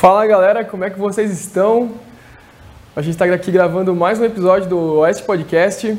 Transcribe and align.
Fala 0.00 0.26
galera, 0.26 0.64
como 0.64 0.82
é 0.82 0.88
que 0.88 0.98
vocês 0.98 1.30
estão? 1.30 1.90
A 2.96 3.02
gente 3.02 3.12
está 3.12 3.26
aqui 3.26 3.52
gravando 3.52 3.94
mais 3.94 4.18
um 4.18 4.24
episódio 4.24 4.66
do 4.66 4.94
Oeste 5.00 5.22
Podcast, 5.24 5.94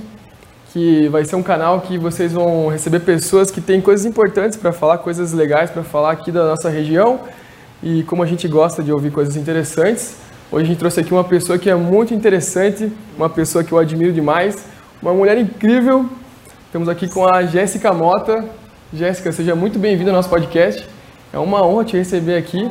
que 0.73 1.07
vai 1.09 1.23
ser 1.23 1.35
um 1.35 1.43
canal 1.43 1.79
que 1.81 1.99
vocês 1.99 2.33
vão 2.33 2.67
receber 2.69 3.01
pessoas 3.01 3.51
que 3.51 3.61
têm 3.61 3.79
coisas 3.79 4.03
importantes 4.03 4.57
para 4.57 4.73
falar, 4.73 4.97
coisas 4.97 5.33
legais 5.33 5.69
para 5.69 5.83
falar 5.83 6.13
aqui 6.13 6.31
da 6.31 6.43
nossa 6.45 6.67
região. 6.67 7.19
E 7.83 8.01
como 8.05 8.23
a 8.23 8.25
gente 8.25 8.47
gosta 8.47 8.81
de 8.81 8.91
ouvir 8.91 9.11
coisas 9.11 9.35
interessantes, 9.35 10.15
hoje 10.51 10.65
a 10.65 10.67
gente 10.67 10.79
trouxe 10.79 10.99
aqui 10.99 11.13
uma 11.13 11.23
pessoa 11.23 11.59
que 11.59 11.69
é 11.69 11.75
muito 11.75 12.11
interessante, 12.11 12.91
uma 13.15 13.29
pessoa 13.29 13.63
que 13.63 13.71
eu 13.71 13.77
admiro 13.77 14.11
demais, 14.11 14.65
uma 14.99 15.13
mulher 15.13 15.37
incrível. 15.37 16.09
Estamos 16.65 16.89
aqui 16.89 17.07
com 17.07 17.31
a 17.31 17.43
Jéssica 17.43 17.93
Mota. 17.93 18.45
Jéssica, 18.91 19.31
seja 19.31 19.53
muito 19.53 19.77
bem-vinda 19.77 20.09
ao 20.09 20.15
nosso 20.15 20.29
podcast. 20.29 20.89
É 21.31 21.37
uma 21.37 21.63
honra 21.63 21.85
te 21.85 21.97
receber 21.97 22.35
aqui. 22.35 22.67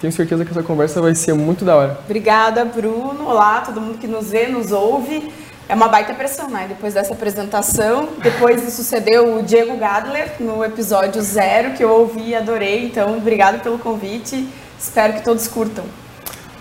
Tenho 0.00 0.12
certeza 0.12 0.46
que 0.46 0.50
essa 0.50 0.62
conversa 0.62 1.02
vai 1.02 1.14
ser 1.14 1.34
muito 1.34 1.62
da 1.62 1.76
hora. 1.76 2.00
Obrigada, 2.06 2.64
Bruno. 2.64 3.26
Olá, 3.26 3.60
todo 3.60 3.82
mundo 3.82 3.98
que 3.98 4.06
nos 4.06 4.30
vê, 4.30 4.46
nos 4.46 4.72
ouve. 4.72 5.30
É 5.68 5.74
uma 5.74 5.88
baita 5.88 6.14
pressão, 6.14 6.48
né? 6.48 6.64
Depois 6.66 6.94
dessa 6.94 7.12
apresentação. 7.12 8.08
Depois 8.22 8.62
sucedeu 8.72 9.36
o 9.36 9.42
Diego 9.42 9.76
Gadler 9.76 10.32
no 10.40 10.64
episódio 10.64 11.20
zero, 11.20 11.74
que 11.74 11.84
eu 11.84 11.90
ouvi 11.90 12.30
e 12.30 12.34
adorei. 12.34 12.86
Então, 12.86 13.18
obrigado 13.18 13.62
pelo 13.62 13.78
convite. 13.78 14.48
Espero 14.78 15.12
que 15.12 15.22
todos 15.22 15.46
curtam. 15.46 15.84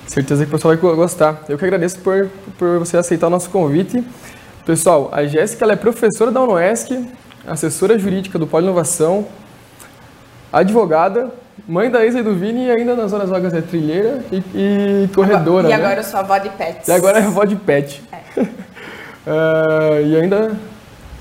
Certeza 0.06 0.44
que 0.44 0.50
o 0.50 0.52
pessoal 0.52 0.76
vai 0.76 0.96
gostar. 0.96 1.46
Eu 1.48 1.58
que 1.58 1.64
agradeço 1.64 2.00
por, 2.00 2.30
por 2.58 2.80
você 2.80 2.98
aceitar 2.98 3.28
o 3.28 3.30
nosso 3.30 3.50
convite. 3.50 4.04
Pessoal, 4.66 5.10
a 5.14 5.26
Jéssica 5.26 5.66
é 5.72 5.78
professora 5.78 6.30
da 6.30 6.42
UNOESC, 6.42 7.08
assessora 7.48 7.98
jurídica 7.98 8.38
do 8.38 8.46
Polo 8.46 8.66
Inovação, 8.66 9.26
advogada, 10.52 11.32
mãe 11.68 11.90
da 11.90 12.06
Isa 12.06 12.20
e 12.20 12.24
do 12.24 12.36
Vini 12.36 12.66
e 12.66 12.72
ainda 12.72 12.96
nas 12.96 13.14
horas 13.14 13.30
vagas 13.30 13.54
é 13.54 13.62
trilheira 13.62 14.24
e, 14.32 14.44
e 14.56 15.10
corredora. 15.14 15.68
E 15.68 15.70
né? 15.70 15.76
agora 15.76 16.00
eu 16.00 16.04
sou 16.04 16.20
avó 16.20 16.38
de 16.38 16.50
pets. 16.50 16.88
E 16.88 16.92
agora 16.92 17.20
é 17.20 17.24
avó 17.24 17.44
de 17.46 17.56
pet. 17.56 18.02
É. 18.12 18.42
uh, 18.42 20.02
e 20.06 20.16
ainda 20.16 20.52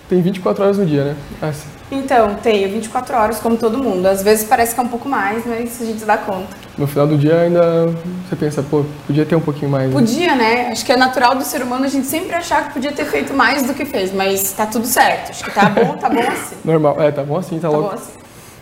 tem 0.08 0.22
24 0.22 0.64
horas 0.64 0.78
no 0.78 0.86
dia, 0.86 1.04
né? 1.04 1.16
Assim. 1.42 1.68
Então, 1.90 2.34
tenho 2.34 2.70
24 2.70 3.16
horas 3.16 3.38
como 3.40 3.56
todo 3.56 3.78
mundo. 3.78 4.04
Às 4.06 4.22
vezes 4.22 4.46
parece 4.46 4.74
que 4.74 4.80
é 4.80 4.82
um 4.82 4.88
pouco 4.88 5.08
mais, 5.08 5.44
mas 5.46 5.80
a 5.80 5.84
gente 5.84 6.04
dá 6.04 6.18
conta. 6.18 6.48
No 6.76 6.86
final 6.86 7.06
do 7.06 7.16
dia 7.16 7.40
ainda 7.40 7.86
você 8.28 8.36
pensa, 8.36 8.62
pô, 8.62 8.84
podia 9.06 9.24
ter 9.24 9.34
um 9.34 9.40
pouquinho 9.40 9.70
mais. 9.70 9.88
Né? 9.88 9.94
Podia, 9.94 10.34
né? 10.34 10.68
Acho 10.70 10.84
que 10.84 10.92
é 10.92 10.96
natural 10.96 11.34
do 11.34 11.44
ser 11.44 11.62
humano 11.62 11.84
a 11.84 11.88
gente 11.88 12.06
sempre 12.06 12.34
achar 12.34 12.68
que 12.68 12.74
podia 12.74 12.92
ter 12.92 13.04
feito 13.06 13.32
mais 13.32 13.66
do 13.66 13.72
que 13.72 13.84
fez, 13.86 14.12
mas 14.12 14.52
tá 14.52 14.66
tudo 14.66 14.86
certo. 14.86 15.30
Acho 15.30 15.44
que 15.44 15.50
tá 15.50 15.68
bom, 15.70 15.96
tá 15.96 16.10
bom 16.10 16.20
assim. 16.20 16.56
Normal, 16.64 17.00
é, 17.00 17.10
tá 17.10 17.22
bom 17.22 17.36
assim, 17.38 17.58
tá, 17.58 17.68
tá 17.68 17.76
logo. 17.76 17.88
Bom 17.88 17.94
assim. 17.94 18.12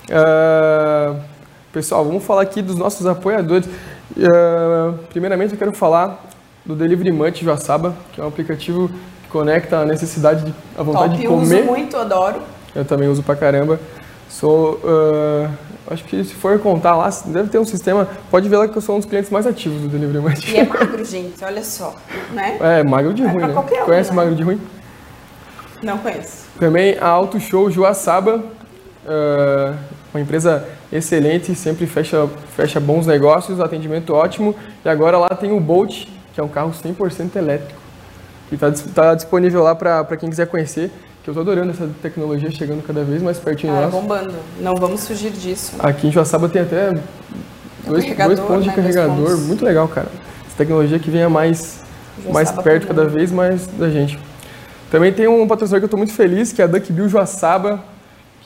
Uh, 0.09 1.36
pessoal, 1.77 2.03
vamos 2.03 2.25
falar 2.25 2.41
aqui 2.41 2.63
dos 2.63 2.77
nossos 2.77 3.07
apoiadores. 3.07 3.67
Uh, 4.17 4.95
primeiramente 5.11 5.53
eu 5.53 5.59
quero 5.59 5.75
falar 5.75 6.25
do 6.65 6.75
Delivery 6.75 7.13
Munch 7.13 7.45
Joaçaba, 7.45 7.95
que 8.15 8.21
é 8.21 8.25
um 8.25 8.29
aplicativo 8.29 8.89
que 9.23 9.29
conecta 9.29 9.81
a 9.81 9.85
necessidade, 9.85 10.47
de, 10.47 10.55
a 10.75 10.83
vontade 10.83 11.11
Top, 11.11 11.21
de 11.21 11.27
comer. 11.27 11.59
Eu 11.59 11.61
uso 11.65 11.71
muito, 11.71 11.97
adoro. 11.99 12.41
Eu 12.75 12.83
também 12.83 13.11
uso 13.11 13.23
pra 13.23 13.37
caramba. 13.37 13.79
Sou, 14.27 14.81
uh, 14.85 15.51
acho 15.91 16.03
que 16.05 16.25
se 16.25 16.33
for 16.33 16.59
contar 16.61 16.97
lá, 16.97 17.11
deve 17.27 17.51
ter 17.51 17.59
um 17.59 17.65
sistema. 17.67 18.09
Pode 18.31 18.49
ver 18.49 18.57
lá 18.57 18.67
que 18.67 18.77
eu 18.79 18.81
sou 18.81 18.95
um 18.97 18.99
dos 18.99 19.07
clientes 19.07 19.31
mais 19.31 19.47
ativos 19.47 19.79
do 19.83 19.89
Delivery 19.89 20.25
Munch. 20.25 20.51
E 20.51 20.57
é 20.57 20.65
magro, 20.65 21.05
gente, 21.05 21.45
olha 21.45 21.63
só, 21.63 21.95
né? 22.33 22.57
É, 22.59 22.83
magro 22.85 23.13
de 23.13 23.23
é 23.23 23.27
ruim, 23.27 23.43
né? 23.43 23.55
Um, 23.55 23.85
Conhece 23.85 24.09
né? 24.09 24.17
magro 24.17 24.35
de 24.35 24.43
ruim? 24.43 24.59
Não 25.83 25.99
conheço. 25.99 26.47
Também 26.59 26.97
a 26.99 27.07
Auto 27.07 27.39
Show 27.39 27.71
Joaçaba, 27.71 28.37
uh, 28.37 29.77
uma 30.15 30.23
empresa 30.23 30.67
excelente, 30.92 31.55
sempre 31.55 31.87
fecha, 31.87 32.29
fecha 32.56 32.81
bons 32.81 33.06
negócios, 33.06 33.61
atendimento 33.61 34.15
ótimo. 34.15 34.55
E 34.84 34.89
agora 34.89 35.19
lá 35.19 35.28
tem 35.28 35.53
o 35.53 35.61
Bolt, 35.61 36.06
que 36.34 36.41
é 36.41 36.43
um 36.43 36.49
carro 36.49 36.72
100% 36.72 37.37
elétrico, 37.37 37.81
que 38.49 38.55
está 38.55 38.71
tá 38.94 39.15
disponível 39.15 39.62
lá 39.62 39.75
para 39.75 40.16
quem 40.16 40.28
quiser 40.28 40.47
conhecer 40.47 40.91
que 41.27 41.31
eu 41.31 41.34
tô 41.34 41.41
adorando 41.41 41.72
essa 41.72 41.91
tecnologia 42.00 42.49
chegando 42.53 42.87
cada 42.87 43.03
vez 43.03 43.21
mais 43.21 43.37
pertinho 43.37 43.75
de 43.75 43.81
nós. 43.81 43.91
bombando. 43.91 44.33
Não 44.61 44.77
vamos 44.77 45.09
fugir 45.09 45.33
disso. 45.33 45.75
Aqui 45.81 46.06
em 46.06 46.12
Joaçaba 46.12 46.49
tem 46.49 46.62
até 46.62 46.93
dois, 47.84 48.05
dois 48.15 48.38
pontos 48.38 48.62
de 48.62 48.69
né? 48.69 48.77
carregador. 48.77 49.37
Muito 49.38 49.65
legal, 49.65 49.88
cara. 49.88 50.06
Essa 50.47 50.56
tecnologia 50.56 51.00
que 51.00 51.11
venha 51.11 51.28
mais, 51.28 51.82
mais 52.32 52.53
perto 52.53 52.87
cada 52.87 53.06
vez 53.06 53.32
mais 53.32 53.66
da 53.66 53.91
gente. 53.91 54.16
Também 54.88 55.12
tem 55.12 55.27
um 55.27 55.49
patrocinador 55.49 55.81
que 55.81 55.84
eu 55.87 55.97
estou 55.97 55.99
muito 55.99 56.12
feliz, 56.12 56.53
que 56.53 56.62
é 56.62 56.65
a 56.65 56.69
Duck 56.69 56.93
Bill 56.93 57.09
Joaçaba 57.09 57.82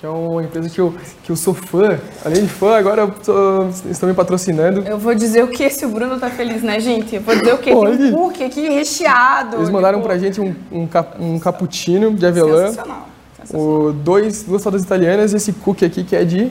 que 0.01 0.07
é 0.07 0.09
uma 0.09 0.43
empresa 0.43 0.71
que 0.71 0.81
eu, 0.81 0.95
que 1.23 1.31
eu 1.31 1.37
sou 1.37 1.53
fã. 1.53 2.01
Além 2.25 2.45
de 2.45 2.49
fã, 2.49 2.75
agora 2.75 3.07
tô, 3.07 3.69
estão 3.91 4.09
me 4.09 4.15
patrocinando. 4.15 4.81
Eu 4.81 4.99
vou 4.99 5.15
dizer 5.15 5.45
o 5.45 5.49
que 5.49 5.69
se 5.69 5.85
o 5.85 5.91
Bruno 5.91 6.19
tá 6.19 6.31
feliz, 6.31 6.63
né, 6.63 6.81
gente? 6.81 7.17
Eu 7.17 7.21
vou 7.21 7.37
dizer 7.37 7.53
o 7.53 7.59
que? 7.59 7.71
Tem 7.71 7.77
um 7.77 8.13
cookie 8.13 8.45
aqui 8.45 8.67
recheado. 8.71 9.59
Eles 9.59 9.69
mandaram 9.69 9.99
tipo... 9.99 10.09
pra 10.09 10.19
gente 10.19 10.41
um, 10.41 10.57
um, 10.73 10.89
um 11.19 11.39
cappuccino 11.39 12.15
de 12.15 12.25
avelã. 12.25 12.69
Sensacional. 12.69 13.09
Sensacional. 13.37 13.67
O 13.67 13.93
dois, 13.93 14.43
duas 14.43 14.63
sodas 14.63 14.83
italianas 14.83 15.35
e 15.35 15.37
esse 15.37 15.53
cookie 15.53 15.85
aqui 15.85 16.03
que 16.03 16.17
é 16.17 16.25
de... 16.25 16.51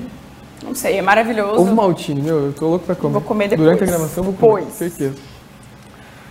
Não 0.64 0.76
sei, 0.76 0.98
é 0.98 1.02
maravilhoso. 1.02 1.59
Ovo 1.59 1.74
maltine, 1.74 2.22
meu, 2.22 2.46
eu 2.46 2.54
tô 2.54 2.68
louco 2.68 2.86
pra 2.86 2.94
comer. 2.94 3.14
Vou 3.14 3.22
comer 3.24 3.48
depois. 3.48 3.66
Durante 3.66 3.84
a 3.84 3.88
gravação 3.88 4.24
vou 4.24 4.34
comer, 4.34 4.66
com 4.66 4.72
certeza. 4.72 5.16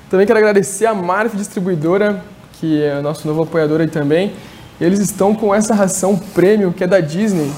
Também 0.08 0.24
quero 0.24 0.38
agradecer 0.38 0.86
a 0.86 0.94
Marf 0.94 1.34
Distribuidora, 1.36 2.22
que 2.52 2.80
é 2.80 3.00
nosso 3.02 3.26
novo 3.26 3.42
apoiador 3.42 3.80
aí 3.80 3.88
também. 3.88 4.34
Eles 4.80 5.00
estão 5.00 5.34
com 5.34 5.54
essa 5.54 5.74
ração 5.74 6.16
premium 6.16 6.72
que 6.72 6.84
é 6.84 6.86
da 6.86 7.00
Disney, 7.00 7.50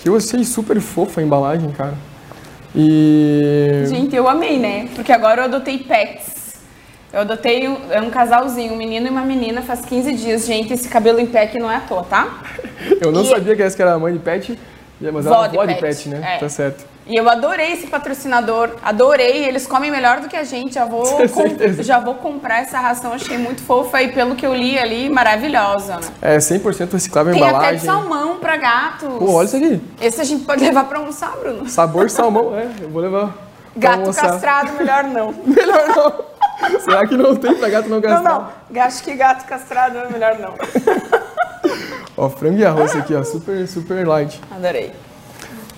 que 0.00 0.08
eu 0.08 0.16
achei 0.16 0.44
super 0.44 0.80
fofa 0.80 1.20
a 1.20 1.24
embalagem, 1.24 1.70
cara. 1.72 1.94
E. 2.74 3.84
Gente, 3.86 4.14
eu 4.14 4.28
amei, 4.28 4.58
né? 4.58 4.88
Porque 4.94 5.12
agora 5.12 5.42
eu 5.42 5.44
adotei 5.44 5.78
pets. 5.78 6.56
Eu 7.12 7.20
adotei 7.20 7.68
um, 7.68 7.76
é 7.90 8.00
um 8.00 8.08
casalzinho, 8.08 8.72
um 8.72 8.76
menino 8.76 9.06
e 9.06 9.10
uma 9.10 9.22
menina, 9.22 9.60
faz 9.60 9.84
15 9.84 10.14
dias. 10.14 10.46
Gente, 10.46 10.72
esse 10.72 10.88
cabelo 10.88 11.20
em 11.20 11.26
pé 11.26 11.50
não 11.58 11.70
é 11.70 11.76
à 11.76 11.80
toa, 11.80 12.04
tá? 12.04 12.42
eu 13.00 13.12
não 13.12 13.22
e... 13.22 13.28
sabia 13.28 13.54
que 13.54 13.62
essa 13.62 13.82
era 13.82 13.92
a 13.92 13.98
mãe 13.98 14.14
de 14.14 14.18
pet, 14.18 14.58
mas 14.98 15.26
ela 15.26 15.44
é 15.44 15.48
avó 15.48 15.64
de 15.66 15.74
pet, 15.74 16.08
né? 16.08 16.36
É. 16.36 16.38
Tá 16.38 16.48
certo. 16.48 16.91
E 17.06 17.16
eu 17.16 17.28
adorei 17.28 17.72
esse 17.72 17.88
patrocinador, 17.88 18.76
adorei. 18.82 19.44
Eles 19.44 19.66
comem 19.66 19.90
melhor 19.90 20.20
do 20.20 20.28
que 20.28 20.36
a 20.36 20.44
gente. 20.44 20.74
Já 20.74 20.84
vou, 20.84 21.04
com, 21.28 21.82
já 21.82 21.98
vou 21.98 22.14
comprar 22.14 22.60
essa 22.60 22.78
ração, 22.78 23.12
achei 23.12 23.36
muito 23.36 23.62
fofa 23.62 24.00
e 24.02 24.12
pelo 24.12 24.36
que 24.36 24.46
eu 24.46 24.54
li 24.54 24.78
ali, 24.78 25.10
maravilhosa. 25.10 25.96
Né? 25.96 26.08
É 26.22 26.38
100% 26.38 26.92
reciclável 26.92 27.32
Tem 27.32 27.42
embalagem. 27.42 27.60
Tem 27.60 27.68
até 27.68 27.78
de 27.78 27.84
salmão 27.84 28.38
para 28.38 28.56
gatos. 28.56 29.08
Pô, 29.18 29.32
olha 29.32 29.46
isso 29.46 29.56
aqui. 29.56 29.80
Esse 30.00 30.20
a 30.20 30.24
gente 30.24 30.44
pode 30.44 30.62
levar 30.64 30.84
para 30.84 30.98
almoçar, 30.98 31.36
Bruno. 31.36 31.68
Sabor 31.68 32.08
salmão, 32.08 32.54
é. 32.56 32.68
Eu 32.80 32.90
vou 32.90 33.02
levar. 33.02 33.34
Gato 33.74 34.14
castrado, 34.14 34.72
melhor 34.74 35.04
não. 35.04 35.32
melhor 35.44 35.88
não. 35.88 36.32
Será 36.80 37.06
que 37.06 37.16
não 37.16 37.34
tem 37.34 37.54
para 37.54 37.68
gato 37.68 37.88
não 37.88 38.00
castrado? 38.00 38.24
Não, 38.24 38.48
não. 38.70 38.82
Acho 38.82 39.02
que 39.02 39.14
gato 39.14 39.44
castrado 39.46 39.98
é 39.98 40.08
melhor 40.08 40.38
não. 40.38 40.54
ó, 42.16 42.28
frango 42.28 42.58
e 42.58 42.64
arroz 42.64 42.94
aqui, 42.94 43.14
ó. 43.14 43.24
Super, 43.24 43.66
super 43.66 44.06
light. 44.06 44.40
Adorei. 44.54 44.92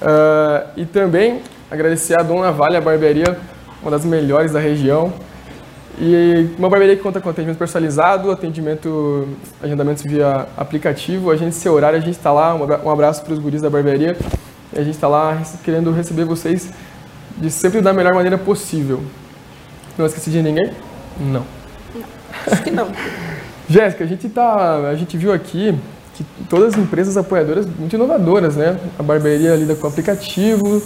Uh, 0.04 0.68
e 0.76 0.84
também 0.84 1.40
agradecer 1.70 2.14
a 2.20 2.22
Dona 2.22 2.52
Vale, 2.52 2.76
a 2.76 2.80
barbearia, 2.80 3.38
uma 3.80 3.90
das 3.90 4.04
melhores 4.04 4.52
da 4.52 4.60
região. 4.60 5.10
E 5.98 6.50
uma 6.58 6.68
barbearia 6.68 6.96
que 6.96 7.02
conta 7.02 7.22
com 7.22 7.30
atendimento 7.30 7.56
personalizado, 7.56 8.30
atendimento, 8.30 9.26
agendamentos 9.62 10.02
via 10.02 10.46
aplicativo, 10.56 11.30
a 11.30 11.36
gente, 11.36 11.54
seu 11.54 11.72
horário, 11.72 11.96
a 11.96 12.00
gente 12.00 12.16
está 12.16 12.32
lá, 12.32 12.54
um 12.54 12.90
abraço 12.90 13.24
para 13.24 13.32
os 13.32 13.38
guris 13.38 13.62
da 13.62 13.70
barbearia. 13.70 14.14
A 14.76 14.80
gente 14.80 14.94
está 14.94 15.08
lá 15.08 15.40
querendo 15.62 15.90
receber 15.90 16.24
vocês 16.24 16.70
de 17.38 17.50
sempre 17.50 17.80
da 17.80 17.92
melhor 17.92 18.12
maneira 18.12 18.36
possível. 18.36 19.02
Não 19.96 20.04
esqueci 20.04 20.30
de 20.30 20.42
ninguém? 20.42 20.70
Não. 21.18 21.44
Não, 21.94 22.04
acho 22.52 22.62
que 22.62 22.70
não. 22.70 22.88
Jéssica, 23.70 24.04
a 24.04 24.06
gente 24.06 24.28
tá, 24.28 24.88
a 24.88 24.94
gente 24.96 25.16
viu 25.16 25.32
aqui 25.32 25.74
que 26.14 26.24
todas 26.48 26.74
as 26.74 26.80
empresas 26.80 27.16
apoiadoras 27.16 27.66
muito 27.66 27.94
inovadoras, 27.94 28.54
né? 28.56 28.78
A 28.98 29.02
barbearia 29.02 29.54
lida 29.56 29.74
com 29.74 29.86
aplicativo, 29.86 30.80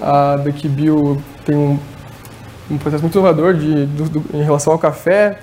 a 0.00 0.36
Duck 0.36 0.66
Bill 0.68 1.20
tem 1.44 1.54
um, 1.54 1.78
um 2.70 2.78
processo 2.78 3.02
muito 3.02 3.14
inovador 3.14 3.54
de, 3.54 3.84
do, 3.86 4.08
do, 4.08 4.24
em 4.36 4.42
relação 4.42 4.72
ao 4.72 4.78
café, 4.78 5.38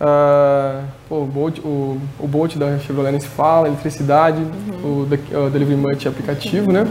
uh, 0.00 0.84
o, 1.10 1.26
Bolt, 1.26 1.58
o, 1.58 1.98
o 2.20 2.28
Bolt 2.28 2.56
da 2.56 2.78
Chevrolet 2.78 3.10
nem 3.10 3.20
se 3.20 3.26
fala, 3.26 3.66
eletricidade, 3.66 4.40
uhum. 4.40 5.06
o, 5.10 5.46
o 5.46 5.50
Delivery 5.50 5.76
Munch 5.76 6.06
aplicativo, 6.06 6.68
uhum. 6.68 6.72
né? 6.72 6.86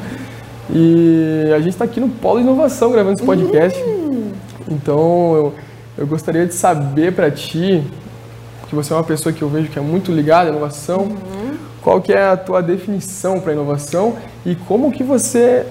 E 0.69 1.51
a 1.55 1.59
gente 1.59 1.69
está 1.69 1.85
aqui 1.85 2.01
no 2.01 2.09
Polo 2.09 2.41
Inovação 2.41 2.91
gravando 2.91 3.15
esse 3.15 3.25
podcast. 3.25 3.81
Uhum. 3.81 4.31
Então, 4.69 5.35
eu, 5.35 5.55
eu 5.99 6.07
gostaria 6.07 6.45
de 6.45 6.53
saber 6.53 7.13
para 7.13 7.31
ti, 7.31 7.81
que 8.67 8.75
você 8.75 8.91
é 8.91 8.95
uma 8.95 9.03
pessoa 9.03 9.31
que 9.31 9.41
eu 9.41 9.49
vejo 9.49 9.69
que 9.69 9.79
é 9.79 9.81
muito 9.81 10.11
ligada 10.11 10.49
à 10.49 10.51
inovação, 10.51 11.03
uhum 11.03 11.30
qual 11.81 12.01
que 12.01 12.13
é 12.13 12.23
a 12.23 12.37
tua 12.37 12.61
definição 12.61 13.39
para 13.39 13.53
inovação 13.53 14.17
e 14.45 14.55
como 14.55 14.91
que 14.91 15.03
você 15.03 15.65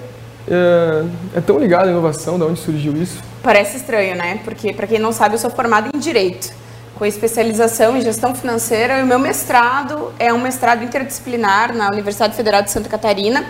é, 0.47 1.03
é, 1.35 1.41
tão 1.41 1.57
ligado 1.57 1.87
à 1.87 1.91
inovação, 1.91 2.37
de 2.37 2.43
onde 2.43 2.59
surgiu 2.59 2.95
isso? 2.95 3.21
Parece 3.41 3.77
estranho, 3.77 4.15
né? 4.15 4.39
Porque, 4.43 4.73
para 4.73 4.87
quem 4.87 4.99
não 4.99 5.11
sabe, 5.11 5.35
eu 5.35 5.39
sou 5.39 5.49
formada 5.49 5.89
em 5.93 5.99
Direito, 5.99 6.53
com 6.95 7.05
especialização 7.05 7.97
em 7.97 8.01
Gestão 8.01 8.35
Financeira 8.35 8.99
e 8.99 9.03
o 9.03 9.05
meu 9.05 9.19
mestrado 9.19 10.11
é 10.19 10.33
um 10.33 10.39
mestrado 10.39 10.83
interdisciplinar 10.83 11.75
na 11.75 11.87
Universidade 11.87 12.35
Federal 12.35 12.61
de 12.61 12.71
Santa 12.71 12.89
Catarina 12.89 13.45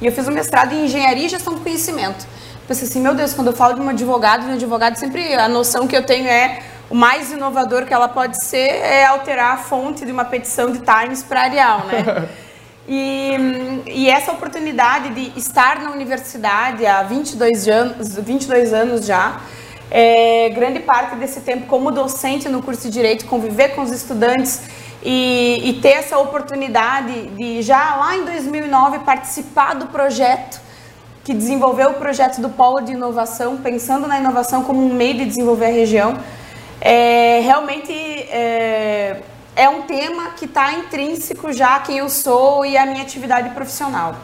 e 0.00 0.06
eu 0.06 0.12
fiz 0.12 0.26
um 0.26 0.32
mestrado 0.32 0.72
em 0.72 0.84
Engenharia 0.84 1.26
e 1.26 1.28
Gestão 1.28 1.54
do 1.54 1.60
Conhecimento. 1.60 2.26
pensei 2.66 2.88
assim, 2.88 3.00
meu 3.00 3.14
Deus, 3.14 3.32
quando 3.32 3.48
eu 3.48 3.52
falo 3.52 3.74
de 3.74 3.80
um 3.80 3.88
advogado, 3.88 4.44
de 4.44 4.50
um 4.50 4.54
advogado, 4.54 4.96
sempre 4.96 5.34
a 5.34 5.48
noção 5.48 5.86
que 5.86 5.96
eu 5.96 6.04
tenho 6.04 6.26
é 6.26 6.60
o 6.88 6.94
mais 6.94 7.32
inovador 7.32 7.84
que 7.84 7.92
ela 7.92 8.08
pode 8.08 8.44
ser 8.44 8.68
é 8.68 9.06
alterar 9.06 9.54
a 9.54 9.56
fonte 9.56 10.04
de 10.04 10.12
uma 10.12 10.24
petição 10.24 10.70
de 10.70 10.78
Times 10.80 11.22
para 11.22 11.42
Arial, 11.42 11.86
né? 11.86 12.28
E, 12.88 13.82
e, 13.84 14.08
essa 14.08 14.30
oportunidade 14.30 15.10
de 15.10 15.36
estar 15.36 15.80
na 15.80 15.90
universidade 15.90 16.86
há 16.86 17.02
22 17.02 17.66
anos, 17.66 18.14
22 18.14 18.72
anos 18.72 19.04
já, 19.04 19.40
é, 19.90 20.48
grande 20.50 20.78
parte 20.78 21.16
desse 21.16 21.40
tempo 21.40 21.66
como 21.66 21.90
docente 21.90 22.48
no 22.48 22.62
curso 22.62 22.82
de 22.82 22.90
Direito, 22.90 23.26
conviver 23.26 23.70
com 23.70 23.82
os 23.82 23.90
estudantes 23.90 24.60
e, 25.02 25.62
e 25.64 25.80
ter 25.80 25.94
essa 25.94 26.16
oportunidade 26.18 27.26
de 27.30 27.60
já 27.60 27.96
lá 27.96 28.16
em 28.16 28.24
2009 28.24 29.00
participar 29.00 29.74
do 29.74 29.86
projeto 29.86 30.60
que 31.24 31.34
desenvolveu 31.34 31.90
o 31.90 31.94
projeto 31.94 32.40
do 32.40 32.48
Polo 32.48 32.80
de 32.82 32.92
Inovação, 32.92 33.56
pensando 33.56 34.06
na 34.06 34.16
inovação 34.20 34.62
como 34.62 34.80
um 34.80 34.94
meio 34.94 35.14
de 35.14 35.24
desenvolver 35.24 35.66
a 35.66 35.72
região, 35.72 36.16
é, 36.80 37.40
realmente 37.40 37.92
é, 37.92 39.22
é 39.54 39.68
um 39.68 39.82
tema 39.82 40.30
que 40.30 40.44
está 40.44 40.72
intrínseco 40.72 41.52
já 41.52 41.76
a 41.76 41.80
quem 41.80 41.98
eu 41.98 42.08
sou 42.08 42.64
e 42.64 42.76
a 42.76 42.84
minha 42.84 43.02
atividade 43.02 43.50
profissional. 43.50 44.16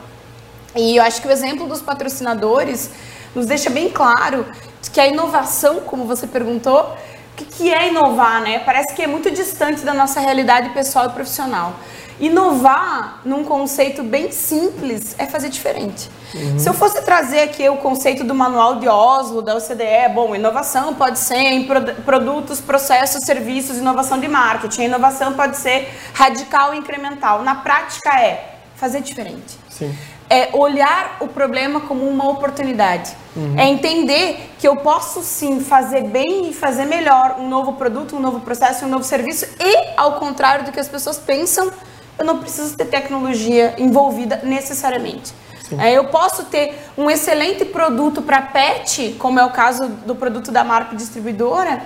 E 0.74 0.96
eu 0.96 1.02
acho 1.02 1.20
que 1.20 1.28
o 1.28 1.30
exemplo 1.30 1.66
dos 1.66 1.82
patrocinadores 1.82 2.90
nos 3.34 3.46
deixa 3.46 3.70
bem 3.70 3.90
claro 3.90 4.46
que 4.92 5.00
a 5.00 5.06
inovação, 5.06 5.80
como 5.80 6.04
você 6.04 6.26
perguntou, 6.26 6.82
o 6.82 7.34
que, 7.34 7.44
que 7.46 7.72
é 7.72 7.88
inovar, 7.88 8.42
né? 8.42 8.58
Parece 8.58 8.94
que 8.94 9.02
é 9.02 9.06
muito 9.06 9.30
distante 9.30 9.82
da 9.82 9.94
nossa 9.94 10.20
realidade 10.20 10.68
pessoal 10.70 11.06
e 11.06 11.08
profissional. 11.10 11.74
Inovar, 12.22 13.20
num 13.24 13.42
conceito 13.42 14.04
bem 14.04 14.30
simples, 14.30 15.16
é 15.18 15.26
fazer 15.26 15.48
diferente. 15.48 16.08
Uhum. 16.32 16.56
Se 16.56 16.68
eu 16.68 16.72
fosse 16.72 17.02
trazer 17.02 17.40
aqui 17.40 17.68
o 17.68 17.78
conceito 17.78 18.22
do 18.22 18.32
manual 18.32 18.76
de 18.76 18.86
Oslo, 18.86 19.42
da 19.42 19.56
OCDE, 19.56 20.08
bom, 20.14 20.32
inovação 20.32 20.94
pode 20.94 21.18
ser 21.18 21.34
em 21.34 21.66
produtos, 22.04 22.60
processos, 22.60 23.24
serviços, 23.24 23.76
inovação 23.76 24.20
de 24.20 24.28
marketing. 24.28 24.82
A 24.82 24.84
inovação 24.84 25.32
pode 25.32 25.56
ser 25.56 25.92
radical 26.14 26.72
e 26.72 26.78
incremental. 26.78 27.42
Na 27.42 27.56
prática 27.56 28.16
é 28.16 28.54
fazer 28.76 29.00
diferente. 29.00 29.58
Sim. 29.68 29.92
É 30.30 30.50
olhar 30.52 31.16
o 31.18 31.26
problema 31.26 31.80
como 31.80 32.08
uma 32.08 32.30
oportunidade. 32.30 33.16
Uhum. 33.34 33.58
É 33.58 33.66
entender 33.68 34.54
que 34.60 34.68
eu 34.68 34.76
posso 34.76 35.24
sim 35.24 35.58
fazer 35.58 36.04
bem 36.04 36.50
e 36.50 36.54
fazer 36.54 36.84
melhor 36.84 37.34
um 37.40 37.48
novo 37.48 37.72
produto, 37.72 38.14
um 38.14 38.20
novo 38.20 38.38
processo, 38.38 38.84
um 38.84 38.88
novo 38.88 39.02
serviço 39.02 39.44
e, 39.58 39.90
ao 39.96 40.20
contrário 40.20 40.64
do 40.64 40.70
que 40.70 40.78
as 40.78 40.88
pessoas 40.88 41.18
pensam, 41.18 41.72
eu 42.18 42.24
não 42.24 42.38
preciso 42.38 42.76
ter 42.76 42.86
tecnologia 42.86 43.74
envolvida 43.78 44.40
necessariamente. 44.42 45.32
É, 45.78 45.92
eu 45.92 46.04
posso 46.04 46.44
ter 46.44 46.78
um 46.98 47.10
excelente 47.10 47.64
produto 47.64 48.20
para 48.20 48.42
pet, 48.42 49.16
como 49.18 49.40
é 49.40 49.44
o 49.44 49.50
caso 49.50 49.88
do 49.88 50.14
produto 50.14 50.50
da 50.50 50.62
marca 50.62 50.94
distribuidora, 50.94 51.82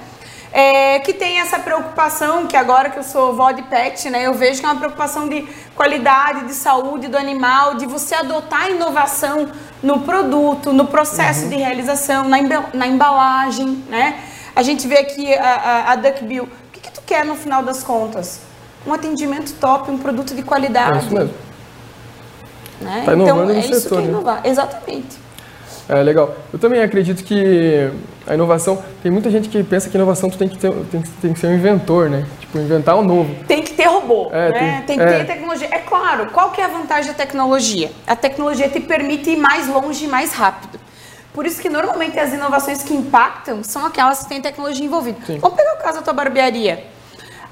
é, 0.52 0.98
que 1.00 1.12
tem 1.12 1.38
essa 1.38 1.58
preocupação, 1.58 2.46
que 2.46 2.56
agora 2.56 2.90
que 2.90 2.98
eu 2.98 3.02
sou 3.02 3.34
vó 3.34 3.50
de 3.50 3.62
pet, 3.62 4.08
né, 4.08 4.26
eu 4.26 4.34
vejo 4.34 4.60
que 4.60 4.66
é 4.66 4.70
uma 4.70 4.78
preocupação 4.78 5.28
de 5.28 5.42
qualidade, 5.74 6.46
de 6.46 6.54
saúde 6.54 7.08
do 7.08 7.16
animal, 7.16 7.74
de 7.74 7.86
você 7.86 8.14
adotar 8.14 8.70
inovação 8.70 9.48
no 9.82 10.00
produto, 10.00 10.72
no 10.72 10.86
processo 10.86 11.44
uhum. 11.44 11.50
de 11.50 11.56
realização, 11.56 12.28
na, 12.28 12.38
na 12.72 12.86
embalagem, 12.86 13.84
né? 13.88 14.18
A 14.54 14.62
gente 14.62 14.88
vê 14.88 14.96
aqui 14.96 15.34
a, 15.34 15.54
a, 15.54 15.92
a 15.92 15.96
Duckbill. 15.96 16.44
O 16.44 16.48
que, 16.72 16.80
que 16.80 16.90
tu 16.90 17.02
quer 17.04 17.26
no 17.26 17.34
final 17.34 17.62
das 17.62 17.82
contas? 17.84 18.40
Um 18.86 18.92
atendimento 18.92 19.52
top, 19.54 19.90
um 19.90 19.98
produto 19.98 20.34
de 20.34 20.42
qualidade. 20.42 20.98
É 20.98 21.02
isso 21.02 21.14
mesmo. 21.14 21.34
Né? 22.80 23.02
Tá 23.04 23.14
então, 23.14 23.50
é 23.50 23.58
isso 23.58 23.80
setor, 23.80 24.00
que 24.00 24.06
é 24.06 24.08
inovar. 24.08 24.36
Né? 24.36 24.50
Exatamente. 24.50 25.26
É 25.88 26.02
legal. 26.02 26.34
Eu 26.52 26.58
também 26.58 26.82
acredito 26.82 27.22
que 27.22 27.90
a 28.26 28.34
inovação, 28.34 28.82
tem 29.02 29.10
muita 29.10 29.30
gente 29.30 29.48
que 29.48 29.62
pensa 29.62 29.88
que 29.88 29.96
inovação 29.96 30.28
tu 30.28 30.36
tem 30.36 30.48
que, 30.48 30.58
ter, 30.58 30.72
tem, 30.90 31.00
tem 31.22 31.32
que 31.32 31.38
ser 31.38 31.46
um 31.46 31.54
inventor, 31.54 32.10
né? 32.10 32.26
Tipo, 32.40 32.58
inventar 32.58 32.96
um 32.96 33.04
novo. 33.04 33.32
Tem 33.46 33.62
que 33.62 33.72
ter 33.72 33.84
robô, 33.84 34.28
é, 34.32 34.50
né? 34.50 34.84
Tem, 34.84 34.86
tem 34.86 34.98
que 34.98 35.04
é. 35.04 35.18
ter 35.18 35.26
tecnologia. 35.26 35.68
É 35.70 35.78
claro, 35.78 36.30
qual 36.32 36.50
que 36.50 36.60
é 36.60 36.64
a 36.64 36.68
vantagem 36.68 37.12
da 37.12 37.16
tecnologia? 37.16 37.92
A 38.04 38.16
tecnologia 38.16 38.68
te 38.68 38.80
permite 38.80 39.30
ir 39.30 39.36
mais 39.36 39.68
longe 39.68 40.06
e 40.06 40.08
mais 40.08 40.32
rápido. 40.32 40.78
Por 41.32 41.46
isso 41.46 41.60
que 41.60 41.68
normalmente 41.68 42.18
as 42.18 42.32
inovações 42.32 42.82
que 42.82 42.94
impactam 42.94 43.62
são 43.62 43.86
aquelas 43.86 44.24
que 44.24 44.28
têm 44.28 44.40
tecnologia 44.40 44.84
envolvida. 44.84 45.18
Sim. 45.24 45.38
Vamos 45.38 45.56
pegar 45.56 45.74
o 45.74 45.82
caso 45.82 45.98
da 45.98 46.02
tua 46.02 46.14
barbearia. 46.14 46.95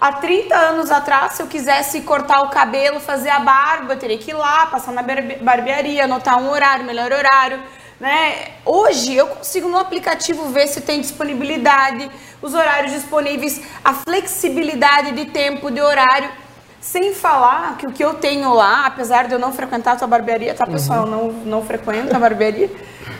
Há 0.05 0.13
30 0.13 0.55
anos 0.55 0.91
atrás, 0.91 1.33
se 1.33 1.43
eu 1.43 1.47
quisesse 1.47 2.03
cortar 2.03 2.43
o 2.43 2.51
cabelo, 2.51 3.01
fazer 3.01 3.31
a 3.31 3.39
barba, 3.39 3.95
eu 3.95 3.99
teria 3.99 4.19
que 4.19 4.33
ir 4.33 4.35
lá, 4.35 4.67
passar 4.67 4.93
na 4.93 5.03
barbearia, 5.03 6.05
anotar 6.05 6.39
um 6.39 6.51
horário, 6.51 6.85
melhor 6.85 7.11
horário. 7.11 7.59
Né? 7.99 8.49
Hoje 8.67 9.15
eu 9.15 9.29
consigo 9.29 9.67
no 9.67 9.79
aplicativo 9.79 10.51
ver 10.51 10.67
se 10.67 10.83
tem 10.83 11.01
disponibilidade, 11.01 12.11
os 12.43 12.53
horários 12.53 12.93
disponíveis, 12.93 13.63
a 13.83 13.95
flexibilidade 13.95 15.13
de 15.13 15.25
tempo, 15.25 15.71
de 15.71 15.81
horário. 15.81 16.29
Sem 16.83 17.15
falar 17.15 17.79
que 17.79 17.87
o 17.87 17.91
que 17.91 18.05
eu 18.05 18.13
tenho 18.13 18.53
lá, 18.53 18.85
apesar 18.85 19.27
de 19.27 19.33
eu 19.33 19.39
não 19.39 19.55
frequentar 19.55 19.93
a 19.93 19.97
tua 19.97 20.07
barbearia, 20.07 20.53
tá 20.53 20.67
pessoal? 20.67 21.05
Uhum. 21.05 21.11
Não, 21.11 21.33
não 21.47 21.65
frequento 21.65 22.15
a 22.15 22.19
barbearia. 22.19 22.71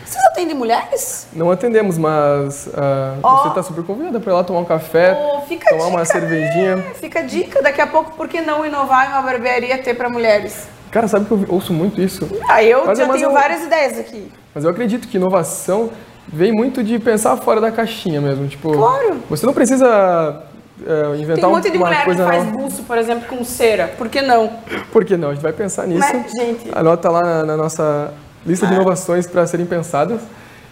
Vocês 0.05 0.23
atendem 0.25 0.55
mulheres? 0.55 1.27
Não 1.33 1.51
atendemos, 1.51 1.97
mas 1.97 2.67
uh, 2.67 3.19
oh. 3.23 3.37
você 3.37 3.47
está 3.49 3.63
super 3.63 3.83
convidada 3.83 4.19
para 4.19 4.31
ir 4.31 4.35
lá 4.35 4.43
tomar 4.43 4.59
um 4.59 4.65
café, 4.65 5.17
oh, 5.19 5.69
tomar 5.69 5.87
uma 5.87 6.05
cervejinha. 6.05 6.77
Né? 6.77 6.93
Fica 6.95 7.19
a 7.19 7.23
dica, 7.23 7.61
daqui 7.61 7.81
a 7.81 7.87
pouco, 7.87 8.15
por 8.15 8.27
que 8.27 8.41
não 8.41 8.65
inovar 8.65 9.07
em 9.07 9.13
uma 9.13 9.21
barbearia 9.21 9.77
ter 9.77 9.93
para 9.93 10.09
mulheres? 10.09 10.67
Cara, 10.91 11.07
sabe 11.07 11.25
que 11.25 11.31
eu 11.31 11.45
ouço 11.49 11.73
muito 11.73 12.01
isso? 12.01 12.27
Ah, 12.47 12.63
eu 12.63 12.85
mas, 12.85 12.97
já 12.97 13.05
mas 13.05 13.17
tenho 13.17 13.29
eu, 13.29 13.33
várias 13.33 13.63
ideias 13.63 13.99
aqui. 13.99 14.31
Mas 14.53 14.63
eu 14.63 14.69
acredito 14.69 15.07
que 15.07 15.17
inovação 15.17 15.89
vem 16.27 16.51
muito 16.53 16.83
de 16.83 16.97
pensar 16.99 17.35
fora 17.37 17.59
da 17.59 17.71
caixinha 17.71 18.21
mesmo. 18.21 18.47
Tipo, 18.47 18.71
claro. 18.71 19.19
Você 19.29 19.45
não 19.45 19.53
precisa 19.53 20.43
é, 20.85 21.15
inventar 21.17 21.35
Tem 21.35 21.45
um 21.45 21.51
monte 21.51 21.69
de 21.69 21.77
mulher 21.77 22.05
que 22.05 22.15
faz 22.15 22.43
buço, 22.45 22.83
por 22.83 22.97
exemplo, 22.97 23.27
com 23.27 23.43
cera. 23.43 23.93
Por 23.97 24.09
que 24.09 24.21
não? 24.21 24.49
Por 24.91 25.03
que 25.03 25.17
não? 25.17 25.29
A 25.29 25.33
gente 25.33 25.43
vai 25.43 25.53
pensar 25.53 25.85
nisso. 25.87 25.99
Mas, 25.99 26.31
gente... 26.31 26.69
Anota 26.73 27.09
lá 27.09 27.21
na, 27.21 27.43
na 27.43 27.57
nossa 27.57 28.13
lista 28.45 28.67
de 28.67 28.73
é. 28.73 28.75
inovações 28.75 29.27
para 29.27 29.45
serem 29.47 29.65
pensadas. 29.65 30.21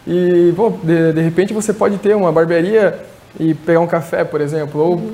E, 0.06 0.54
bom, 0.56 0.80
de, 0.84 1.14
de 1.14 1.22
repente 1.22 1.54
você 1.54 1.74
pode 1.74 1.98
ter 1.98 2.16
uma 2.16 2.32
barbearia 2.32 3.00
e 3.40 3.54
pegar 3.54 3.80
um 3.80 3.88
café, 3.88 4.24
por 4.24 4.42
exemplo, 4.42 4.80
ou 4.80 4.96
uhum. 4.96 5.14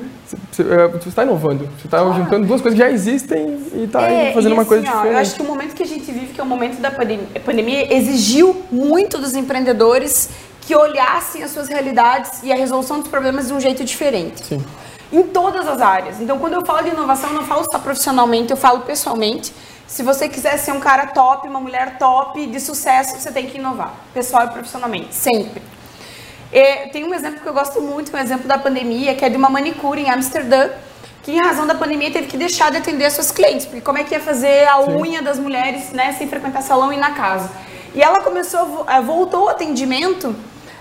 você 0.50 1.08
está 1.08 1.22
inovando, 1.22 1.66
você 1.78 1.86
está 1.86 2.00
claro. 2.00 2.14
juntando 2.14 2.46
duas 2.46 2.60
coisas 2.60 2.78
que 2.78 2.84
já 2.84 2.90
existem 2.90 3.58
e 3.74 3.84
está 3.84 4.02
é, 4.02 4.32
fazendo 4.32 4.50
e 4.50 4.54
uma 4.54 4.62
assim, 4.62 4.68
coisa 4.68 4.88
ó, 4.88 4.92
diferente. 4.92 5.12
Eu 5.14 5.18
acho 5.18 5.34
que 5.36 5.42
o 5.42 5.44
momento 5.44 5.74
que 5.74 5.82
a 5.82 5.86
gente 5.86 6.12
vive, 6.12 6.26
que 6.26 6.40
é 6.40 6.42
o 6.42 6.46
momento 6.46 6.80
da 6.80 6.90
pandemia, 6.90 7.94
exigiu 7.94 8.62
muito 8.70 9.16
dos 9.16 9.34
empreendedores 9.34 10.28
que 10.60 10.76
olhassem 10.76 11.42
as 11.42 11.50
suas 11.50 11.68
realidades 11.68 12.42
e 12.42 12.52
a 12.52 12.56
resolução 12.56 13.00
dos 13.00 13.08
problemas 13.08 13.48
de 13.48 13.54
um 13.54 13.60
jeito 13.60 13.82
diferente. 13.84 14.44
Sim. 14.44 14.62
Em 15.10 15.22
todas 15.22 15.66
as 15.66 15.80
áreas. 15.80 16.20
Então, 16.20 16.38
quando 16.38 16.54
eu 16.54 16.64
falo 16.64 16.82
de 16.84 16.90
inovação, 16.90 17.30
eu 17.30 17.36
não 17.36 17.44
falo 17.44 17.64
só 17.72 17.78
profissionalmente, 17.78 18.50
eu 18.50 18.56
falo 18.56 18.80
pessoalmente. 18.80 19.52
Se 19.90 20.04
você 20.04 20.28
quiser 20.28 20.56
ser 20.56 20.70
um 20.70 20.78
cara 20.78 21.08
top, 21.08 21.48
uma 21.48 21.58
mulher 21.58 21.98
top, 21.98 22.46
de 22.46 22.60
sucesso, 22.60 23.18
você 23.18 23.32
tem 23.32 23.48
que 23.48 23.58
inovar, 23.58 23.92
pessoal 24.14 24.44
e 24.44 24.50
profissionalmente, 24.50 25.12
sempre. 25.12 25.60
E, 26.52 26.86
tem 26.90 27.02
um 27.02 27.12
exemplo 27.12 27.40
que 27.40 27.46
eu 27.48 27.52
gosto 27.52 27.82
muito, 27.82 28.08
que 28.08 28.16
é 28.16 28.20
um 28.20 28.22
exemplo 28.22 28.46
da 28.46 28.56
pandemia, 28.56 29.16
que 29.16 29.24
é 29.24 29.28
de 29.28 29.36
uma 29.36 29.50
manicure 29.50 30.00
em 30.00 30.08
Amsterdã, 30.08 30.70
que 31.24 31.32
em 31.32 31.40
razão 31.40 31.66
da 31.66 31.74
pandemia 31.74 32.08
teve 32.12 32.28
que 32.28 32.36
deixar 32.36 32.70
de 32.70 32.76
atender 32.76 33.10
seus 33.10 33.32
clientes, 33.32 33.66
porque 33.66 33.80
como 33.80 33.98
é 33.98 34.04
que 34.04 34.14
ia 34.14 34.20
fazer 34.20 34.68
a 34.68 34.80
Sim. 34.80 34.94
unha 34.94 35.22
das 35.22 35.40
mulheres, 35.40 35.90
né, 35.90 36.12
sem 36.12 36.28
frequentar 36.28 36.62
salão 36.62 36.92
e 36.92 36.96
na 36.96 37.10
casa. 37.10 37.50
E 37.92 38.00
ela 38.00 38.22
começou, 38.22 38.86
eh, 38.88 39.00
voltou 39.00 39.46
o 39.46 39.48
atendimento 39.48 40.36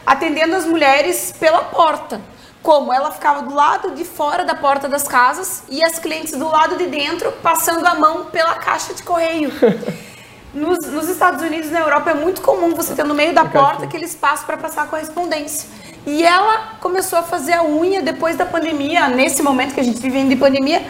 atendendo 0.06 0.56
as 0.56 0.68
mulheres 0.68 1.34
pela 1.40 1.64
porta. 1.64 2.22
Como? 2.62 2.92
Ela 2.94 3.12
ficava 3.12 3.42
do 3.44 3.54
lado 3.54 3.92
de 3.92 4.04
fora 4.04 4.44
da 4.44 4.56
porta 4.56 4.90
das 4.90 5.08
casas 5.08 5.64
e 5.70 5.84
as 5.84 5.98
clientes 5.98 6.34
do 6.34 6.48
lado 6.48 6.78
de 6.78 6.88
dentro 6.88 7.32
passando 7.44 7.86
a 7.86 7.96
mão 7.96 8.26
pela 8.26 8.56
caixa 8.56 8.94
de 8.94 9.04
correio. 9.04 9.52
Nos, 10.52 10.80
nos 10.88 11.08
Estados 11.08 11.44
Unidos 11.44 11.70
e 11.70 11.72
na 11.72 11.82
Europa 11.82 12.10
é 12.10 12.14
muito 12.16 12.42
comum 12.42 12.74
você 12.74 12.96
ter 12.96 13.06
no 13.06 13.14
meio 13.14 13.36
da 13.36 13.46
porta 13.46 13.84
aquele 13.84 14.06
espaço 14.06 14.48
para 14.48 14.58
passar 14.58 14.82
a 14.82 14.88
correspondência. 14.88 15.70
E 16.08 16.24
ela 16.24 16.76
começou 16.80 17.20
a 17.20 17.22
fazer 17.22 17.54
a 17.54 17.64
unha 17.64 18.02
depois 18.02 18.36
da 18.36 18.48
pandemia, 18.48 19.10
nesse 19.10 19.44
momento 19.44 19.76
que 19.76 19.80
a 19.80 19.84
gente 19.84 20.00
vive 20.00 20.24
de 20.24 20.36
pandemia, 20.36 20.84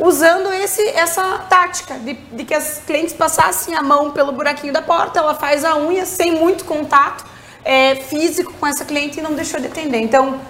usando 0.00 0.52
esse, 0.52 0.82
essa 0.88 1.22
tática 1.48 1.94
de, 1.94 2.14
de 2.14 2.44
que 2.44 2.54
as 2.54 2.82
clientes 2.84 3.14
passassem 3.14 3.76
a 3.76 3.82
mão 3.82 4.10
pelo 4.10 4.32
buraquinho 4.32 4.72
da 4.72 4.82
porta, 4.82 5.20
ela 5.20 5.34
faz 5.34 5.64
a 5.64 5.76
unha 5.76 6.04
sem 6.04 6.32
muito 6.32 6.64
contato 6.64 7.24
é, 7.64 7.94
físico 7.94 8.52
com 8.54 8.66
essa 8.66 8.84
cliente 8.84 9.20
e 9.20 9.22
não 9.22 9.34
deixou 9.34 9.60
de 9.60 9.68
atender. 9.68 10.00
Então, 10.00 10.40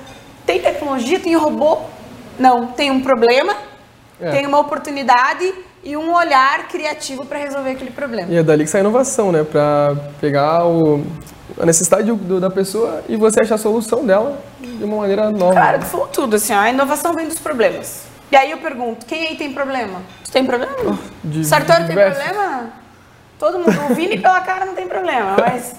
tem 0.46 0.60
tecnologia, 0.60 1.18
tem 1.20 1.34
robô? 1.36 1.78
Não, 2.38 2.68
tem 2.68 2.90
um 2.90 3.00
problema, 3.00 3.54
é. 4.20 4.30
tem 4.30 4.46
uma 4.46 4.58
oportunidade 4.58 5.52
e 5.82 5.96
um 5.96 6.12
olhar 6.14 6.66
criativo 6.68 7.24
para 7.26 7.38
resolver 7.38 7.70
aquele 7.70 7.90
problema. 7.90 8.32
E 8.32 8.36
é 8.36 8.42
dali 8.42 8.64
que 8.64 8.70
sai 8.70 8.80
a 8.80 8.84
inovação, 8.84 9.30
né? 9.30 9.44
Para 9.44 9.94
pegar 10.20 10.66
o, 10.66 11.04
a 11.60 11.66
necessidade 11.66 12.10
do, 12.10 12.40
da 12.40 12.50
pessoa 12.50 13.02
e 13.08 13.16
você 13.16 13.40
achar 13.40 13.56
a 13.56 13.58
solução 13.58 14.04
dela 14.04 14.38
de 14.60 14.82
uma 14.82 14.98
maneira 14.98 15.30
nova. 15.30 15.54
Cara, 15.54 15.78
tu 15.78 15.86
falou 15.86 16.06
tudo, 16.08 16.36
assim, 16.36 16.52
a 16.52 16.70
inovação 16.70 17.12
vem 17.12 17.28
dos 17.28 17.38
problemas. 17.38 18.04
E 18.32 18.36
aí 18.36 18.50
eu 18.50 18.58
pergunto, 18.58 19.06
quem 19.06 19.28
aí 19.28 19.36
tem 19.36 19.52
problema? 19.52 20.00
Tu 20.24 20.32
tem 20.32 20.44
problema? 20.44 20.74
Oh, 20.80 21.44
Sartori 21.44 21.86
tem 21.86 21.94
problema? 21.94 22.70
Todo 23.38 23.58
mundo, 23.58 23.90
o 23.90 23.94
Vini 23.94 24.18
pela 24.18 24.40
cara 24.40 24.64
não 24.64 24.74
tem 24.74 24.88
problema, 24.88 25.36
mas 25.38 25.74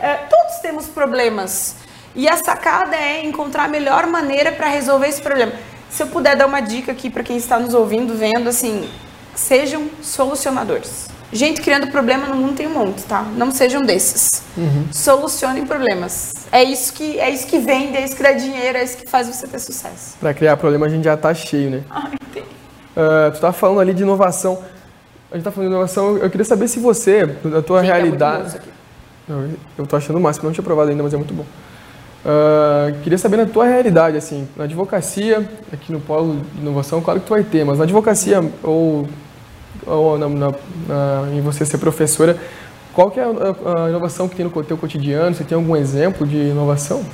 é, 0.00 0.14
todos 0.14 0.58
temos 0.62 0.86
problemas. 0.86 1.76
E 2.18 2.28
a 2.28 2.36
sacada 2.36 2.96
é 2.96 3.24
encontrar 3.24 3.66
a 3.66 3.68
melhor 3.68 4.08
maneira 4.08 4.50
para 4.50 4.66
resolver 4.66 5.06
esse 5.06 5.22
problema. 5.22 5.52
Se 5.88 6.02
eu 6.02 6.08
puder 6.08 6.34
dar 6.34 6.46
uma 6.46 6.60
dica 6.60 6.90
aqui 6.90 7.08
para 7.08 7.22
quem 7.22 7.36
está 7.36 7.60
nos 7.60 7.74
ouvindo, 7.74 8.12
vendo, 8.12 8.48
assim, 8.48 8.88
sejam 9.36 9.88
solucionadores. 10.02 11.06
Gente 11.32 11.60
criando 11.60 11.92
problema 11.92 12.26
no 12.26 12.34
mundo 12.34 12.56
tem 12.56 12.66
um 12.66 12.74
monte, 12.74 13.04
tá? 13.04 13.22
Não 13.22 13.52
sejam 13.52 13.82
desses. 13.82 14.42
Uhum. 14.56 14.88
Solucionem 14.90 15.64
problemas. 15.64 16.34
É 16.50 16.60
isso 16.64 16.92
que 16.92 17.20
é 17.20 17.30
isso 17.30 17.46
que 17.46 17.60
vende, 17.60 17.96
é 17.96 18.04
isso 18.04 18.16
que 18.16 18.22
dá 18.24 18.32
dinheiro, 18.32 18.78
é 18.78 18.82
isso 18.82 18.96
que 18.96 19.08
faz 19.08 19.28
você 19.28 19.46
ter 19.46 19.60
sucesso. 19.60 20.16
Para 20.18 20.34
criar 20.34 20.56
problema 20.56 20.86
a 20.86 20.88
gente 20.88 21.04
já 21.04 21.16
tá 21.16 21.32
cheio, 21.32 21.70
né? 21.70 21.84
Ai, 21.88 22.18
tem. 22.34 22.42
Uh, 22.42 23.30
tu 23.32 23.38
tá 23.40 23.52
falando 23.52 23.78
ali 23.78 23.94
de 23.94 24.02
inovação. 24.02 24.60
A 25.30 25.36
gente 25.36 25.44
tá 25.44 25.52
falando 25.52 25.68
de 25.68 25.74
inovação. 25.76 26.16
Eu 26.16 26.28
queria 26.28 26.44
saber 26.44 26.66
se 26.66 26.80
você, 26.80 27.36
na 27.44 27.62
tua 27.62 27.82
Sim, 27.82 27.86
realidade. 27.86 28.56
É 28.56 29.32
eu, 29.32 29.50
eu 29.78 29.86
tô 29.86 29.94
achando 29.94 30.16
o 30.16 30.20
máximo, 30.20 30.46
não 30.46 30.52
tinha 30.52 30.64
provado 30.64 30.90
ainda, 30.90 31.04
mas 31.04 31.14
é 31.14 31.16
muito 31.16 31.32
bom. 31.32 31.44
Uh, 32.24 33.00
queria 33.02 33.16
saber 33.16 33.36
na 33.36 33.46
tua 33.46 33.64
realidade, 33.64 34.16
assim, 34.16 34.46
na 34.56 34.64
advocacia, 34.64 35.48
aqui 35.72 35.92
no 35.92 36.00
polo 36.00 36.40
de 36.54 36.60
inovação, 36.60 37.00
claro 37.00 37.20
que 37.20 37.26
tu 37.26 37.30
vai 37.30 37.44
ter, 37.44 37.64
mas 37.64 37.78
na 37.78 37.84
advocacia 37.84 38.44
ou 38.62 39.06
ou 39.86 40.18
na, 40.18 40.28
na, 40.28 40.50
na, 40.50 41.28
em 41.32 41.40
você 41.40 41.64
ser 41.64 41.78
professora, 41.78 42.38
qual 42.92 43.10
que 43.10 43.20
é 43.20 43.22
a, 43.22 43.84
a, 43.84 43.88
inovação 43.88 44.28
que 44.28 44.36
tem 44.36 44.44
no 44.44 44.64
teu 44.64 44.76
cotidiano? 44.76 45.34
Você 45.34 45.44
tem 45.44 45.56
algum 45.56 45.76
exemplo 45.76 46.26
de 46.26 46.36
inovação? 46.36 47.04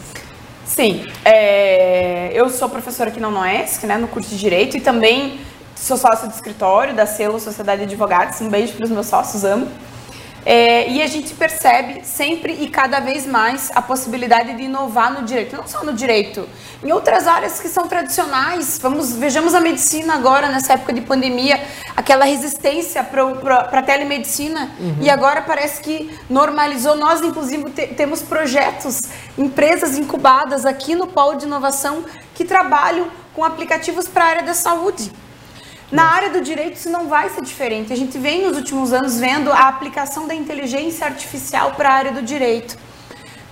Sim, 0.65 1.05
é, 1.25 2.33
eu 2.33 2.49
sou 2.49 2.69
professora 2.69 3.11
aqui 3.11 3.21
na 3.21 3.29
UNOESC, 3.29 3.87
né, 3.87 3.99
no 3.99 4.09
curso 4.09 4.31
de 4.31 4.39
Direito, 4.39 4.77
e 4.77 4.81
também 4.81 5.39
sou 5.77 5.97
sócia 5.97 6.27
do 6.27 6.33
escritório 6.33 6.95
da 6.95 7.05
Selo 7.05 7.39
Sociedade 7.39 7.85
de 7.85 7.93
Advogados. 7.93 8.41
Um 8.41 8.49
beijo 8.49 8.73
para 8.73 8.85
os 8.85 8.91
meus 8.91 9.07
sócios, 9.07 9.45
amo. 9.45 9.69
É, 10.47 10.91
e 10.91 11.03
a 11.03 11.07
gente 11.07 11.33
percebe 11.35 12.05
sempre 12.05 12.53
e 12.53 12.69
cada 12.69 13.01
vez 13.01 13.27
mais 13.27 13.71
a 13.75 13.81
possibilidade 13.81 14.55
de 14.55 14.65
inovar 14.65 15.13
no 15.13 15.23
direito, 15.23 15.57
não 15.57 15.67
só 15.67 15.83
no 15.83 15.95
direito, 15.95 16.47
em 16.83 16.93
outras 16.93 17.27
áreas 17.27 17.59
que 17.59 17.69
são 17.69 17.89
tradicionais. 17.89 18.79
Vamos 18.79 19.13
vejamos 19.17 19.55
a 19.55 19.61
medicina 19.61 20.15
agora 20.15 20.49
nessa 20.49 20.75
época 20.75 20.93
de 20.93 21.01
pandemia, 21.01 21.59
aquela 21.97 22.27
resistência 22.27 23.03
para 23.03 23.79
a 23.79 23.83
telemedicina 23.83 24.71
uhum. 24.79 24.97
e 25.01 25.09
agora 25.09 25.41
parece 25.43 25.81
que 25.81 26.11
normalizou. 26.29 26.95
Nós 26.95 27.23
inclusive 27.23 27.71
te, 27.71 27.87
temos 27.89 28.21
projetos, 28.21 29.01
empresas 29.39 29.97
incubadas 29.97 30.67
aqui 30.67 30.95
no 30.95 31.07
polo 31.07 31.39
de 31.39 31.47
inovação 31.47 32.05
que 32.35 32.45
trabalham 32.45 33.09
com 33.33 33.43
aplicativos 33.43 34.07
para 34.07 34.25
a 34.25 34.29
área 34.29 34.43
da 34.43 34.55
saúde. 34.55 35.11
Na 35.95 36.07
área 36.07 36.31
do 36.31 36.41
direito 36.41 36.75
isso 36.75 36.91
não 36.91 37.07
vai 37.07 37.31
ser 37.31 37.41
diferente. 37.41 37.93
A 37.93 37.97
gente 37.97 38.19
vem 38.19 38.43
nos 38.45 38.57
últimos 38.57 38.93
anos 38.93 39.17
vendo 39.17 39.53
a 39.53 39.69
aplicação 39.69 40.27
da 40.27 40.35
inteligência 40.35 41.07
artificial 41.07 41.75
para 41.75 41.89
a 41.89 41.93
área 41.93 42.11
do 42.11 42.21
direito. 42.21 42.77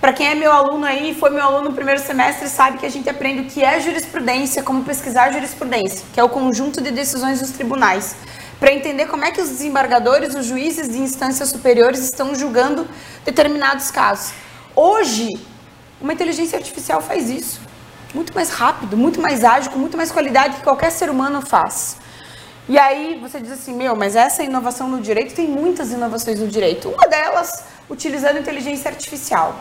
Para 0.01 0.11
quem 0.11 0.27
é 0.27 0.35
meu 0.35 0.51
aluno 0.51 0.85
aí, 0.85 1.15
foi 1.17 1.29
meu 1.29 1.41
aluno 1.41 1.69
no 1.69 1.73
primeiro 1.73 2.01
semestre, 2.01 2.49
sabe 2.49 2.79
que 2.79 2.85
a 2.85 2.91
gente 2.91 3.09
aprende 3.09 3.43
o 3.43 3.45
que 3.45 3.63
é 3.63 3.79
jurisprudência, 3.79 4.61
como 4.61 4.83
pesquisar 4.83 5.31
jurisprudência, 5.31 6.05
que 6.13 6.19
é 6.19 6.23
o 6.23 6.27
conjunto 6.27 6.81
de 6.81 6.91
decisões 6.91 7.39
dos 7.39 7.51
tribunais, 7.51 8.13
para 8.59 8.73
entender 8.73 9.05
como 9.05 9.23
é 9.23 9.31
que 9.31 9.39
os 9.39 9.47
desembargadores, 9.47 10.35
os 10.35 10.45
juízes 10.45 10.89
de 10.89 10.97
instâncias 10.97 11.47
superiores 11.47 12.01
estão 12.01 12.35
julgando 12.35 12.85
determinados 13.23 13.89
casos. 13.89 14.33
Hoje, 14.75 15.29
uma 16.01 16.11
inteligência 16.11 16.57
artificial 16.57 17.01
faz 17.01 17.29
isso. 17.29 17.61
Muito 18.13 18.35
mais 18.35 18.49
rápido, 18.49 18.97
muito 18.97 19.21
mais 19.21 19.45
ágil, 19.45 19.71
com 19.71 19.79
muito 19.79 19.95
mais 19.95 20.11
qualidade 20.11 20.57
que 20.57 20.63
qualquer 20.63 20.91
ser 20.91 21.09
humano 21.09 21.41
faz. 21.41 22.02
E 22.67 22.77
aí 22.79 23.19
você 23.21 23.39
diz 23.39 23.51
assim, 23.51 23.75
meu, 23.75 23.95
mas 23.95 24.15
essa 24.15 24.41
inovação 24.41 24.87
no 24.87 25.01
direito 25.01 25.35
tem 25.35 25.47
muitas 25.47 25.91
inovações 25.91 26.39
no 26.39 26.47
direito. 26.47 26.89
Uma 26.89 27.07
delas, 27.07 27.65
utilizando 27.89 28.39
inteligência 28.39 28.89
artificial. 28.89 29.55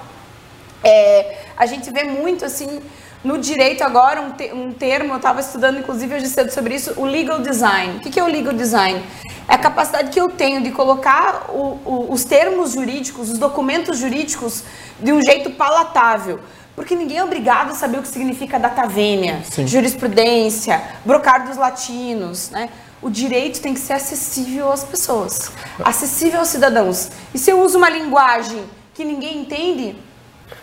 É, 0.85 1.39
a 1.57 1.67
gente 1.67 1.91
vê 1.91 2.05
muito 2.05 2.45
assim 2.45 2.81
no 3.25 3.39
direito 3.39 3.85
agora 3.85 4.21
um, 4.21 4.33
te, 4.33 4.53
um 4.53 4.73
termo, 4.73 5.13
eu 5.13 5.17
estava 5.17 5.41
estudando 5.41 5.79
inclusive 5.79 6.13
hoje 6.17 6.27
cedo 6.27 6.51
sobre 6.51 6.75
isso, 6.75 6.95
o 6.97 7.05
legal 7.05 7.41
design. 7.41 7.99
O 7.99 8.01
que, 8.01 8.11
que 8.11 8.21
é 8.21 8.25
o 8.25 8.27
legal 8.27 8.53
design? 8.53 9.03
É 9.49 9.55
a 9.55 9.59
capacidade 9.59 10.11
que 10.11 10.21
eu 10.21 10.29
tenho 10.29 10.63
de 10.63 10.71
colocar 10.71 11.47
o, 11.51 11.79
o, 11.85 12.13
os 12.13 12.25
termos 12.25 12.73
jurídicos, 12.73 13.31
os 13.31 13.39
documentos 13.39 13.99
jurídicos 13.99 14.65
de 14.99 15.13
um 15.13 15.23
jeito 15.23 15.51
palatável. 15.51 16.41
Porque 16.75 16.95
ninguém 16.95 17.19
é 17.19 17.25
obrigado 17.25 17.73
a 17.73 17.75
saber 17.75 17.99
o 17.99 18.03
que 18.03 18.09
significa 18.09 18.59
data 18.59 18.87
vênia, 18.87 19.43
jurisprudência, 19.67 20.83
brocardos 21.05 21.57
latinos, 21.57 22.51
né? 22.51 22.71
O 23.03 23.11
direito 23.11 23.61
tem 23.61 23.75
que 23.75 23.81
ser 23.81 23.95
acessível 23.95 24.71
às 24.71 24.85
pessoas, 24.85 25.51
acessível 25.85 26.39
aos 26.39 26.49
cidadãos. 26.49 27.11
E 27.35 27.39
se 27.39 27.51
eu 27.51 27.61
uso 27.61 27.77
uma 27.77 27.91
linguagem 27.91 28.63
que 28.95 29.05
ninguém 29.05 29.41
entende, 29.41 29.97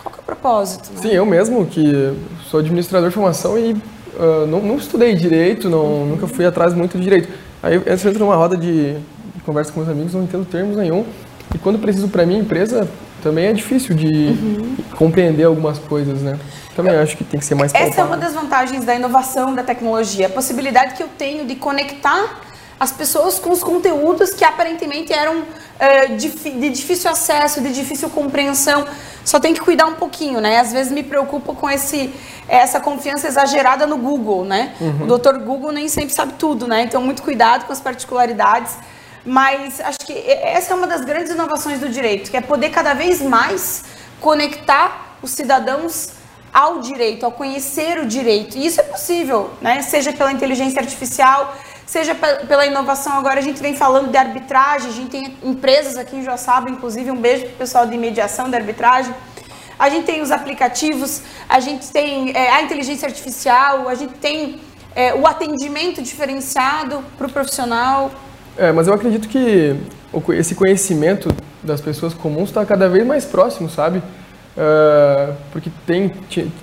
qual 0.01 0.15
é 0.15 0.19
o 0.19 0.23
propósito? 0.23 0.89
Né? 0.93 1.01
Sim, 1.01 1.09
eu 1.09 1.25
mesmo 1.25 1.65
que 1.65 2.15
sou 2.49 2.61
administrador 2.61 3.09
de 3.09 3.15
formação 3.15 3.57
e 3.57 3.73
uh, 3.73 4.47
não, 4.47 4.61
não, 4.61 4.77
estudei 4.77 5.13
direito, 5.15 5.69
não, 5.69 5.83
uhum. 5.83 6.05
nunca 6.05 6.27
fui 6.27 6.45
atrás 6.45 6.73
muito 6.73 6.97
de 6.97 7.03
direito. 7.03 7.29
Aí 7.61 7.75
eu 7.75 7.83
entro 7.85 8.19
numa 8.19 8.35
roda 8.35 8.55
de, 8.55 8.93
de 8.93 9.41
conversa 9.45 9.71
com 9.73 9.81
meus 9.81 9.91
amigos, 9.91 10.13
não 10.13 10.23
entendo 10.23 10.45
termos 10.45 10.77
nenhum. 10.77 11.05
E 11.53 11.57
quando 11.57 11.79
preciso 11.79 12.07
para 12.07 12.25
minha 12.25 12.39
empresa, 12.39 12.87
também 13.21 13.47
é 13.47 13.53
difícil 13.53 13.95
de 13.95 14.07
uhum. 14.07 14.75
compreender 14.95 15.43
algumas 15.43 15.77
coisas, 15.77 16.21
né? 16.21 16.39
Também 16.79 16.93
eu, 16.93 17.03
acho 17.03 17.17
que 17.17 17.25
tem 17.25 17.39
que 17.39 17.45
ser 17.45 17.55
mais 17.55 17.73
Essa 17.73 18.01
é 18.01 18.03
uma 18.03 18.15
das 18.15 18.33
vantagens 18.33 18.85
da 18.85 18.95
inovação 18.95 19.53
da 19.53 19.63
tecnologia, 19.63 20.27
a 20.27 20.29
possibilidade 20.29 20.93
que 20.93 21.03
eu 21.03 21.09
tenho 21.09 21.45
de 21.45 21.55
conectar 21.55 22.39
as 22.79 22.93
pessoas 22.93 23.37
com 23.37 23.49
os 23.51 23.61
conteúdos 23.61 24.33
que 24.33 24.45
aparentemente 24.45 25.11
eram 25.11 25.39
uh, 25.39 26.15
de 26.15 26.69
difícil 26.69 27.11
acesso, 27.11 27.59
de 27.59 27.73
difícil 27.73 28.09
compreensão. 28.09 28.85
Só 29.25 29.37
tem 29.41 29.53
que 29.53 29.59
cuidar 29.59 29.87
um 29.87 29.95
pouquinho, 29.95 30.39
né? 30.39 30.59
Às 30.59 30.71
vezes 30.71 30.89
me 30.89 31.03
preocupo 31.03 31.53
com 31.53 31.69
esse, 31.69 32.13
essa 32.47 32.79
confiança 32.79 33.27
exagerada 33.27 33.85
no 33.85 33.97
Google, 33.97 34.45
né? 34.45 34.73
Uhum. 34.79 35.03
O 35.03 35.07
doutor 35.07 35.37
Google 35.39 35.73
nem 35.73 35.89
sempre 35.89 36.13
sabe 36.13 36.33
tudo, 36.39 36.65
né? 36.65 36.83
Então, 36.83 37.01
muito 37.01 37.21
cuidado 37.21 37.65
com 37.65 37.73
as 37.73 37.81
particularidades. 37.81 38.75
Mas 39.25 39.81
acho 39.81 39.99
que 39.99 40.13
essa 40.13 40.73
é 40.73 40.75
uma 40.77 40.87
das 40.87 41.03
grandes 41.03 41.33
inovações 41.33 41.81
do 41.81 41.89
direito, 41.89 42.31
que 42.31 42.37
é 42.37 42.41
poder 42.41 42.69
cada 42.69 42.93
vez 42.93 43.21
mais 43.21 43.83
conectar 44.21 45.17
os 45.21 45.31
cidadãos 45.31 46.18
ao 46.53 46.79
direito, 46.81 47.25
ao 47.25 47.31
conhecer 47.31 47.99
o 47.99 48.05
direito. 48.05 48.57
E 48.57 48.65
isso 48.65 48.79
é 48.79 48.83
possível, 48.83 49.51
né? 49.61 49.81
seja 49.81 50.11
pela 50.11 50.31
inteligência 50.31 50.81
artificial, 50.81 51.55
seja 51.85 52.15
pela 52.47 52.65
inovação. 52.65 53.13
Agora 53.13 53.39
a 53.39 53.43
gente 53.43 53.61
vem 53.61 53.75
falando 53.75 54.11
de 54.11 54.17
arbitragem, 54.17 54.89
a 54.89 54.93
gente 54.93 55.09
tem 55.09 55.37
empresas 55.43 55.97
aqui 55.97 56.15
em 56.15 56.23
Joaçaba, 56.23 56.69
inclusive 56.69 57.09
um 57.11 57.17
beijo 57.17 57.45
para 57.45 57.53
o 57.53 57.57
pessoal 57.57 57.85
de 57.85 57.97
mediação 57.97 58.49
da 58.49 58.57
arbitragem. 58.57 59.13
A 59.77 59.89
gente 59.89 60.05
tem 60.05 60.21
os 60.21 60.29
aplicativos, 60.29 61.21
a 61.47 61.59
gente 61.59 61.87
tem 61.87 62.35
é, 62.35 62.51
a 62.51 62.61
inteligência 62.61 63.07
artificial, 63.07 63.87
a 63.87 63.95
gente 63.95 64.13
tem 64.15 64.59
é, 64.93 65.13
o 65.15 65.25
atendimento 65.25 66.01
diferenciado 66.01 67.03
para 67.17 67.27
o 67.27 67.31
profissional. 67.31 68.11
É, 68.57 68.71
mas 68.71 68.87
eu 68.87 68.93
acredito 68.93 69.29
que 69.29 69.75
esse 70.33 70.53
conhecimento 70.53 71.29
das 71.63 71.79
pessoas 71.79 72.13
comuns 72.13 72.49
está 72.49 72.65
cada 72.65 72.89
vez 72.89 73.05
mais 73.05 73.25
próximo, 73.25 73.69
sabe? 73.69 74.03
Uh, 74.57 75.33
porque 75.51 75.69
tem, 75.85 76.11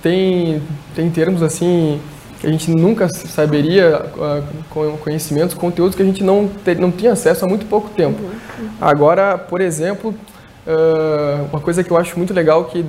tem, 0.01 0.61
tem 0.95 1.09
termos 1.09 1.41
assim 1.41 1.99
que 2.39 2.45
a 2.45 2.51
gente 2.51 2.69
nunca 2.69 3.09
saberia, 3.09 4.05
uh, 4.15 4.97
conhecimentos, 4.99 5.55
conteúdos 5.55 5.95
que 5.95 6.03
a 6.03 6.05
gente 6.05 6.23
não, 6.23 6.47
te, 6.47 6.75
não 6.75 6.91
tinha 6.91 7.13
acesso 7.13 7.45
há 7.45 7.47
muito 7.47 7.65
pouco 7.65 7.89
tempo. 7.89 8.21
Uhum. 8.21 8.69
Agora, 8.79 9.37
por 9.37 9.61
exemplo, 9.61 10.13
uh, 10.67 11.47
uma 11.51 11.59
coisa 11.59 11.83
que 11.83 11.89
eu 11.89 11.97
acho 11.97 12.15
muito 12.17 12.33
legal 12.33 12.65
que, 12.65 12.85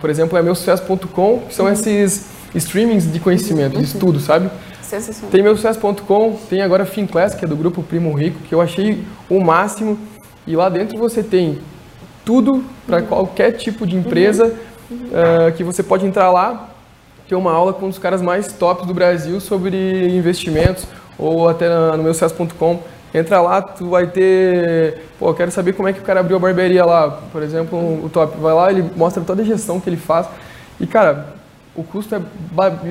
por 0.00 0.08
exemplo, 0.08 0.38
é 0.38 0.42
meusucesso.com, 0.42 1.40
que 1.48 1.54
são 1.54 1.66
uhum. 1.66 1.72
esses 1.72 2.26
streamings 2.54 3.10
de 3.10 3.18
conhecimento, 3.18 3.76
de 3.76 3.84
estudo, 3.84 4.20
sabe? 4.20 4.48
Tem 5.30 5.42
meu 5.42 5.56
sucesso.com, 5.56 6.38
tem 6.50 6.60
agora 6.60 6.84
Finclass, 6.84 7.34
que 7.34 7.44
é 7.44 7.48
do 7.48 7.56
grupo 7.56 7.82
Primo 7.82 8.12
Rico, 8.12 8.38
que 8.40 8.54
eu 8.54 8.60
achei 8.60 9.02
o 9.28 9.40
máximo. 9.40 9.98
E 10.46 10.54
lá 10.54 10.68
dentro 10.68 10.98
você 10.98 11.22
tem 11.22 11.58
tudo 12.24 12.64
para 12.86 12.98
uhum. 12.98 13.06
qualquer 13.06 13.52
tipo 13.52 13.86
de 13.86 13.96
empresa 13.96 14.54
uhum. 14.90 14.96
uh, 14.96 15.52
que 15.52 15.64
você 15.64 15.82
pode 15.82 16.06
entrar 16.06 16.30
lá, 16.30 16.70
ter 17.28 17.34
uma 17.34 17.52
aula 17.52 17.72
com 17.72 17.86
um 17.86 17.88
dos 17.88 17.98
caras 17.98 18.20
mais 18.22 18.52
tops 18.52 18.86
do 18.86 18.94
Brasil 18.94 19.40
sobre 19.40 20.08
investimentos, 20.08 20.86
ou 21.18 21.48
até 21.48 21.68
no 21.96 22.02
meu 22.02 22.14
sucesso.com. 22.14 22.80
Entra 23.14 23.40
lá, 23.42 23.60
tu 23.60 23.90
vai 23.90 24.06
ter. 24.06 25.02
Pô, 25.18 25.28
eu 25.28 25.34
quero 25.34 25.50
saber 25.50 25.74
como 25.74 25.86
é 25.86 25.92
que 25.92 26.00
o 26.00 26.02
cara 26.02 26.20
abriu 26.20 26.36
a 26.36 26.40
barbearia 26.40 26.84
lá. 26.84 27.10
Por 27.30 27.42
exemplo, 27.42 27.78
o 27.78 28.08
top. 28.08 28.38
Vai 28.38 28.54
lá, 28.54 28.70
ele 28.70 28.90
mostra 28.96 29.22
toda 29.22 29.42
a 29.42 29.44
gestão 29.44 29.78
que 29.78 29.90
ele 29.90 29.98
faz. 29.98 30.26
E, 30.80 30.86
cara, 30.86 31.34
o 31.74 31.82
custo 31.82 32.14
é, 32.14 32.20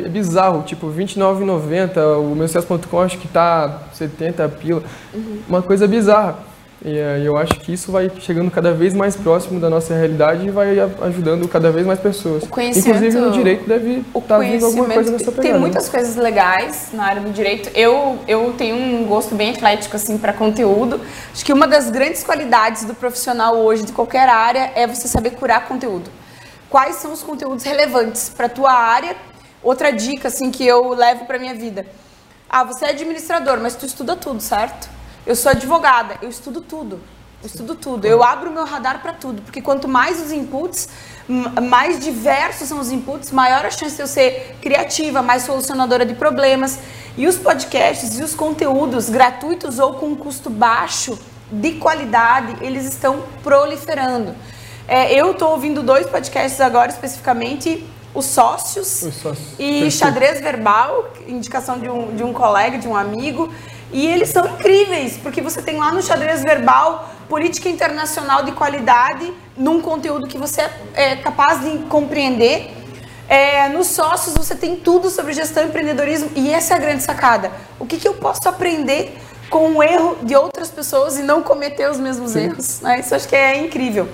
é 0.05 0.09
bizarro, 0.09 0.63
tipo, 0.63 0.89
R$29,90, 0.89 2.19
o 2.19 2.35
meu 2.35 2.47
CS.com 2.47 3.01
acho 3.01 3.17
que 3.17 3.27
tá 3.27 3.79
70 3.93 4.47
pila, 4.49 4.83
uhum. 5.13 5.39
uma 5.47 5.61
coisa 5.61 5.87
bizarra. 5.87 6.35
E 6.83 6.89
uh, 6.89 7.23
eu 7.23 7.37
acho 7.37 7.53
que 7.59 7.73
isso 7.73 7.91
vai 7.91 8.11
chegando 8.19 8.49
cada 8.49 8.73
vez 8.73 8.93
mais 8.93 9.15
próximo 9.15 9.59
da 9.59 9.69
nossa 9.69 9.93
realidade 9.93 10.47
e 10.47 10.49
vai 10.49 10.79
ajudando 10.79 11.47
cada 11.47 11.71
vez 11.71 11.85
mais 11.85 11.99
pessoas. 11.99 12.43
Inclusive 12.43 13.11
no 13.11 13.31
direito 13.31 13.67
deve 13.67 14.03
estar 14.15 14.21
tá 14.21 14.39
vindo 14.39 14.65
alguma 14.65 14.85
coisa 14.85 15.11
nessa 15.11 15.31
pegada. 15.31 15.49
Tem 15.49 15.59
muitas 15.59 15.87
coisas 15.87 16.15
legais 16.15 16.89
na 16.93 17.03
área 17.05 17.21
do 17.21 17.29
direito. 17.29 17.69
Eu, 17.75 18.17
eu 18.27 18.53
tenho 18.57 18.75
um 18.75 19.05
gosto 19.05 19.35
bem 19.35 19.51
eclético 19.51 19.95
assim 19.95 20.17
para 20.17 20.33
conteúdo. 20.33 20.99
Acho 21.31 21.45
que 21.45 21.53
uma 21.53 21.67
das 21.67 21.89
grandes 21.91 22.23
qualidades 22.23 22.83
do 22.83 22.95
profissional 22.95 23.57
hoje 23.57 23.85
de 23.85 23.91
qualquer 23.91 24.27
área 24.27 24.71
é 24.75 24.87
você 24.87 25.07
saber 25.07 25.31
curar 25.31 25.67
conteúdo 25.67 26.09
quais 26.71 26.95
são 26.95 27.11
os 27.11 27.21
conteúdos 27.21 27.65
relevantes 27.65 28.29
para 28.29 28.47
tua 28.47 28.71
área. 28.71 29.15
Outra 29.61 29.91
dica 29.91 30.29
assim 30.29 30.49
que 30.49 30.65
eu 30.65 30.93
levo 30.93 31.25
para 31.25 31.37
minha 31.37 31.53
vida. 31.53 31.85
Ah, 32.49 32.63
você 32.63 32.85
é 32.85 32.89
administrador, 32.89 33.59
mas 33.59 33.75
tu 33.75 33.85
estuda 33.85 34.15
tudo, 34.15 34.41
certo? 34.41 34.89
Eu 35.25 35.35
sou 35.35 35.51
advogada, 35.51 36.17
eu 36.21 36.29
estudo 36.29 36.61
tudo. 36.61 36.99
Eu 37.41 37.47
estudo 37.47 37.75
tudo. 37.75 38.05
Eu 38.05 38.23
abro 38.23 38.49
o 38.49 38.53
meu 38.53 38.65
radar 38.65 39.01
para 39.01 39.13
tudo, 39.13 39.41
porque 39.41 39.61
quanto 39.61 39.87
mais 39.87 40.21
os 40.21 40.31
inputs, 40.31 40.89
mais 41.27 41.99
diversos 41.99 42.67
são 42.67 42.79
os 42.79 42.91
inputs, 42.91 43.31
maior 43.31 43.65
a 43.65 43.71
chance 43.71 43.95
de 43.95 44.01
eu 44.01 44.07
ser 44.07 44.57
criativa, 44.61 45.21
mais 45.21 45.43
solucionadora 45.43 46.05
de 46.05 46.13
problemas. 46.13 46.79
E 47.17 47.27
os 47.27 47.37
podcasts 47.37 48.17
e 48.19 48.23
os 48.23 48.35
conteúdos 48.35 49.09
gratuitos 49.09 49.79
ou 49.79 49.95
com 49.95 50.15
custo 50.15 50.49
baixo, 50.49 51.17
de 51.51 51.73
qualidade, 51.73 52.63
eles 52.63 52.85
estão 52.85 53.23
proliferando. 53.43 54.33
É, 54.87 55.13
eu 55.13 55.31
estou 55.31 55.51
ouvindo 55.51 55.83
dois 55.83 56.07
podcasts 56.07 56.61
agora, 56.61 56.89
especificamente 56.89 57.85
os 58.13 58.25
sócios, 58.25 59.01
os 59.01 59.15
sócios. 59.15 59.59
e 59.59 59.89
xadrez 59.89 60.39
verbal, 60.41 61.11
indicação 61.27 61.79
de 61.79 61.89
um, 61.89 62.15
de 62.15 62.23
um 62.23 62.33
colega, 62.33 62.77
de 62.77 62.87
um 62.87 62.95
amigo. 62.95 63.51
E 63.93 64.07
eles 64.07 64.29
são 64.29 64.45
incríveis, 64.45 65.17
porque 65.17 65.41
você 65.41 65.61
tem 65.61 65.77
lá 65.77 65.91
no 65.91 66.01
xadrez 66.01 66.41
verbal 66.41 67.09
política 67.27 67.69
internacional 67.69 68.43
de 68.43 68.51
qualidade, 68.51 69.31
num 69.55 69.81
conteúdo 69.81 70.27
que 70.27 70.37
você 70.37 70.69
é 70.93 71.15
capaz 71.15 71.61
de 71.61 71.77
compreender. 71.85 72.71
É, 73.27 73.69
nos 73.69 73.87
sócios 73.87 74.35
você 74.35 74.53
tem 74.53 74.75
tudo 74.75 75.09
sobre 75.09 75.31
gestão 75.31 75.63
e 75.63 75.67
empreendedorismo 75.67 76.29
e 76.35 76.51
essa 76.51 76.73
é 76.73 76.77
a 76.77 76.79
grande 76.79 77.03
sacada. 77.03 77.49
O 77.79 77.85
que, 77.85 77.97
que 77.97 78.07
eu 78.07 78.15
posso 78.15 78.49
aprender 78.49 79.17
com 79.49 79.77
o 79.77 79.83
erro 79.83 80.17
de 80.23 80.35
outras 80.35 80.69
pessoas 80.69 81.17
e 81.17 81.21
não 81.21 81.41
cometer 81.41 81.89
os 81.89 81.97
mesmos 81.97 82.31
Sim. 82.31 82.45
erros? 82.47 82.81
Né? 82.81 82.99
Isso 82.99 83.15
acho 83.15 83.27
que 83.29 83.35
é 83.35 83.57
incrível. 83.57 84.09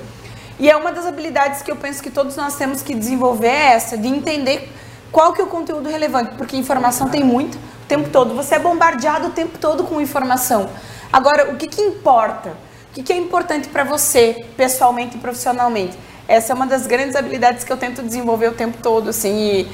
E 0.59 0.69
é 0.69 0.75
uma 0.75 0.91
das 0.91 1.05
habilidades 1.05 1.61
que 1.61 1.71
eu 1.71 1.75
penso 1.75 2.01
que 2.01 2.11
todos 2.11 2.35
nós 2.35 2.55
temos 2.55 2.83
que 2.83 2.93
desenvolver 2.93 3.47
é 3.47 3.73
essa, 3.73 3.97
de 3.97 4.07
entender 4.07 4.71
qual 5.11 5.33
que 5.33 5.41
é 5.41 5.43
o 5.43 5.47
conteúdo 5.47 5.89
relevante, 5.89 6.35
porque 6.35 6.55
informação 6.55 7.09
tem 7.09 7.23
muito, 7.23 7.57
tempo 7.87 8.09
todo. 8.09 8.35
Você 8.35 8.55
é 8.55 8.59
bombardeado 8.59 9.27
o 9.27 9.31
tempo 9.31 9.57
todo 9.57 9.83
com 9.83 10.01
informação. 10.01 10.69
Agora, 11.11 11.51
o 11.51 11.55
que, 11.55 11.67
que 11.67 11.81
importa? 11.81 12.49
O 12.91 12.93
que, 12.93 13.03
que 13.03 13.13
é 13.13 13.17
importante 13.17 13.67
para 13.69 13.83
você, 13.83 14.45
pessoalmente 14.55 15.17
e 15.17 15.19
profissionalmente? 15.19 15.97
Essa 16.27 16.51
é 16.51 16.55
uma 16.55 16.67
das 16.67 16.85
grandes 16.85 17.15
habilidades 17.15 17.63
que 17.63 17.71
eu 17.71 17.77
tento 17.77 18.03
desenvolver 18.03 18.47
o 18.47 18.53
tempo 18.53 18.77
todo, 18.81 19.09
assim. 19.09 19.37
E, 19.37 19.71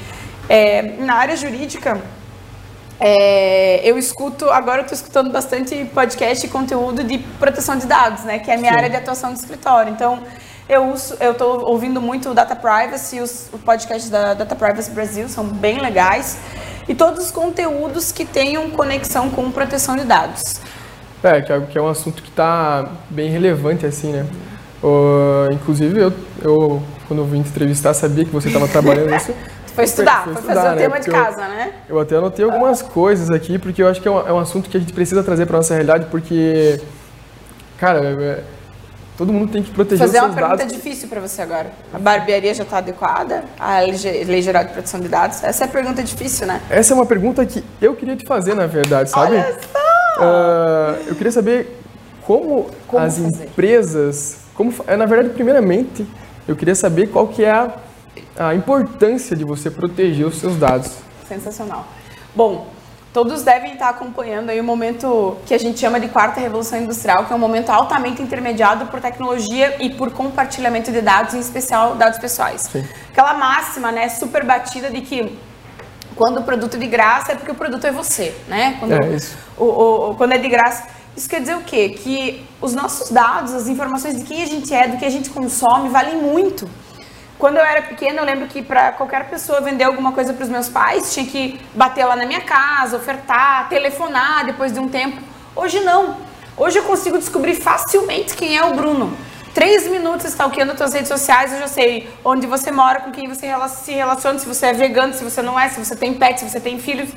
é, 0.48 0.82
na 0.98 1.14
área 1.14 1.36
jurídica, 1.36 2.00
é, 3.00 3.80
eu 3.82 3.98
escuto, 3.98 4.48
agora 4.50 4.78
eu 4.78 4.82
estou 4.82 4.96
escutando 4.96 5.30
bastante 5.30 5.84
podcast 5.92 6.46
e 6.46 6.48
conteúdo 6.48 7.02
de 7.02 7.18
proteção 7.18 7.76
de 7.76 7.86
dados, 7.86 8.24
né? 8.24 8.38
Que 8.38 8.50
é 8.50 8.54
a 8.54 8.58
minha 8.58 8.70
Sim. 8.70 8.76
área 8.76 8.90
de 8.90 8.96
atuação 8.96 9.32
de 9.32 9.40
escritório. 9.40 9.92
Então, 9.92 10.22
eu 10.68 11.32
estou 11.32 11.66
ouvindo 11.66 12.00
muito 12.00 12.30
o 12.30 12.34
Data 12.34 12.56
Privacy, 12.56 13.20
os, 13.20 13.50
os 13.52 13.60
podcasts 13.60 14.08
da 14.08 14.34
Data 14.34 14.54
Privacy 14.54 14.90
Brasil 14.90 15.28
são 15.28 15.44
bem 15.44 15.80
legais 15.80 16.38
e 16.88 16.94
todos 16.94 17.24
os 17.24 17.30
conteúdos 17.30 18.12
que 18.12 18.24
tenham 18.24 18.70
conexão 18.70 19.30
com 19.30 19.50
proteção 19.50 19.96
de 19.96 20.04
dados. 20.04 20.60
É, 21.22 21.40
que 21.40 21.52
é, 21.52 21.62
é 21.74 21.80
um 21.80 21.88
assunto 21.88 22.22
que 22.22 22.28
está 22.28 22.88
bem 23.08 23.30
relevante, 23.30 23.86
assim, 23.86 24.12
né? 24.12 24.26
Uh, 24.82 25.52
inclusive, 25.52 25.98
eu, 25.98 26.12
eu, 26.42 26.82
quando 27.08 27.20
eu 27.20 27.26
vim 27.26 27.42
te 27.42 27.48
entrevistar, 27.48 27.94
sabia 27.94 28.24
que 28.24 28.30
você 28.30 28.48
estava 28.48 28.68
trabalhando 28.68 29.10
nisso. 29.10 29.32
foi 29.74 29.84
estudar, 29.84 30.24
foi, 30.24 30.34
foi 30.34 30.42
fazer 30.42 30.68
né? 30.68 30.74
o 30.74 30.76
tema 30.76 31.00
de 31.00 31.10
casa, 31.10 31.42
eu, 31.42 31.48
né? 31.48 31.72
Eu 31.88 32.00
até 32.00 32.16
anotei 32.16 32.44
algumas 32.44 32.82
coisas 32.82 33.30
aqui, 33.30 33.58
porque 33.58 33.82
eu 33.82 33.88
acho 33.88 34.00
que 34.02 34.08
é 34.08 34.10
um, 34.10 34.28
é 34.28 34.32
um 34.32 34.38
assunto 34.38 34.68
que 34.68 34.76
a 34.76 34.80
gente 34.80 34.92
precisa 34.92 35.22
trazer 35.22 35.46
para 35.46 35.56
nossa 35.56 35.72
realidade, 35.72 36.06
porque, 36.10 36.78
cara, 37.78 38.00
é, 38.00 38.42
Todo 39.16 39.32
mundo 39.32 39.52
tem 39.52 39.62
que 39.62 39.70
proteger 39.70 40.06
Fazer 40.06 40.18
os 40.18 40.24
seus 40.24 40.34
dados. 40.34 40.48
Fazer 40.48 40.52
uma 40.52 40.58
pergunta 40.58 40.76
difícil 40.76 41.08
para 41.08 41.20
você 41.20 41.42
agora. 41.42 41.72
A 41.92 41.98
barbearia 41.98 42.52
já 42.52 42.64
está 42.64 42.78
adequada? 42.78 43.44
A 43.58 43.80
Lei 43.80 44.42
Geral 44.42 44.64
de 44.64 44.72
Proteção 44.72 44.98
de 44.98 45.08
Dados? 45.08 45.42
Essa 45.44 45.64
é 45.64 45.66
a 45.66 45.70
pergunta 45.70 46.02
difícil, 46.02 46.46
né? 46.46 46.60
Essa 46.68 46.92
é 46.92 46.96
uma 46.96 47.06
pergunta 47.06 47.46
que 47.46 47.64
eu 47.80 47.94
queria 47.94 48.16
te 48.16 48.26
fazer, 48.26 48.54
na 48.54 48.66
verdade, 48.66 49.10
sabe? 49.10 49.36
Olha 49.36 49.58
só! 49.72 50.20
Uh, 50.20 51.08
eu 51.08 51.14
queria 51.14 51.30
saber 51.32 51.80
como, 52.22 52.70
como 52.88 53.04
as 53.04 53.18
fazer? 53.18 53.44
empresas... 53.44 54.38
Como, 54.54 54.72
é, 54.86 54.96
na 54.96 55.06
verdade, 55.06 55.30
primeiramente, 55.34 56.06
eu 56.46 56.56
queria 56.56 56.74
saber 56.74 57.08
qual 57.08 57.28
que 57.28 57.44
é 57.44 57.50
a, 57.50 57.72
a 58.36 58.54
importância 58.54 59.36
de 59.36 59.44
você 59.44 59.70
proteger 59.70 60.26
os 60.26 60.38
seus 60.38 60.56
dados. 60.56 60.90
Sensacional. 61.28 61.86
Bom, 62.34 62.68
Todos 63.14 63.44
devem 63.44 63.74
estar 63.74 63.90
acompanhando 63.90 64.50
aí 64.50 64.60
o 64.60 64.64
momento 64.64 65.36
que 65.46 65.54
a 65.54 65.58
gente 65.58 65.78
chama 65.78 66.00
de 66.00 66.08
quarta 66.08 66.40
revolução 66.40 66.80
industrial, 66.80 67.24
que 67.26 67.32
é 67.32 67.36
um 67.36 67.38
momento 67.38 67.70
altamente 67.70 68.20
intermediado 68.20 68.86
por 68.86 69.00
tecnologia 69.00 69.76
e 69.80 69.88
por 69.88 70.10
compartilhamento 70.10 70.90
de 70.90 71.00
dados, 71.00 71.32
em 71.32 71.38
especial 71.38 71.94
dados 71.94 72.18
pessoais. 72.18 72.62
Sim. 72.62 72.84
Aquela 73.12 73.34
máxima, 73.34 73.92
né, 73.92 74.08
super 74.08 74.44
batida 74.44 74.90
de 74.90 75.00
que 75.00 75.38
quando 76.16 76.40
o 76.40 76.42
produto 76.42 76.74
é 76.74 76.80
de 76.80 76.88
graça 76.88 77.30
é 77.30 77.34
porque 77.36 77.52
o 77.52 77.54
produto 77.54 77.86
é 77.86 77.92
você, 77.92 78.34
né? 78.48 78.78
Quando, 78.80 78.94
é 78.94 79.14
isso. 79.14 79.38
O, 79.56 79.64
o, 79.64 80.10
o, 80.10 80.14
quando 80.16 80.32
é 80.32 80.38
de 80.38 80.48
graça. 80.48 80.88
Isso 81.16 81.28
quer 81.28 81.40
dizer 81.40 81.54
o 81.54 81.60
quê? 81.60 81.90
Que 81.90 82.44
os 82.60 82.74
nossos 82.74 83.10
dados, 83.10 83.54
as 83.54 83.68
informações 83.68 84.16
de 84.16 84.24
quem 84.24 84.42
a 84.42 84.46
gente 84.46 84.74
é, 84.74 84.88
do 84.88 84.96
que 84.96 85.04
a 85.04 85.10
gente 85.10 85.30
consome, 85.30 85.88
valem 85.88 86.16
muito. 86.16 86.68
Quando 87.38 87.56
eu 87.56 87.64
era 87.64 87.82
pequena, 87.82 88.20
eu 88.20 88.24
lembro 88.24 88.46
que 88.46 88.62
para 88.62 88.92
qualquer 88.92 89.28
pessoa 89.28 89.60
vender 89.60 89.84
alguma 89.84 90.12
coisa 90.12 90.32
para 90.32 90.44
os 90.44 90.48
meus 90.48 90.68
pais, 90.68 91.12
tinha 91.12 91.26
que 91.26 91.60
bater 91.74 92.04
lá 92.04 92.16
na 92.16 92.24
minha 92.24 92.40
casa, 92.40 92.96
ofertar, 92.96 93.68
telefonar 93.68 94.46
depois 94.46 94.72
de 94.72 94.78
um 94.78 94.88
tempo. 94.88 95.20
Hoje 95.54 95.80
não. 95.80 96.16
Hoje 96.56 96.78
eu 96.78 96.84
consigo 96.84 97.18
descobrir 97.18 97.54
facilmente 97.54 98.36
quem 98.36 98.56
é 98.56 98.64
o 98.64 98.74
Bruno. 98.74 99.16
Três 99.52 99.86
minutos 99.86 100.26
stalkeando 100.26 100.72
as 100.72 100.78
tuas 100.78 100.92
redes 100.92 101.08
sociais, 101.08 101.52
eu 101.52 101.60
já 101.60 101.68
sei 101.68 102.08
onde 102.24 102.46
você 102.46 102.72
mora, 102.72 103.00
com 103.00 103.12
quem 103.12 103.28
você 103.28 103.46
se 103.68 103.92
relaciona, 103.92 104.38
se 104.38 104.46
você 104.46 104.66
é 104.66 104.72
vegano, 104.72 105.14
se 105.14 105.22
você 105.22 105.42
não 105.42 105.58
é, 105.58 105.68
se 105.68 105.78
você 105.78 105.94
tem 105.94 106.14
pet, 106.14 106.40
se 106.40 106.50
você 106.50 106.58
tem 106.58 106.78
filhos, 106.78 107.10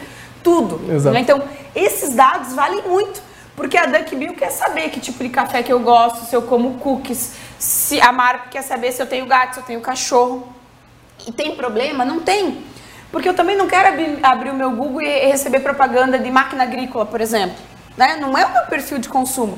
tudo. 0.43 0.79
Exato. 0.91 1.17
Então, 1.17 1.43
esses 1.75 2.13
dados 2.13 2.53
valem 2.53 2.83
muito. 2.83 3.21
Porque 3.55 3.75
a 3.75 3.87
Duck 3.87 4.15
Bill 4.15 4.35
quer 4.35 4.51
saber 4.51 4.91
que 4.91 4.99
tipo 4.99 5.23
de 5.23 5.29
café 5.29 5.63
que 5.63 5.73
eu 5.73 5.79
gosto, 5.79 6.25
se 6.25 6.35
eu 6.35 6.43
como 6.43 6.75
cookies, 6.75 7.33
se 7.59 7.99
a 8.01 8.11
marca 8.11 8.49
quer 8.49 8.61
saber 8.61 8.91
se 8.91 9.01
eu 9.01 9.07
tenho 9.07 9.25
gato, 9.25 9.55
se 9.55 9.59
eu 9.59 9.63
tenho 9.63 9.81
cachorro. 9.81 10.47
E 11.25 11.31
tem 11.31 11.55
problema? 11.55 12.05
Não 12.05 12.19
tem. 12.19 12.63
Porque 13.11 13.27
eu 13.27 13.33
também 13.33 13.55
não 13.55 13.67
quero 13.67 13.87
abrir, 13.89 14.19
abrir 14.21 14.49
o 14.49 14.53
meu 14.53 14.71
Google 14.71 15.01
e 15.01 15.27
receber 15.27 15.61
propaganda 15.61 16.19
de 16.19 16.29
máquina 16.29 16.63
agrícola, 16.63 17.05
por 17.05 17.21
exemplo. 17.21 17.57
Né? 17.95 18.17
Não 18.17 18.37
é 18.37 18.45
o 18.45 18.53
meu 18.53 18.63
perfil 18.63 18.99
de 18.99 19.09
consumo. 19.09 19.57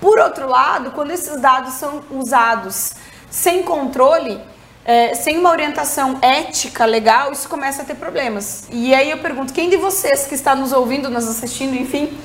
Por 0.00 0.18
outro 0.18 0.48
lado, 0.48 0.90
quando 0.90 1.12
esses 1.12 1.40
dados 1.40 1.74
são 1.74 2.02
usados 2.10 2.92
sem 3.30 3.62
controle, 3.62 4.40
é, 4.84 5.14
sem 5.14 5.38
uma 5.38 5.50
orientação 5.50 6.18
ética 6.20 6.84
legal, 6.84 7.32
isso 7.32 7.48
começa 7.48 7.82
a 7.82 7.84
ter 7.84 7.94
problemas. 7.94 8.66
E 8.70 8.92
aí 8.94 9.10
eu 9.10 9.18
pergunto, 9.18 9.52
quem 9.52 9.70
de 9.70 9.76
vocês 9.76 10.26
que 10.26 10.34
está 10.34 10.54
nos 10.54 10.72
ouvindo, 10.72 11.08
nos 11.08 11.28
assistindo, 11.28 11.76
enfim, 11.76 12.18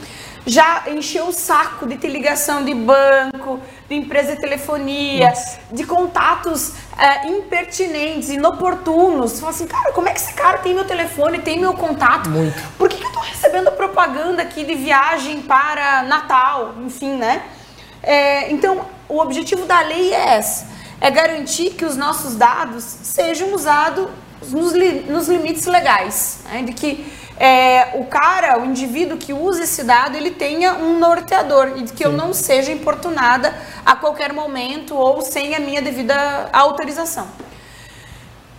já 0.46 0.84
encheu 0.88 1.28
o 1.28 1.32
saco 1.32 1.86
de 1.86 1.98
ter 1.98 2.08
ligação 2.08 2.64
de 2.64 2.74
banco, 2.74 3.60
de 3.90 3.96
empresa 3.96 4.36
de 4.36 4.42
telefonia, 4.42 5.30
Nossa. 5.30 5.60
de 5.72 5.84
contatos 5.86 6.74
é, 6.98 7.28
impertinentes, 7.28 8.30
inoportunos. 8.30 9.32
Você 9.32 9.40
fala 9.40 9.52
assim, 9.52 9.68
cara, 9.68 9.92
como 9.94 10.10
é 10.10 10.14
que 10.14 10.20
esse 10.20 10.34
cara 10.34 10.58
tem 10.58 10.74
meu 10.74 10.86
telefone, 10.86 11.40
tem 11.40 11.60
meu 11.60 11.74
contato? 11.74 12.30
Muito. 12.30 12.62
Por 12.78 12.90
que, 12.90 12.98
que 12.98 13.04
eu 13.04 13.10
estou 13.10 13.24
recebendo 13.24 13.72
propaganda 13.72 14.42
aqui 14.42 14.66
de 14.66 14.76
viagem 14.76 15.42
para 15.42 16.04
Natal? 16.04 16.76
Enfim, 16.86 17.16
né? 17.16 17.44
É, 18.04 18.52
então, 18.52 18.86
o 19.08 19.20
objetivo 19.20 19.66
da 19.66 19.82
lei 19.82 20.14
é 20.14 20.38
esse: 20.38 20.66
é 21.00 21.10
garantir 21.10 21.72
que 21.72 21.86
os 21.86 21.96
nossos 21.96 22.36
dados 22.36 22.84
sejam 22.84 23.54
usados 23.54 24.10
nos, 24.50 24.74
li 24.74 25.06
nos 25.08 25.28
limites 25.28 25.66
legais, 25.66 26.40
né? 26.46 26.62
de 26.62 26.74
que 26.74 27.06
é, 27.40 27.92
o 27.96 28.06
cara, 28.06 28.60
o 28.60 28.66
indivíduo 28.66 29.18
que 29.18 29.32
usa 29.32 29.64
esse 29.64 29.84
dado, 29.84 30.18
ele 30.18 30.32
tenha 30.32 30.74
um 30.74 30.98
norteador 30.98 31.74
e 31.76 31.84
que 31.84 31.98
Sim. 31.98 32.04
eu 32.06 32.12
não 32.12 32.34
seja 32.34 32.72
importunada 32.72 33.54
a 33.86 33.96
qualquer 33.96 34.34
momento 34.34 34.96
ou 34.96 35.22
sem 35.22 35.56
a 35.56 35.60
minha 35.60 35.82
devida 35.82 36.50
autorização. 36.52 37.28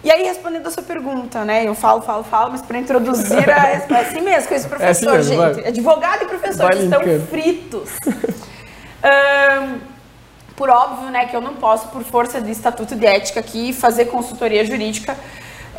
E 0.05 0.13
aí, 0.13 0.23
respondendo 0.23 0.67
a 0.69 0.71
sua 0.71 0.85
pergunta, 0.85 1.45
né? 1.45 1.67
Eu 1.67 1.75
falo, 1.75 2.03
falo, 2.03 2.23
falo, 2.23 2.53
mas 2.53 2.63
para 2.63 2.79
introduzir 2.79 3.51
a 3.51 3.63
resposta, 3.75 3.95
é 3.95 4.09
assim 4.09 4.21
mesmo, 4.21 4.49
com 4.49 4.55
esse 4.55 4.69
professor, 4.69 5.15
é 5.15 5.17
assim 5.17 5.37
mesmo, 5.37 5.45
gente. 5.45 5.61
Vai. 5.61 5.69
Advogado 5.69 6.23
e 6.23 6.27
professor 6.27 6.73
vai 6.73 6.85
estão 6.85 7.01
fritos. 7.29 7.91
um, 9.03 9.79
por 10.55 10.71
óbvio, 10.71 11.11
né, 11.11 11.27
que 11.27 11.35
eu 11.35 11.41
não 11.41 11.55
posso, 11.55 11.89
por 11.89 12.05
força 12.05 12.41
de 12.41 12.53
estatuto 12.53 12.95
de 12.95 13.07
ética 13.07 13.41
aqui, 13.41 13.73
fazer 13.73 14.05
consultoria 14.07 14.65
jurídica 14.65 15.17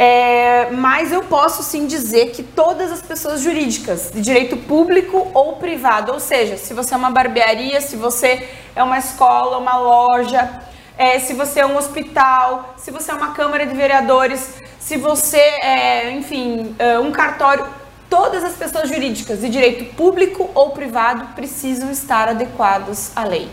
é, 0.02 0.72
mas 0.72 1.12
eu 1.12 1.24
posso 1.24 1.62
sim 1.62 1.86
dizer 1.86 2.32
que 2.32 2.42
todas 2.42 2.90
as 2.90 3.02
pessoas 3.02 3.42
jurídicas, 3.42 4.10
de 4.14 4.22
direito 4.22 4.56
público 4.56 5.30
ou 5.34 5.58
privado, 5.58 6.14
ou 6.14 6.22
seja, 6.22 6.56
se 6.56 6.74
você 6.74 6.94
é 6.94 6.98
uma 6.98 7.12
barbearia, 7.12 7.82
se 7.82 7.98
você 7.98 8.48
é 8.74 8.82
uma 8.82 8.98
escola, 8.98 9.58
uma 9.58 9.78
loja, 9.78 10.62
é, 10.98 11.20
se 11.20 11.34
você 11.34 11.60
é 11.60 11.66
um 11.66 11.76
hospital, 11.76 12.76
se 12.78 12.92
você 12.92 13.12
é 13.12 13.14
uma 13.14 13.34
Câmara 13.34 13.66
de 13.66 13.76
Vereadores, 13.76 14.54
se 14.80 14.96
você 14.96 15.38
é, 15.38 16.12
enfim, 16.12 16.74
é, 16.80 16.98
um 16.98 17.12
cartório, 17.12 17.68
todas 18.10 18.42
as 18.42 18.54
pessoas 18.54 18.88
jurídicas 18.88 19.42
de 19.42 19.50
direito 19.50 19.94
público 19.96 20.50
ou 20.56 20.70
privado 20.70 21.28
precisam 21.36 21.92
estar 21.92 22.30
adequados 22.30 23.12
à 23.18 23.26
lei. 23.26 23.50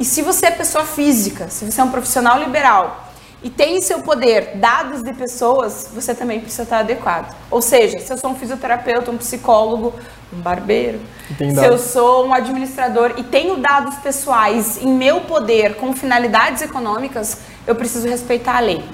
E 0.00 0.04
se 0.04 0.20
você 0.20 0.46
é 0.46 0.50
pessoa 0.50 0.84
física, 0.84 1.48
se 1.48 1.64
você 1.64 1.80
é 1.80 1.84
um 1.84 1.92
profissional 1.92 2.40
liberal, 2.40 3.05
e 3.46 3.50
tem 3.50 3.76
em 3.76 3.80
seu 3.80 4.00
poder 4.00 4.56
dados 4.56 5.04
de 5.04 5.12
pessoas, 5.12 5.88
você 5.94 6.12
também 6.12 6.40
precisa 6.40 6.64
estar 6.64 6.80
adequado. 6.80 7.32
Ou 7.48 7.62
seja, 7.62 8.00
se 8.00 8.12
eu 8.12 8.18
sou 8.18 8.30
um 8.30 8.34
fisioterapeuta, 8.34 9.08
um 9.08 9.16
psicólogo, 9.16 9.94
um 10.32 10.40
barbeiro, 10.40 11.00
se 11.28 11.64
eu 11.64 11.78
sou 11.78 12.26
um 12.26 12.34
administrador 12.34 13.14
e 13.16 13.22
tenho 13.22 13.58
dados 13.58 13.94
pessoais 13.98 14.82
em 14.82 14.88
meu 14.88 15.20
poder 15.20 15.76
com 15.76 15.92
finalidades 15.92 16.60
econômicas, 16.60 17.38
eu 17.64 17.76
preciso 17.76 18.08
respeitar 18.08 18.56
a 18.56 18.60
lei. 18.60 18.84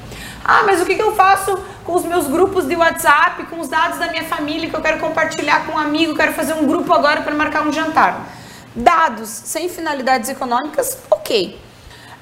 Ah, 0.44 0.64
mas 0.66 0.82
o 0.82 0.84
que, 0.84 1.00
eu 1.00 1.16
faço 1.16 1.58
com 1.82 1.94
os 1.94 2.04
meus 2.04 2.26
grupos 2.26 2.66
de 2.66 2.76
WhatsApp, 2.76 3.44
com 3.44 3.58
os 3.58 3.68
dados 3.68 3.98
da 3.98 4.08
minha 4.08 4.24
família 4.24 4.68
que 4.68 4.76
eu 4.76 4.82
quero 4.82 5.00
compartilhar 5.00 5.64
com 5.64 5.72
um 5.72 5.78
amigo, 5.78 6.14
quero 6.14 6.34
fazer 6.34 6.52
um 6.52 6.66
grupo 6.66 6.92
agora 6.92 7.22
para 7.22 7.34
marcar 7.34 7.66
um 7.66 7.72
jantar? 7.72 8.28
Dados 8.76 9.30
sem 9.30 9.70
finalidades 9.70 10.28
econômicas, 10.28 10.98
ok. 11.10 11.58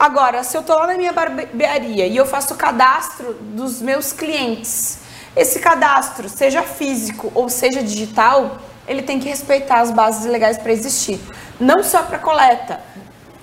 Agora, 0.01 0.43
se 0.43 0.57
eu 0.57 0.63
estou 0.63 0.77
lá 0.77 0.87
na 0.87 0.95
minha 0.95 1.13
barbearia 1.13 2.07
e 2.07 2.17
eu 2.17 2.25
faço 2.25 2.55
o 2.55 2.57
cadastro 2.57 3.35
dos 3.35 3.83
meus 3.83 4.15
clientes, 4.15 5.01
esse 5.37 5.59
cadastro, 5.59 6.27
seja 6.27 6.63
físico 6.63 7.31
ou 7.35 7.51
seja 7.51 7.83
digital, 7.83 8.57
ele 8.89 9.03
tem 9.03 9.21
que 9.21 9.29
respeitar 9.29 9.81
as 9.81 9.91
bases 9.91 10.25
legais 10.25 10.57
para 10.57 10.73
existir. 10.73 11.21
Não 11.61 11.85
só 11.85 12.03
para 12.03 12.19
coleta, 12.19 12.81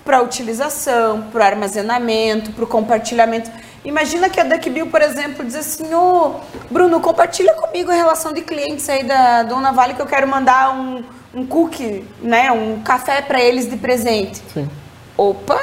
para 0.04 0.20
utilização, 0.24 1.28
para 1.32 1.46
armazenamento, 1.46 2.52
para 2.52 2.64
o 2.64 2.68
compartilhamento. 2.68 3.52
Imagina 3.86 4.28
que 4.28 4.40
a 4.40 4.44
DuckBill, 4.44 4.88
por 4.88 5.04
exemplo, 5.04 5.46
diz 5.46 5.58
assim, 5.58 5.94
ô 5.94 6.00
oh, 6.00 6.40
Bruno, 6.72 7.00
compartilha 7.00 7.54
comigo 7.54 7.92
a 7.92 7.94
relação 7.94 8.34
de 8.34 8.42
clientes 8.42 8.90
aí 8.90 9.04
da 9.04 9.44
Dona 9.44 9.72
Vale 9.72 9.94
que 9.94 10.02
eu 10.02 10.08
quero 10.08 10.28
mandar 10.28 10.76
um, 10.76 11.04
um 11.36 11.46
cookie, 11.46 12.04
né, 12.20 12.52
um 12.52 12.82
café 12.82 13.22
para 13.22 13.40
eles 13.40 13.70
de 13.70 13.78
presente. 13.78 14.42
Sim. 14.52 14.68
Opa, 15.16 15.60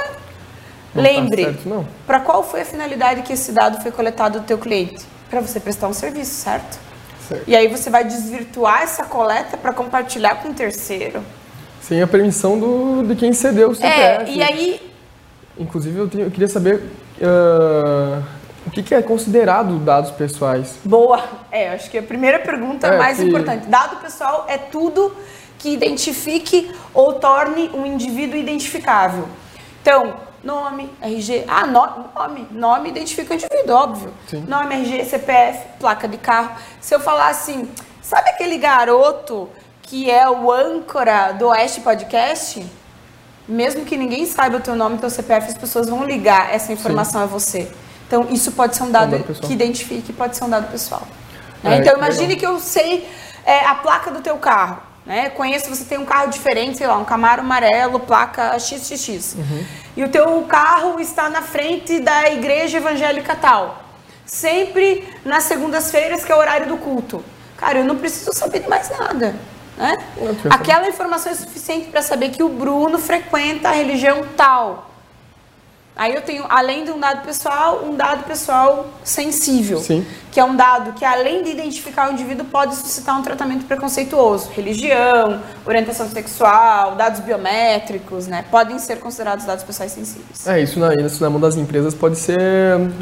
não 0.95 1.03
tá 1.03 1.11
Lembre, 1.11 1.59
para 2.07 2.21
qual 2.21 2.43
foi 2.43 2.61
a 2.61 2.65
finalidade 2.65 3.23
que 3.23 3.33
esse 3.33 3.53
dado 3.53 3.81
foi 3.83 3.91
coletado 3.91 4.41
do 4.41 4.47
teu 4.47 4.59
cliente? 4.59 5.05
Para 5.29 5.41
você 5.41 5.59
prestar 5.59 5.89
um 5.89 5.93
serviço, 5.93 6.33
certo? 6.35 6.79
certo? 7.29 7.45
E 7.49 7.57
aí 7.57 7.67
você 7.67 7.91
vai 7.91 8.05
desvirtuar 8.05 8.83
essa 8.83 9.05
coleta 9.05 9.57
para 9.57 9.73
compartilhar 9.73 10.37
com 10.37 10.49
um 10.49 10.55
terceiro. 10.55 11.23
Sem 11.81 12.01
a 12.01 12.07
permissão 12.07 12.59
do, 12.59 13.03
de 13.03 13.17
quem 13.17 13.33
cedeu 13.33 13.71
o 13.71 13.75
CPF. 13.75 14.31
É, 14.31 14.35
e 14.35 14.43
aí... 14.43 14.93
Inclusive, 15.59 15.99
eu, 15.99 16.09
tenho, 16.09 16.25
eu 16.25 16.31
queria 16.31 16.49
saber 16.49 16.77
uh, 16.77 18.23
o 18.67 18.71
que, 18.71 18.83
que, 18.83 18.95
é 18.95 19.03
considerado 19.03 19.79
dados 19.79 20.11
pessoais. 20.11 20.77
Boa! 20.85 21.23
É, 21.51 21.71
acho 21.71 21.91
que 21.91 21.99
a 21.99 22.03
primeira 22.03 22.39
pergunta 22.39 22.87
é, 22.87 22.99
mais 22.99 23.19
que... 23.19 23.25
importante. 23.25 23.67
Dado 23.67 23.97
pessoal 23.97 24.47
é 24.49 24.57
tudo 24.57 25.15
que 25.59 25.71
identifique 25.71 26.71
ou 26.93 27.15
torne 27.15 27.71
um 27.75 27.87
indivíduo 27.87 28.37
identificável. 28.37 29.29
Então, 29.81 30.15
Nome, 30.45 30.91
RG. 31.01 31.45
Ah, 31.49 31.67
no, 31.67 32.11
nome. 32.15 32.47
Nome 32.51 32.91
identifica 32.91 33.33
o 33.33 33.37
indivíduo, 33.37 33.75
óbvio. 33.75 34.15
Sim. 34.29 34.45
Nome, 34.47 34.75
RG, 34.75 35.05
CPF, 35.07 35.67
placa 35.81 36.07
de 36.07 36.19
carro. 36.19 36.57
Se 36.81 36.95
eu 36.95 37.01
falar 37.01 37.29
assim, 37.29 37.69
sabe 38.03 38.29
aquele 38.29 38.59
garoto 38.59 39.49
que 39.83 40.11
é 40.11 40.29
o 40.29 40.53
âncora 40.53 41.33
do 41.33 41.49
Oeste 41.49 41.81
Podcast? 41.81 42.65
Mesmo 43.49 43.85
que 43.85 43.97
ninguém 43.97 44.27
saiba 44.27 44.59
o 44.59 44.61
teu 44.61 44.77
nome 44.77 44.97
e 44.97 44.99
teu 44.99 45.11
CPF, 45.11 45.49
as 45.49 45.59
pessoas 45.59 45.89
vão 45.89 46.05
ligar 46.05 46.53
essa 46.53 46.73
informação 46.73 47.21
Sim. 47.21 47.25
a 47.25 47.27
você. 47.27 47.73
Então, 48.07 48.27
isso 48.31 48.53
pode 48.53 48.77
ser 48.77 48.83
um 48.83 48.91
dado, 48.91 49.17
um 49.17 49.19
dado 49.19 49.35
que 49.35 49.53
identifique, 49.53 50.13
pode 50.13 50.37
ser 50.37 50.45
um 50.45 50.51
dado 50.51 50.71
pessoal. 50.71 51.03
É, 51.65 51.77
então, 51.77 51.97
imagine 51.97 52.35
legal. 52.35 52.39
que 52.39 52.47
eu 52.47 52.61
sei 52.61 53.09
é, 53.45 53.65
a 53.65 53.75
placa 53.75 54.11
do 54.11 54.21
teu 54.21 54.37
carro. 54.37 54.83
Né? 55.07 55.29
Conheço, 55.31 55.69
você 55.69 55.85
tem 55.85 55.99
um 55.99 56.05
carro 56.05 56.31
diferente, 56.31 56.79
sei 56.79 56.87
lá, 56.87 56.97
um 56.97 57.05
Camaro 57.05 57.43
amarelo, 57.43 58.01
placa 58.01 58.59
XXX. 58.59 59.35
Uhum. 59.35 59.65
E 59.97 60.05
o 60.05 60.09
teu 60.09 60.43
carro 60.43 60.99
está 60.99 61.29
na 61.29 61.43
frente 61.43 62.01
da 62.01 62.31
igreja 62.31 62.79
evangélica 62.79 63.37
tal. 63.37 63.83
Sempre 64.25 65.07
nas 65.25 65.45
segundas-feiras, 65.45 66.25
que 66.25 66.33
é 66.33 66.35
o 66.35 66.39
horário 66.39 66.67
do 66.67 66.79
culto. 66.79 67.23
Cara, 67.57 67.79
eu 67.79 67.85
não 67.85 67.97
preciso 67.97 68.33
saber 68.33 68.61
de 68.61 68.69
mais 68.69 68.91
nada. 68.99 69.35
Né? 69.77 69.97
Aquela 70.51 70.89
informação 70.89 71.31
é 71.31 71.35
suficiente 71.35 71.89
para 71.89 72.01
saber 72.01 72.31
que 72.31 72.43
o 72.43 72.49
Bruno 72.49 72.99
frequenta 72.99 73.69
a 73.69 73.73
religião 73.73 74.25
tal. 74.37 74.94
Aí 75.97 76.13
eu 76.13 76.23
tenho, 76.23 76.45
além 76.49 76.85
de 76.85 76.91
um 76.91 76.99
dado 76.99 77.25
pessoal, 77.25 77.85
um 77.85 77.95
dado 77.95 78.25
pessoal 78.25 78.87
sensível, 79.05 79.79
Sim. 79.79 80.05
que 80.33 80.41
é 80.41 80.45
um 80.45 80.57
dado 80.57 80.93
que, 80.95 81.05
além 81.05 81.45
de 81.45 81.51
identificar 81.51 82.11
o 82.11 82.13
indivíduo, 82.13 82.45
pode 82.47 82.75
suscitar 82.75 83.17
um 83.17 83.23
tratamento 83.23 83.65
preconceituoso. 83.65 84.51
Religião, 84.51 85.41
orientação 85.65 86.09
sexual, 86.09 86.97
dados 86.97 87.21
biométricos, 87.21 88.27
né? 88.27 88.45
Podem 88.51 88.77
ser 88.81 88.99
considerados 88.99 89.45
dados 89.45 89.63
pessoais 89.63 89.93
sensíveis. 89.93 90.45
É, 90.47 90.61
isso 90.61 90.81
na, 90.81 90.95
isso 90.95 91.23
na 91.23 91.31
mão 91.31 91.41
das 91.41 91.57
empresas 91.57 91.95
pode 91.95 92.17
ser 92.17 92.43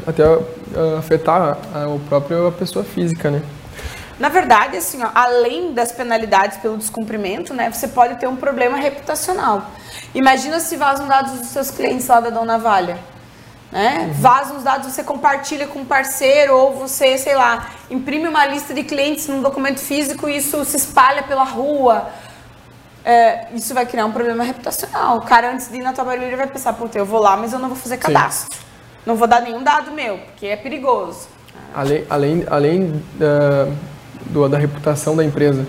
até 0.06 0.26
uh, 0.26 0.96
afetar 0.98 1.56
a, 1.74 1.84
a 1.84 1.98
própria 2.10 2.50
pessoa 2.52 2.84
física, 2.84 3.30
né? 3.30 3.40
Na 4.18 4.28
verdade, 4.28 4.76
assim, 4.76 5.02
ó, 5.02 5.10
além 5.14 5.72
das 5.72 5.92
penalidades 5.92 6.58
pelo 6.58 6.76
descumprimento, 6.76 7.54
né, 7.54 7.70
você 7.70 7.88
pode 7.88 8.16
ter 8.16 8.26
um 8.26 8.36
problema 8.36 8.76
reputacional. 8.76 9.70
Imagina 10.14 10.60
se 10.60 10.76
vazam 10.76 11.08
dados 11.08 11.32
dos 11.32 11.48
seus 11.48 11.70
clientes 11.70 12.06
lá 12.06 12.20
da 12.20 12.30
Dona 12.30 12.58
Valha. 12.58 12.98
Né? 13.70 14.00
Uhum. 14.06 14.12
Vazam 14.12 14.58
os 14.58 14.62
dados, 14.62 14.92
você 14.92 15.02
compartilha 15.02 15.66
com 15.66 15.78
um 15.78 15.84
parceiro 15.84 16.54
ou 16.54 16.74
você, 16.74 17.16
sei 17.16 17.34
lá, 17.34 17.70
imprime 17.90 18.28
uma 18.28 18.44
lista 18.44 18.74
de 18.74 18.84
clientes 18.84 19.26
num 19.28 19.40
documento 19.40 19.80
físico 19.80 20.28
e 20.28 20.36
isso 20.36 20.62
se 20.66 20.76
espalha 20.76 21.22
pela 21.22 21.44
rua. 21.44 22.10
É, 23.04 23.48
isso 23.54 23.72
vai 23.72 23.86
criar 23.86 24.04
um 24.04 24.12
problema 24.12 24.44
reputacional. 24.44 25.16
O 25.16 25.22
cara, 25.22 25.52
antes 25.52 25.68
de 25.68 25.78
ir 25.78 25.82
na 25.82 25.92
tua 25.94 26.04
barulheira, 26.04 26.36
vai 26.36 26.46
pensar, 26.46 26.74
puta, 26.74 26.98
eu 26.98 27.06
vou 27.06 27.18
lá, 27.18 27.36
mas 27.36 27.54
eu 27.54 27.58
não 27.58 27.68
vou 27.68 27.76
fazer 27.76 27.96
cadastro. 27.96 28.54
Sim. 28.54 28.62
Não 29.06 29.16
vou 29.16 29.26
dar 29.26 29.40
nenhum 29.40 29.62
dado 29.62 29.90
meu, 29.90 30.18
porque 30.18 30.46
é 30.46 30.56
perigoso. 30.56 31.26
Além, 31.74 32.06
além, 32.08 32.46
além 32.48 33.04
da, 33.14 33.66
do, 34.26 34.48
da 34.48 34.58
reputação 34.58 35.16
da 35.16 35.24
empresa, 35.24 35.66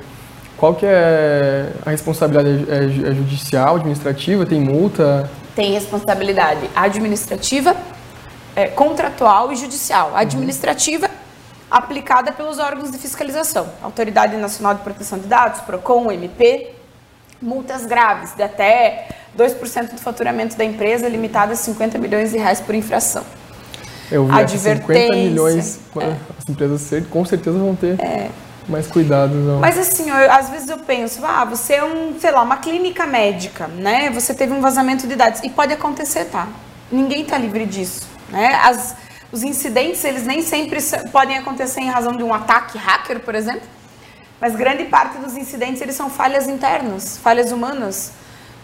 qual 0.58 0.74
que 0.76 0.86
é 0.86 1.72
a 1.86 1.90
responsabilidade? 1.90 2.66
É, 2.70 3.10
é 3.10 3.14
judicial, 3.14 3.76
administrativa? 3.76 4.46
Tem 4.46 4.62
multa? 4.62 5.30
Tem 5.56 5.74
responsabilidade 5.74 6.70
administrativa, 6.76 7.76
é, 8.56 8.68
contratual 8.68 9.52
e 9.52 9.56
judicial. 9.56 10.12
A 10.16 10.20
administrativa 10.20 11.10
aplicada 11.70 12.32
pelos 12.32 12.60
órgãos 12.60 12.92
de 12.92 12.98
fiscalização, 13.00 13.68
Autoridade 13.82 14.38
Nacional 14.38 14.76
de 14.76 14.82
Proteção 14.82 15.18
de 15.18 15.28
Dados, 15.28 15.60
PROCON, 15.62 16.12
MP, 16.12 16.72
multas 17.42 17.86
graves 17.86 18.36
de 18.36 18.44
até 18.44 19.08
2% 19.38 19.92
do 19.92 20.00
faturamento 20.00 20.56
da 20.56 20.64
empresa, 20.64 21.10
limitada 21.10 21.54
a 21.54 21.56
50 21.56 21.98
milhões 21.98 22.32
de 22.32 22.38
reais 22.38 22.62
por 22.62 22.76
infração. 22.76 23.24
Eu 24.12 24.26
vi 24.26 24.34
Advertência, 24.34 25.08
50 25.08 25.16
milhões, 25.16 25.80
é. 25.98 26.16
as 26.38 26.48
empresas 26.48 27.08
com 27.10 27.26
certeza 27.26 27.58
vão 27.58 27.76
ter. 27.76 28.00
É, 28.00 28.30
mais 28.68 28.88
cuidado, 28.88 29.34
não. 29.34 29.60
Mas 29.60 29.78
assim, 29.78 30.10
eu, 30.10 30.32
às 30.32 30.50
vezes 30.50 30.70
eu 30.70 30.78
penso, 30.80 31.24
ah, 31.26 31.46
você 31.46 31.74
é 31.74 31.84
um, 31.84 32.20
sei 32.20 32.32
lá, 32.32 32.42
uma 32.42 32.58
clínica 32.58 33.06
médica, 33.06 33.68
né? 33.68 34.10
Você 34.12 34.34
teve 34.34 34.54
um 34.54 34.62
vazamento 34.62 35.08
de 35.08 35.16
dados. 35.16 35.42
E 35.44 35.50
pode 35.50 35.74
acontecer, 35.74 36.26
tá? 36.26 36.48
Ninguém 36.92 37.26
tá 37.26 37.38
livre 37.38 37.66
disso, 37.66 38.08
né? 38.30 38.60
As, 38.64 38.96
os 39.32 39.44
incidentes, 39.44 40.04
eles 40.04 40.26
nem 40.26 40.42
sempre 40.42 40.80
podem 41.12 41.38
acontecer 41.38 41.82
em 41.82 41.90
razão 41.90 42.14
de 42.14 42.24
um 42.24 42.34
ataque 42.34 42.78
hacker, 42.78 43.20
por 43.20 43.36
exemplo. 43.36 43.68
Mas 44.40 44.56
grande 44.56 44.84
parte 44.86 45.18
dos 45.18 45.38
incidentes, 45.38 45.82
eles 45.82 45.96
são 45.96 46.10
falhas 46.10 46.48
internas, 46.48 47.18
falhas 47.18 47.52
humanas. 47.52 48.12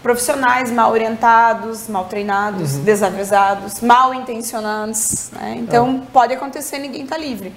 Profissionais 0.04 0.72
mal 0.72 0.92
orientados, 0.92 1.90
mal 1.90 2.06
treinados, 2.06 2.76
uhum. 2.76 2.84
desavisados, 2.84 3.82
mal 3.82 4.14
intencionados. 4.14 5.30
Né? 5.34 5.56
Então, 5.58 6.04
é. 6.04 6.12
pode 6.14 6.34
acontecer, 6.34 6.80
ninguém 6.80 7.06
tá 7.06 7.18
livre. 7.18 7.54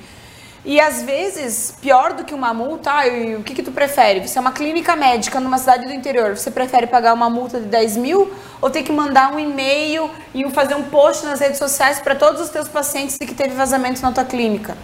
E 0.65 0.79
às 0.81 1.03
vezes, 1.03 1.75
pior 1.83 2.13
do 2.13 2.25
que 2.25 2.33
uma 2.33 2.55
multa, 2.55 2.89
ah, 2.89 3.03
o 3.37 3.43
que, 3.43 3.53
que 3.53 3.65
tu 3.65 3.73
prefere? 3.73 4.27
Você 4.27 4.39
é 4.39 4.41
uma 4.41 4.53
clínica 4.53 4.95
médica 4.95 5.41
numa 5.41 5.59
cidade 5.59 5.87
do 5.87 5.93
interior, 5.93 6.37
você 6.37 6.53
prefere 6.53 6.87
pagar 6.87 7.15
uma 7.15 7.29
multa 7.29 7.59
de 7.59 7.67
10 7.67 7.97
mil 7.97 8.31
ou 8.61 8.71
ter 8.71 8.85
que 8.85 8.93
mandar 8.93 9.35
um 9.35 9.41
e-mail 9.41 10.09
e 10.33 10.49
fazer 10.51 10.77
um 10.77 10.85
post 10.85 11.27
nas 11.27 11.41
redes 11.41 11.59
sociais 11.59 11.99
para 11.99 12.15
todos 12.15 12.41
os 12.41 12.49
teus 12.49 12.69
pacientes 12.69 13.19
de 13.19 13.27
que 13.27 13.35
teve 13.35 13.55
vazamento 13.57 14.01
na 14.03 14.13
tua 14.13 14.25
clínica? 14.25 14.77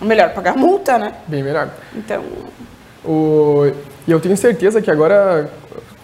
O 0.00 0.04
melhor 0.04 0.32
pagar 0.34 0.56
multa, 0.56 0.96
né? 0.98 1.14
Bem 1.26 1.42
melhor. 1.42 1.70
Então. 1.96 2.22
O... 3.04 3.72
E 4.06 4.10
eu 4.10 4.20
tenho 4.20 4.36
certeza 4.36 4.80
que 4.80 4.90
agora, 4.90 5.50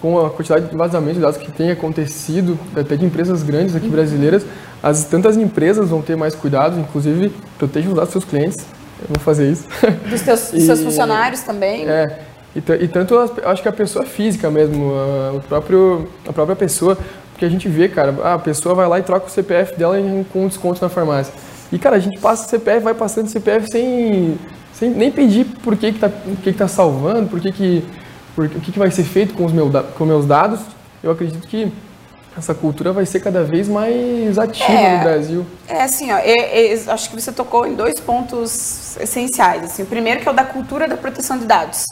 com 0.01 0.27
a 0.27 0.31
quantidade 0.31 0.67
de 0.67 0.77
vazamento 0.77 1.15
de 1.15 1.21
dados 1.21 1.37
que 1.37 1.53
tem 1.53 1.71
acontecido, 1.71 2.59
até 2.77 2.97
de 2.97 3.05
empresas 3.05 3.45
grandes 3.45 3.77
aqui 3.77 3.89
brasileiras, 3.89 4.45
as 4.83 5.05
tantas 5.05 5.37
empresas 5.37 5.89
vão 5.89 6.03
ter 6.03 6.17
mais 6.17 6.35
cuidado, 6.35 6.81
inclusive 6.81 7.33
protejam 7.57 7.91
os 7.91 7.97
dados 7.97 8.13
dos 8.13 8.23
seus 8.23 8.25
clientes 8.25 8.78
eu 9.03 9.09
vou 9.09 9.19
fazer 9.21 9.51
isso. 9.51 9.67
Dos 10.09 10.23
teus, 10.23 10.53
e, 10.53 10.61
seus 10.61 10.83
funcionários 10.83 11.43
também? 11.43 11.89
É. 11.89 12.19
E, 12.55 12.85
e 12.85 12.89
tanto, 12.89 13.17
acho 13.45 13.63
que 13.63 13.69
a 13.69 13.73
pessoa 13.73 14.05
física 14.05 14.51
mesmo, 14.51 14.93
a, 14.95 15.37
o 15.37 15.41
próprio, 15.41 16.09
a 16.27 16.33
própria 16.33 16.57
pessoa, 16.57 16.99
porque 17.33 17.45
a 17.45 17.49
gente 17.49 17.69
vê, 17.69 17.89
cara, 17.89 18.15
a 18.35 18.39
pessoa 18.39 18.75
vai 18.75 18.89
lá 18.89 18.99
e 18.99 19.03
troca 19.03 19.27
o 19.27 19.31
CPF 19.31 19.77
dela 19.77 19.97
com 20.33 20.45
um 20.45 20.49
desconto 20.49 20.83
na 20.83 20.89
farmácia. 20.89 21.33
E, 21.71 21.79
cara, 21.79 21.97
a 21.97 21.99
gente 21.99 22.19
passa 22.19 22.47
o 22.47 22.51
CPF, 22.51 22.83
vai 22.83 22.95
passando 22.95 23.27
o 23.27 23.31
CPF 23.31 23.71
sem, 23.71 24.39
sem 24.73 24.91
nem 24.91 25.11
pedir 25.13 25.45
por 25.63 25.77
que 25.77 25.93
que 25.93 25.99
tá, 25.99 26.09
que 26.09 26.53
que 26.53 26.59
tá 26.59 26.67
salvando, 26.67 27.29
por 27.29 27.41
que 27.41 27.53
que, 27.53 27.85
por, 28.35 28.47
o 28.47 28.61
que 28.61 28.73
que 28.73 28.79
vai 28.79 28.91
ser 28.91 29.05
feito 29.05 29.35
com 29.35 29.45
os 29.45 29.53
meus, 29.53 29.71
com 29.97 30.05
meus 30.05 30.27
dados. 30.27 30.61
Eu 31.03 31.13
acredito 31.13 31.47
que 31.47 31.71
essa 32.39 32.55
cultura 32.55 32.93
vai 32.93 33.05
ser 33.05 33.21
cada 33.21 33.43
vez 33.43 33.69
mais 33.69 34.39
ativa 34.39 34.73
é, 34.73 34.97
no 34.97 35.03
Brasil. 35.03 35.47
É 35.67 35.83
assim, 35.83 36.13
ó, 36.13 36.19
é, 36.19 36.73
é, 36.73 36.85
acho 36.87 37.11
que 37.11 37.21
você 37.21 37.33
tocou 37.33 37.67
em 37.67 37.75
dois 37.75 37.99
pontos 37.99 38.97
essenciais. 38.99 39.65
Assim, 39.65 39.83
o 39.83 39.87
primeiro 39.87 40.21
que 40.21 40.29
é 40.29 40.31
o 40.31 40.35
da 40.35 40.45
cultura 40.45 40.87
da 40.87 40.97
proteção 40.97 41.39
de 41.39 41.45
dados. 41.45 41.85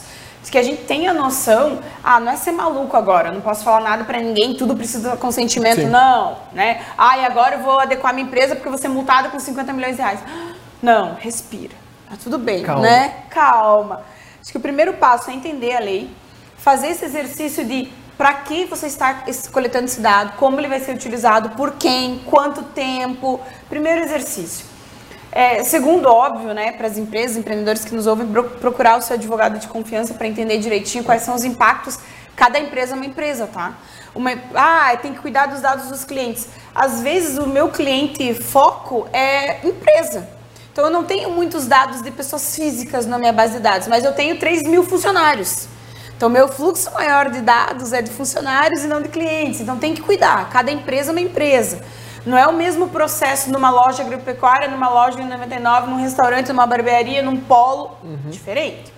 Que 0.49 0.57
a 0.57 0.63
gente 0.63 0.83
tenha 0.83 1.13
noção, 1.13 1.79
ah, 2.01 2.21
não 2.21 2.31
é 2.31 2.37
ser 2.37 2.53
maluco 2.53 2.95
agora, 2.95 3.33
não 3.33 3.41
posso 3.41 3.65
falar 3.65 3.81
nada 3.81 4.05
para 4.05 4.21
ninguém, 4.21 4.55
tudo 4.55 4.77
precisa 4.77 5.11
de 5.11 5.17
consentimento, 5.17 5.81
Sim. 5.81 5.87
não, 5.87 6.37
né? 6.53 6.85
Ah, 6.97 7.17
e 7.17 7.25
agora 7.25 7.57
eu 7.57 7.63
vou 7.63 7.77
adequar 7.77 8.13
minha 8.13 8.25
empresa 8.25 8.55
porque 8.55 8.69
vou 8.69 8.77
ser 8.77 8.87
multada 8.87 9.27
com 9.27 9.37
50 9.37 9.73
milhões 9.73 9.97
de 9.97 10.01
reais. 10.01 10.21
Não, 10.81 11.15
respira, 11.15 11.73
tá 12.09 12.15
tudo 12.23 12.37
bem, 12.37 12.63
Calma. 12.63 12.81
né? 12.81 13.15
Calma. 13.29 14.03
Acho 14.41 14.49
que 14.49 14.57
o 14.57 14.61
primeiro 14.61 14.93
passo 14.93 15.29
é 15.29 15.33
entender 15.33 15.75
a 15.75 15.81
lei, 15.81 16.09
fazer 16.57 16.91
esse 16.91 17.03
exercício 17.03 17.65
de 17.65 17.91
para 18.17 18.33
que 18.33 18.65
você 18.65 18.87
está 18.87 19.23
coletando 19.51 19.85
esse 19.85 20.01
dado, 20.01 20.35
como 20.37 20.59
ele 20.59 20.67
vai 20.67 20.79
ser 20.79 20.93
utilizado, 20.93 21.49
por 21.51 21.73
quem, 21.73 22.19
quanto 22.25 22.63
tempo. 22.63 23.39
Primeiro 23.69 24.01
exercício. 24.01 24.65
É, 25.31 25.63
segundo, 25.63 26.07
óbvio, 26.07 26.51
né, 26.53 26.71
para 26.71 26.87
as 26.87 26.97
empresas, 26.97 27.37
empreendedores 27.37 27.85
que 27.85 27.93
nos 27.93 28.07
ouvem, 28.07 28.25
procurar 28.59 28.97
o 28.97 29.01
seu 29.03 29.15
advogado 29.15 29.59
de 29.59 29.67
confiança 29.67 30.15
para 30.15 30.27
entender 30.27 30.57
direitinho 30.57 31.03
quais 31.03 31.21
são 31.21 31.35
os 31.35 31.43
impactos. 31.43 31.99
Cada 32.35 32.59
empresa 32.59 32.93
é 32.93 32.95
uma 32.95 33.05
empresa, 33.05 33.45
tá? 33.45 33.75
Uma, 34.15 34.31
ah, 34.55 34.97
tem 34.99 35.13
que 35.13 35.19
cuidar 35.19 35.45
dos 35.45 35.61
dados 35.61 35.87
dos 35.89 36.03
clientes. 36.03 36.47
Às 36.73 37.01
vezes, 37.01 37.37
o 37.37 37.45
meu 37.45 37.69
cliente 37.69 38.33
foco 38.33 39.07
é 39.13 39.59
empresa. 39.63 40.27
Então, 40.71 40.85
eu 40.85 40.91
não 40.91 41.03
tenho 41.03 41.29
muitos 41.29 41.67
dados 41.67 42.01
de 42.01 42.09
pessoas 42.09 42.55
físicas 42.55 43.05
na 43.05 43.19
minha 43.19 43.33
base 43.33 43.53
de 43.53 43.59
dados, 43.59 43.87
mas 43.87 44.03
eu 44.03 44.13
tenho 44.13 44.39
3 44.39 44.63
mil 44.63 44.83
funcionários. 44.83 45.67
Então, 46.17 46.29
meu 46.29 46.47
fluxo 46.47 46.91
maior 46.91 47.29
de 47.29 47.41
dados 47.41 47.93
é 47.93 48.01
de 48.01 48.09
funcionários 48.09 48.83
e 48.83 48.87
não 48.87 49.03
de 49.03 49.07
clientes. 49.07 49.61
Então, 49.61 49.77
tem 49.77 49.93
que 49.93 50.01
cuidar. 50.01 50.49
Cada 50.49 50.71
empresa 50.71 51.11
é 51.11 51.13
uma 51.13 51.21
empresa. 51.21 51.79
Não 52.25 52.35
é 52.35 52.47
o 52.47 52.53
mesmo 52.53 52.89
processo 52.89 53.51
numa 53.51 53.69
loja 53.69 54.01
agropecuária, 54.01 54.67
numa 54.67 54.89
loja 54.89 55.21
em 55.21 55.29
99, 55.29 55.91
num 55.91 55.97
restaurante, 55.97 56.49
numa 56.49 56.65
barbearia, 56.65 57.21
num 57.21 57.37
polo. 57.37 57.91
Uhum. 58.03 58.31
Diferente. 58.31 58.91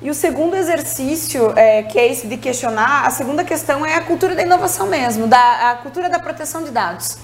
E 0.00 0.08
o 0.08 0.14
segundo 0.14 0.54
exercício, 0.54 1.52
é, 1.56 1.82
que 1.82 1.98
é 1.98 2.10
esse 2.10 2.28
de 2.28 2.36
questionar, 2.36 3.06
a 3.06 3.10
segunda 3.10 3.44
questão 3.44 3.84
é 3.84 3.96
a 3.96 4.00
cultura 4.00 4.34
da 4.34 4.42
inovação 4.42 4.86
mesmo, 4.86 5.26
da, 5.26 5.72
a 5.72 5.74
cultura 5.74 6.08
da 6.08 6.18
proteção 6.20 6.62
de 6.62 6.70
dados. 6.70 7.18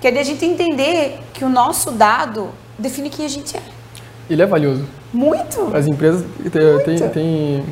Que 0.00 0.06
é 0.06 0.10
de 0.12 0.18
a 0.18 0.22
gente 0.22 0.44
entender 0.44 1.18
que 1.34 1.44
o 1.44 1.48
nosso 1.48 1.90
dado 1.90 2.50
define 2.78 3.10
quem 3.10 3.26
a 3.26 3.28
gente 3.28 3.56
é. 3.56 3.62
Ele 4.30 4.40
é 4.40 4.46
valioso. 4.46 4.86
Muito. 5.12 5.76
As 5.76 5.86
empresas 5.86 6.24
têm 7.12 7.66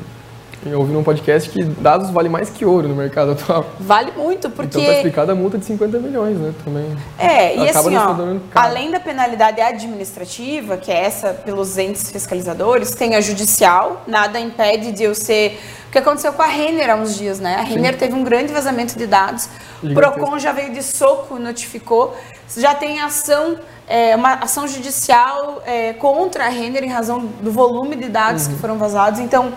eu 0.71 0.81
ouvi 0.81 0.93
num 0.93 1.03
podcast 1.03 1.49
que 1.51 1.63
dados 1.63 2.11
valem 2.11 2.31
mais 2.31 2.51
que 2.51 2.65
ouro 2.65 2.89
no 2.89 2.95
mercado 2.95 3.33
atual. 3.33 3.67
Vale 3.79 4.13
muito, 4.13 4.51
porque... 4.51 4.79
Então 4.79 4.85
tá 4.85 4.97
explicada 4.97 5.33
a 5.33 5.35
multa 5.35 5.59
de 5.59 5.65
50 5.65 5.99
milhões, 5.99 6.37
né? 6.39 6.53
Também. 6.65 6.97
É, 7.19 7.57
e 7.57 7.69
assim, 7.69 7.97
ó, 7.97 8.17
além 8.55 8.91
da 8.91 9.01
penalidade 9.01 9.61
administrativa, 9.61 10.77
que 10.77 10.91
é 10.91 11.05
essa 11.05 11.33
pelos 11.33 11.79
entes 11.79 12.11
fiscalizadores, 12.11 12.91
tem 12.93 13.15
a 13.15 13.21
judicial, 13.21 14.03
nada 14.07 14.39
impede 14.39 14.93
de 14.93 15.05
eu 15.05 15.15
ser... 15.15 15.59
O 15.89 15.91
que 15.93 15.99
aconteceu 15.99 16.33
com 16.33 16.43
a 16.43 16.47
Renner 16.47 16.91
há 16.91 16.97
uns 16.97 17.17
dias, 17.17 17.41
né? 17.41 17.57
A 17.57 17.63
Renner 17.63 17.93
Sim. 17.93 17.99
teve 17.99 18.15
um 18.15 18.25
grande 18.25 18.53
vazamento 18.53 18.99
de 18.99 19.07
dados, 19.07 19.49
o 19.83 19.95
PROCON 19.95 20.39
já 20.39 20.53
veio 20.53 20.73
de 20.73 20.83
soco, 20.83 21.39
notificou, 21.39 22.15
já 22.57 22.75
tem 22.75 23.01
ação 23.01 23.57
é, 23.89 24.17
uma 24.17 24.35
ação 24.35 24.67
judicial 24.67 25.63
é, 25.65 25.93
contra 25.93 26.47
a 26.47 26.49
Renner 26.49 26.83
em 26.83 26.89
razão 26.89 27.21
do 27.41 27.51
volume 27.53 27.97
de 27.97 28.09
dados 28.09 28.47
uhum. 28.47 28.55
que 28.55 28.61
foram 28.61 28.79
vazados. 28.79 29.21
Então, 29.21 29.53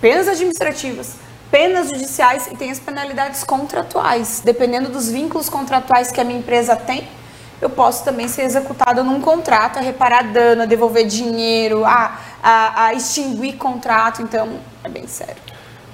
penas 0.00 0.28
administrativas, 0.28 1.16
penas 1.50 1.88
judiciais 1.88 2.48
e 2.50 2.56
tem 2.56 2.70
as 2.70 2.80
penalidades 2.80 3.44
contratuais. 3.44 4.42
Dependendo 4.44 4.88
dos 4.88 5.10
vínculos 5.10 5.48
contratuais 5.48 6.10
que 6.10 6.20
a 6.20 6.24
minha 6.24 6.38
empresa 6.38 6.74
tem, 6.74 7.06
eu 7.60 7.68
posso 7.68 8.04
também 8.04 8.26
ser 8.26 8.42
executada 8.42 9.02
num 9.02 9.20
contrato 9.20 9.78
a 9.78 9.80
reparar 9.80 10.32
dano, 10.32 10.62
a 10.62 10.66
devolver 10.66 11.06
dinheiro, 11.06 11.84
a, 11.84 12.18
a, 12.42 12.84
a 12.86 12.94
extinguir 12.94 13.56
contrato. 13.56 14.22
Então, 14.22 14.48
é 14.82 14.88
bem 14.88 15.06
sério. 15.06 15.36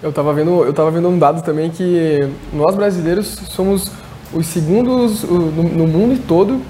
Eu 0.03 0.11
estava 0.11 0.33
vendo, 0.33 0.64
eu 0.64 0.73
tava 0.73 0.90
vendo 0.90 1.09
um 1.09 1.19
dado 1.19 1.42
também 1.42 1.71
que 1.71 2.31
nós 2.53 2.77
brasileiros 2.77 3.27
somos 3.49 3.90
os 4.33 4.47
segundos 4.47 5.23
no, 5.23 5.62
no 5.62 5.87
mundo 5.87 6.23
todo 6.27 6.61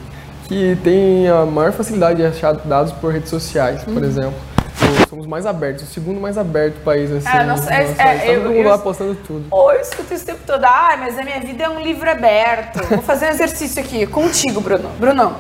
que 0.47 0.79
tem 0.85 1.29
a 1.29 1.45
maior 1.45 1.73
facilidade 1.73 2.19
de 2.19 2.25
achar 2.25 2.55
dados 2.55 2.93
por 2.93 3.13
redes 3.13 3.29
sociais, 3.29 3.83
por 3.83 3.97
uhum. 3.97 4.05
exemplo 4.05 4.56
somos 5.09 5.27
mais 5.27 5.47
abertos, 5.47 5.85
o 5.85 5.87
segundo 5.87 6.21
mais 6.21 6.37
aberto 6.37 6.83
país, 6.83 7.11
assim. 7.11 7.29
É, 7.29 7.45
nossa, 7.45 7.73
é, 7.73 7.87
nossa, 7.89 8.03
é, 8.03 8.19
tá 8.19 8.35
todo 8.35 8.51
mundo 8.51 8.69
lá 8.69 8.79
postando 8.79 9.15
tudo. 9.27 9.47
Ou 9.51 9.73
eu 9.73 9.81
escuto 9.81 10.15
isso 10.15 10.25
o 10.25 10.27
tempo 10.27 10.41
todo, 10.47 10.65
ah, 10.65 10.97
mas 10.99 11.19
a 11.19 11.23
minha 11.23 11.41
vida 11.41 11.65
é 11.65 11.69
um 11.69 11.81
livro 11.81 12.11
aberto. 12.11 12.85
Vou 12.89 13.03
fazer 13.03 13.27
um 13.27 13.31
exercício 13.31 13.83
aqui 13.83 14.07
contigo, 14.07 14.61
Bruno. 14.61 14.89
Bruno, 14.99 15.37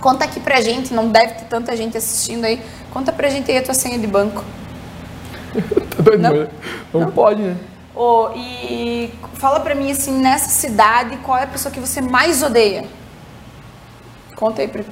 conta 0.00 0.24
aqui 0.24 0.40
pra 0.40 0.60
gente, 0.60 0.92
não 0.92 1.08
deve 1.08 1.34
ter 1.34 1.44
tanta 1.44 1.76
gente 1.76 1.96
assistindo 1.96 2.44
aí. 2.44 2.60
Conta 2.92 3.12
pra 3.12 3.28
gente 3.28 3.50
aí 3.50 3.58
a 3.58 3.62
tua 3.62 3.74
senha 3.74 3.98
de 3.98 4.06
banco. 4.06 4.44
tá 5.96 6.02
doido, 6.02 6.22
não? 6.22 6.34
Não, 6.92 7.00
não 7.00 7.10
pode, 7.10 7.42
né? 7.42 7.56
Oh, 7.94 8.30
e 8.34 9.12
fala 9.34 9.60
pra 9.60 9.74
mim, 9.74 9.90
assim, 9.90 10.20
nessa 10.20 10.48
cidade, 10.48 11.16
qual 11.18 11.36
é 11.36 11.44
a 11.44 11.46
pessoa 11.46 11.72
que 11.72 11.80
você 11.80 12.00
mais 12.00 12.42
odeia? 12.42 12.84
Conta 14.36 14.62
aí 14.62 14.68
pra... 14.68 14.82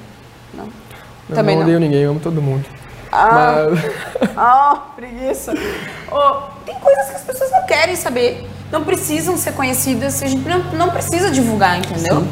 Não? 0.53 0.67
Eu 1.29 1.35
Também 1.35 1.55
não 1.55 1.63
odeio 1.63 1.79
ninguém, 1.79 2.01
eu 2.01 2.11
amo 2.11 2.19
todo 2.19 2.41
mundo. 2.41 2.65
Ah, 3.11 3.67
Mas... 3.69 4.31
ah 4.37 4.83
preguiça. 4.95 5.53
Oh, 6.11 6.41
tem 6.65 6.75
coisas 6.79 7.09
que 7.09 7.15
as 7.15 7.23
pessoas 7.23 7.51
não 7.51 7.65
querem 7.65 7.95
saber. 7.95 8.47
Não 8.71 8.83
precisam 8.83 9.35
ser 9.37 9.53
conhecidas. 9.53 10.21
A 10.21 10.27
gente 10.27 10.47
não, 10.47 10.59
não 10.73 10.89
precisa 10.89 11.31
divulgar, 11.31 11.79
entendeu? 11.79 12.21
Sim. 12.21 12.29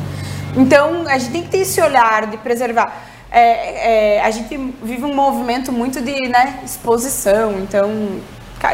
Então, 0.55 1.07
a 1.07 1.17
gente 1.17 1.31
tem 1.31 1.43
que 1.43 1.49
ter 1.49 1.59
esse 1.59 1.81
olhar 1.81 2.27
de 2.27 2.37
preservar. 2.37 3.05
É, 3.29 4.15
é, 4.17 4.21
a 4.21 4.31
gente 4.31 4.55
vive 4.81 5.03
um 5.03 5.13
movimento 5.13 5.71
muito 5.71 6.01
de 6.01 6.27
né, 6.27 6.59
exposição. 6.63 7.53
Então, 7.59 8.19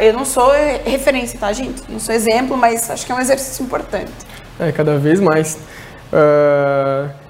eu 0.01 0.13
não 0.13 0.25
sou 0.25 0.51
referência, 0.85 1.39
tá, 1.39 1.51
gente? 1.51 1.83
Não 1.89 1.99
sou 1.99 2.13
exemplo, 2.13 2.55
mas 2.55 2.89
acho 2.89 3.05
que 3.05 3.11
é 3.11 3.15
um 3.15 3.19
exercício 3.19 3.63
importante. 3.63 4.11
É, 4.59 4.71
cada 4.71 4.97
vez 4.97 5.19
mais. 5.19 5.57
Uh... 6.11 7.22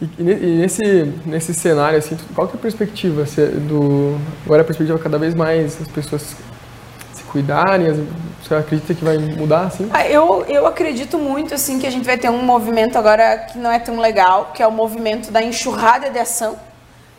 E, 0.00 0.04
e, 0.18 0.58
nesse, 0.60 0.82
nesse 1.24 1.54
cenário, 1.54 1.98
assim, 1.98 2.16
qual 2.34 2.46
que 2.46 2.56
é 2.56 2.58
a 2.58 2.62
perspectiva 2.62 3.24
do... 3.68 4.18
Agora 4.44 4.62
a 4.62 4.64
perspectiva 4.64 4.98
cada 4.98 5.18
vez 5.18 5.34
mais 5.34 5.80
as 5.80 5.88
pessoas 5.88 6.36
se 7.14 7.22
cuidarem, 7.24 8.06
você 8.42 8.54
acredita 8.54 8.94
que 8.94 9.02
vai 9.02 9.16
mudar, 9.16 9.62
assim? 9.62 9.88
Ah, 9.92 10.06
eu, 10.06 10.44
eu 10.48 10.66
acredito 10.66 11.18
muito, 11.18 11.54
assim, 11.54 11.78
que 11.78 11.86
a 11.86 11.90
gente 11.90 12.04
vai 12.04 12.18
ter 12.18 12.28
um 12.28 12.42
movimento 12.42 12.98
agora 12.98 13.38
que 13.38 13.58
não 13.58 13.72
é 13.72 13.78
tão 13.78 13.98
legal, 13.98 14.52
que 14.52 14.62
é 14.62 14.66
o 14.66 14.72
movimento 14.72 15.30
da 15.32 15.42
enxurrada 15.42 16.10
de 16.10 16.18
ação, 16.18 16.58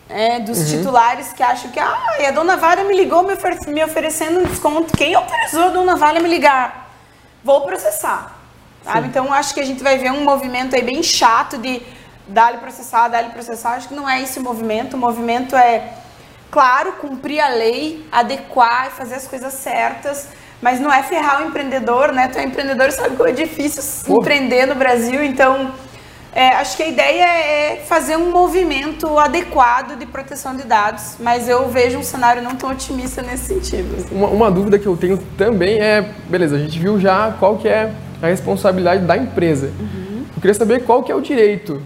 né, 0.08 0.40
dos 0.40 0.60
uhum. 0.60 0.78
titulares 0.78 1.34
que 1.34 1.42
acham 1.42 1.72
que, 1.72 1.80
ah, 1.80 1.98
a 2.28 2.32
dona 2.32 2.56
Vara 2.58 2.84
me 2.84 2.96
ligou 2.96 3.24
me, 3.24 3.34
ofer 3.34 3.58
me 3.68 3.84
oferecendo 3.84 4.40
um 4.40 4.44
desconto. 4.44 4.96
Quem 4.96 5.16
autorizou 5.16 5.64
a 5.64 5.70
dona 5.70 5.96
Vara 5.96 6.20
me 6.20 6.30
ligar? 6.30 6.92
Vou 7.44 7.62
processar. 7.62 8.38
Sabe? 8.84 9.08
Então, 9.08 9.34
acho 9.34 9.54
que 9.54 9.60
a 9.60 9.66
gente 9.66 9.84
vai 9.84 9.98
ver 9.98 10.12
um 10.14 10.24
movimento 10.24 10.74
aí 10.74 10.82
bem 10.82 11.04
chato 11.04 11.58
de 11.58 11.82
dá-lhe 12.28 12.58
processar, 12.58 13.08
dá-lhe 13.08 13.30
processar. 13.30 13.76
Acho 13.76 13.90
que 13.90 13.96
não 13.96 14.10
é 14.10 14.22
esse 14.22 14.40
o 14.40 14.44
movimento. 14.44 14.96
O 14.96 15.00
movimento 15.00 15.56
é, 15.56 15.94
claro, 16.52 16.94
cumprir 16.94 17.40
a 17.40 17.50
lei, 17.50 18.06
adequar 18.12 18.88
e 18.88 18.90
fazer 18.92 19.16
as 19.16 19.28
coisas 19.28 19.54
certas, 19.54 20.30
mas 20.62 20.80
não 20.80 20.92
é 20.92 21.04
ferrar 21.04 21.44
o 21.44 21.48
empreendedor, 21.48 22.12
né? 22.12 22.28
Tu 22.28 22.40
é 22.40 22.44
empreendedor 22.44 22.92
sabe 22.92 23.16
que 23.16 23.24
é 23.24 23.32
difícil 23.32 23.84
Pô. 24.06 24.22
empreender 24.22 24.66
no 24.66 24.76
Brasil, 24.76 25.24
então 25.24 25.72
é, 26.34 26.50
acho 26.50 26.78
que 26.78 26.84
a 26.84 26.88
ideia 26.88 27.24
é 27.24 27.76
fazer 27.78 28.16
um 28.16 28.32
movimento 28.32 29.18
adequado 29.18 29.98
de 29.98 30.06
proteção 30.06 30.56
de 30.56 30.64
dados, 30.64 31.16
mas 31.20 31.48
eu 31.48 31.68
vejo 31.70 31.98
um 31.98 32.04
cenário 32.04 32.42
não 32.42 32.56
tão 32.56 32.70
otimista 32.72 33.22
nesse 33.22 33.46
sentido. 33.46 33.96
Assim. 33.98 34.16
Uma, 34.16 34.28
uma, 34.28 34.52
dúvida 34.52 34.78
que 34.78 34.86
eu 34.86 34.96
tenho 34.96 35.18
também 35.38 35.80
é, 35.80 36.02
beleza, 36.30 36.56
a 36.56 36.60
gente 36.60 36.78
viu 36.78 37.00
já 37.00 37.36
qual 37.40 37.58
que 37.58 37.68
é 37.68 37.92
a 38.22 38.28
responsabilidade 38.28 39.06
da 39.06 39.18
empresa. 39.18 39.74
Uhum. 39.80 40.26
Eu 40.36 40.42
queria 40.42 40.54
saber 40.54 40.84
qual 40.84 41.02
que 41.02 41.12
é 41.12 41.16
o 41.16 41.22
direito 41.22 41.82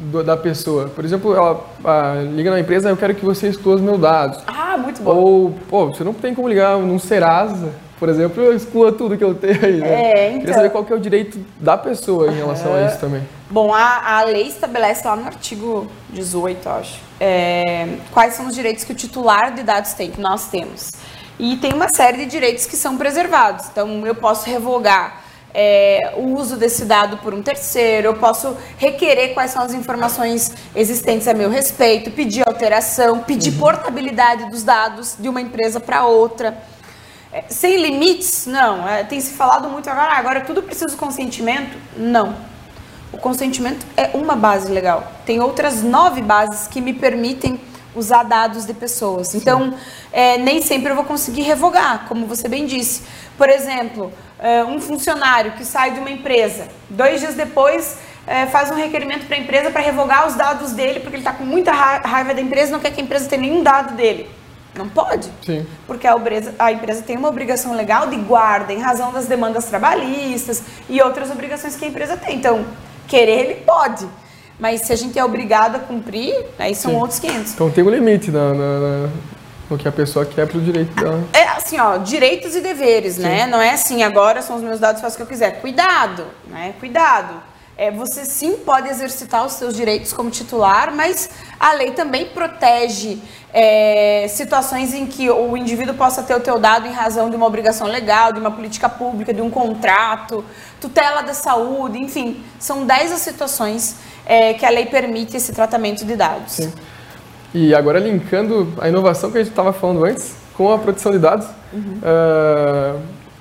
do, 0.00 0.24
da 0.24 0.36
pessoa. 0.36 0.88
Por 0.88 1.04
exemplo, 1.04 1.34
ela 1.34 1.64
ah, 1.84 2.22
liga 2.32 2.50
na 2.50 2.58
empresa, 2.58 2.88
eu 2.88 2.96
quero 2.96 3.14
que 3.14 3.24
você 3.24 3.48
exclua 3.48 3.76
os 3.76 3.80
meus 3.80 4.00
dados. 4.00 4.40
Ah, 4.46 4.76
muito 4.78 5.02
bom. 5.02 5.14
Ou, 5.14 5.54
pô, 5.68 5.86
você 5.88 6.02
não 6.02 6.14
tem 6.14 6.34
como 6.34 6.48
ligar 6.48 6.78
num 6.78 6.98
Serasa, 6.98 7.68
por 8.00 8.08
exemplo, 8.08 8.42
eu 8.42 8.56
exclua 8.56 8.90
tudo 8.90 9.18
que 9.18 9.22
eu 9.22 9.34
tenho 9.34 9.62
aí, 9.62 9.78
né? 9.78 10.12
É, 10.12 10.28
então... 10.28 10.40
Queria 10.40 10.54
saber 10.54 10.70
qual 10.70 10.84
que 10.86 10.92
é 10.92 10.96
o 10.96 10.98
direito 10.98 11.38
da 11.60 11.76
pessoa 11.76 12.32
em 12.32 12.34
relação 12.34 12.74
a 12.74 12.86
isso 12.86 12.98
também. 12.98 13.22
Bom, 13.50 13.74
a, 13.74 14.18
a 14.18 14.24
lei 14.24 14.46
estabelece 14.46 15.06
lá 15.06 15.14
no 15.14 15.26
artigo 15.26 15.86
18, 16.08 16.66
acho, 16.66 16.98
é, 17.20 17.96
quais 18.10 18.32
são 18.34 18.46
os 18.46 18.54
direitos 18.54 18.84
que 18.84 18.92
o 18.92 18.94
titular 18.94 19.54
de 19.54 19.62
dados 19.62 19.92
tem, 19.92 20.10
que 20.10 20.20
nós 20.20 20.48
temos. 20.48 20.92
E 21.38 21.56
tem 21.58 21.74
uma 21.74 21.88
série 21.88 22.18
de 22.18 22.26
direitos 22.26 22.64
que 22.64 22.74
são 22.74 22.96
preservados. 22.96 23.66
Então, 23.70 24.06
eu 24.06 24.14
posso 24.14 24.48
revogar 24.48 25.22
é, 25.52 26.14
o 26.16 26.34
uso 26.34 26.56
desse 26.56 26.84
dado 26.84 27.18
por 27.18 27.34
um 27.34 27.42
terceiro, 27.42 28.08
eu 28.08 28.14
posso 28.14 28.56
requerer 28.78 29.34
quais 29.34 29.50
são 29.50 29.62
as 29.62 29.74
informações 29.74 30.52
existentes 30.74 31.26
a 31.26 31.34
meu 31.34 31.50
respeito, 31.50 32.10
pedir 32.10 32.46
alteração, 32.46 33.20
pedir 33.20 33.52
uhum. 33.52 33.58
portabilidade 33.58 34.48
dos 34.50 34.62
dados 34.62 35.16
de 35.18 35.28
uma 35.28 35.40
empresa 35.40 35.80
para 35.80 36.06
outra. 36.06 36.56
É, 37.32 37.44
sem 37.48 37.76
limites? 37.80 38.46
Não. 38.46 38.88
É, 38.88 39.04
tem 39.04 39.20
se 39.20 39.32
falado 39.32 39.68
muito 39.68 39.88
agora, 39.88 40.12
ah, 40.12 40.18
agora 40.18 40.40
tudo 40.40 40.62
precisa 40.62 40.86
de 40.86 40.96
consentimento? 40.96 41.76
Não. 41.96 42.34
O 43.12 43.18
consentimento 43.18 43.84
é 43.96 44.10
uma 44.14 44.36
base 44.36 44.70
legal. 44.70 45.12
Tem 45.26 45.40
outras 45.40 45.82
nove 45.82 46.22
bases 46.22 46.68
que 46.68 46.80
me 46.80 46.92
permitem 46.92 47.60
usar 47.94 48.22
dados 48.22 48.66
de 48.66 48.72
pessoas. 48.72 49.34
Então, 49.34 49.74
é, 50.12 50.38
nem 50.38 50.62
sempre 50.62 50.90
eu 50.90 50.94
vou 50.94 51.04
conseguir 51.04 51.42
revogar, 51.42 52.06
como 52.08 52.26
você 52.26 52.48
bem 52.48 52.66
disse. 52.66 53.02
Por 53.36 53.48
exemplo, 53.48 54.12
é, 54.40 54.64
um 54.64 54.80
funcionário 54.80 55.52
que 55.52 55.64
sai 55.64 55.92
de 55.92 56.00
uma 56.00 56.10
empresa, 56.10 56.66
dois 56.88 57.20
dias 57.20 57.34
depois 57.34 57.98
é, 58.26 58.46
faz 58.46 58.70
um 58.70 58.74
requerimento 58.74 59.26
para 59.26 59.36
a 59.36 59.40
empresa 59.40 59.70
para 59.70 59.80
revogar 59.80 60.26
os 60.26 60.34
dados 60.34 60.72
dele, 60.72 61.00
porque 61.00 61.16
ele 61.16 61.22
está 61.22 61.32
com 61.32 61.44
muita 61.44 61.72
raiva 61.72 62.34
da 62.34 62.40
empresa 62.40 62.68
e 62.68 62.72
não 62.72 62.80
quer 62.80 62.90
que 62.92 63.00
a 63.00 63.04
empresa 63.04 63.28
tenha 63.28 63.42
nenhum 63.42 63.62
dado 63.62 63.94
dele. 63.94 64.28
Não 64.74 64.88
pode. 64.88 65.28
Sim. 65.44 65.66
Porque 65.86 66.06
a 66.06 66.16
empresa, 66.16 66.54
a 66.58 66.70
empresa 66.70 67.02
tem 67.02 67.16
uma 67.16 67.28
obrigação 67.28 67.74
legal 67.74 68.06
de 68.06 68.16
guarda 68.16 68.72
em 68.72 68.78
razão 68.78 69.12
das 69.12 69.26
demandas 69.26 69.64
trabalhistas 69.64 70.62
e 70.88 71.02
outras 71.02 71.30
obrigações 71.30 71.74
que 71.74 71.84
a 71.84 71.88
empresa 71.88 72.16
tem. 72.16 72.36
Então, 72.36 72.64
querer 73.08 73.40
ele 73.40 73.54
pode. 73.66 74.06
Mas 74.60 74.82
se 74.82 74.92
a 74.92 74.96
gente 74.96 75.18
é 75.18 75.24
obrigado 75.24 75.76
a 75.76 75.78
cumprir, 75.80 76.34
aí 76.58 76.74
são 76.74 76.92
Sim. 76.92 76.98
outros 76.98 77.18
500. 77.18 77.54
Então 77.54 77.70
tem 77.70 77.82
um 77.82 77.90
limite 77.90 78.30
na, 78.30 78.54
na, 78.54 79.08
no 79.70 79.78
que 79.78 79.88
a 79.88 79.92
pessoa 79.92 80.26
quer 80.26 80.46
pro 80.46 80.60
direito 80.60 80.92
dela. 80.94 81.22
É 81.32 81.44
assim, 81.44 81.78
ó, 81.78 81.96
direitos 81.96 82.56
e 82.56 82.60
deveres, 82.60 83.16
né? 83.16 83.30
Sim. 83.30 83.36
né? 83.36 83.46
Não 83.46 83.60
é 83.60 83.70
assim, 83.70 84.02
agora 84.02 84.42
são 84.42 84.56
os 84.56 84.62
meus 84.62 84.80
dados, 84.80 85.00
faço 85.00 85.14
o 85.14 85.16
que 85.18 85.22
eu 85.22 85.26
quiser. 85.26 85.60
Cuidado, 85.60 86.26
né? 86.48 86.74
Cuidado 86.80 87.50
é, 87.80 87.90
você 87.90 88.26
sim 88.26 88.58
pode 88.58 88.90
exercitar 88.90 89.42
os 89.46 89.54
seus 89.54 89.74
direitos 89.74 90.12
como 90.12 90.30
titular, 90.30 90.94
mas 90.94 91.30
a 91.58 91.72
lei 91.72 91.92
também 91.92 92.26
protege 92.26 93.18
é, 93.54 94.26
situações 94.28 94.92
em 94.92 95.06
que 95.06 95.30
o 95.30 95.56
indivíduo 95.56 95.94
possa 95.94 96.22
ter 96.22 96.34
o 96.34 96.40
teu 96.40 96.58
dado 96.58 96.86
em 96.86 96.92
razão 96.92 97.30
de 97.30 97.36
uma 97.36 97.46
obrigação 97.46 97.86
legal, 97.86 98.34
de 98.34 98.38
uma 98.38 98.50
política 98.50 98.86
pública, 98.86 99.32
de 99.32 99.40
um 99.40 99.48
contrato, 99.48 100.44
tutela 100.78 101.22
da 101.22 101.32
saúde, 101.32 101.96
enfim, 101.96 102.44
são 102.58 102.84
10 102.84 103.12
as 103.12 103.20
situações 103.20 103.96
é, 104.26 104.52
que 104.52 104.66
a 104.66 104.68
lei 104.68 104.84
permite 104.84 105.38
esse 105.38 105.54
tratamento 105.54 106.04
de 106.04 106.16
dados. 106.16 106.52
Sim. 106.52 106.70
E 107.52 107.74
agora 107.74 107.98
linkando 107.98 108.72
a 108.80 108.88
inovação 108.88 109.30
que 109.30 109.38
a 109.38 109.42
gente 109.42 109.50
estava 109.50 109.72
falando 109.72 110.04
antes 110.04 110.36
com 110.56 110.72
a 110.72 110.78
proteção 110.78 111.10
de 111.12 111.18
dados, 111.18 111.46
uhum. 111.72 111.98
uh, 112.02 113.00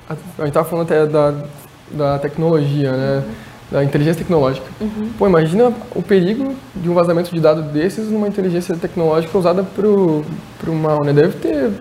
a 0.10 0.41
gente 0.41 0.48
estava 0.48 0.67
falando 0.67 0.86
até 0.86 1.06
da, 1.06 1.34
da 1.91 2.19
tecnologia, 2.19 2.91
né? 2.91 3.24
Uhum 3.26 3.50
da 3.72 3.84
inteligência 3.84 4.24
tecnológica. 4.24 4.65
Uhum. 4.82 5.12
Pô, 5.17 5.28
imagina 5.28 5.72
o 5.93 6.02
perigo 6.02 6.56
de 6.76 6.89
um 6.89 6.93
vazamento 6.93 7.34
de 7.34 7.39
dados 7.39 7.65
desses 7.65 8.10
numa 8.10 8.28
inteligência 8.28 8.76
tecnológica 8.76 9.38
usada 9.38 9.63
para 9.63 9.88
o 9.88 10.26
mal, 10.74 11.04
né? 11.04 11.13
Deve 11.13 11.38
ter 11.38 11.72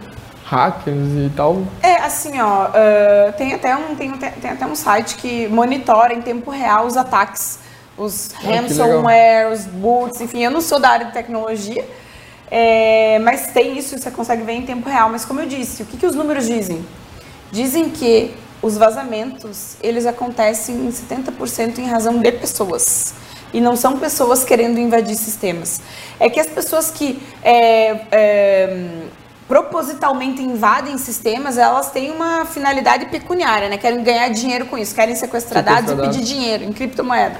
hackers 0.44 0.96
e 0.96 1.30
tal. 1.34 1.62
É, 1.82 1.96
assim, 1.96 2.40
ó, 2.40 2.66
uh, 2.66 3.32
tem, 3.36 3.54
até 3.54 3.74
um, 3.76 3.94
tem, 3.94 4.12
tem 4.12 4.50
até 4.50 4.66
um 4.66 4.74
site 4.74 5.16
que 5.16 5.48
monitora 5.48 6.12
em 6.12 6.20
tempo 6.20 6.50
real 6.50 6.86
os 6.86 6.96
ataques, 6.96 7.58
os 7.96 8.32
ransomware, 8.32 9.50
os 9.52 9.64
boots, 9.64 10.20
enfim, 10.20 10.44
eu 10.44 10.50
não 10.50 10.60
sou 10.60 10.78
da 10.78 10.90
área 10.90 11.06
de 11.06 11.12
tecnologia, 11.12 11.84
é, 12.50 13.18
mas 13.20 13.48
tem 13.48 13.76
isso, 13.78 13.98
você 13.98 14.10
consegue 14.10 14.42
ver 14.42 14.52
em 14.52 14.62
tempo 14.62 14.88
real. 14.88 15.10
Mas 15.10 15.24
como 15.24 15.40
eu 15.40 15.46
disse, 15.46 15.82
o 15.82 15.86
que, 15.86 15.96
que 15.96 16.06
os 16.06 16.14
números 16.14 16.46
dizem? 16.46 16.84
Dizem 17.50 17.90
que 17.90 18.34
os 18.60 18.76
vazamentos, 18.76 19.76
eles 19.82 20.06
acontecem 20.06 20.74
em 20.74 20.90
70% 20.90 21.78
em 21.78 21.86
razão 21.86 22.18
de 22.18 22.32
pessoas. 22.32 23.14
E 23.52 23.60
não 23.60 23.76
são 23.76 23.98
pessoas 23.98 24.44
querendo 24.44 24.78
invadir 24.78 25.16
sistemas. 25.16 25.80
É 26.20 26.28
que 26.28 26.38
as 26.38 26.48
pessoas 26.48 26.90
que 26.90 27.22
é, 27.42 28.00
é, 28.10 28.86
propositalmente 29.46 30.42
invadem 30.42 30.98
sistemas, 30.98 31.56
elas 31.56 31.90
têm 31.90 32.10
uma 32.10 32.44
finalidade 32.44 33.06
pecuniária, 33.06 33.68
né? 33.68 33.78
Querem 33.78 34.02
ganhar 34.02 34.28
dinheiro 34.28 34.66
com 34.66 34.76
isso, 34.76 34.94
querem 34.94 35.14
sequestrar 35.14 35.64
dados 35.64 35.92
e 35.92 35.96
pedir 35.96 36.22
dinheiro 36.22 36.64
em 36.64 36.72
criptomoeda. 36.72 37.36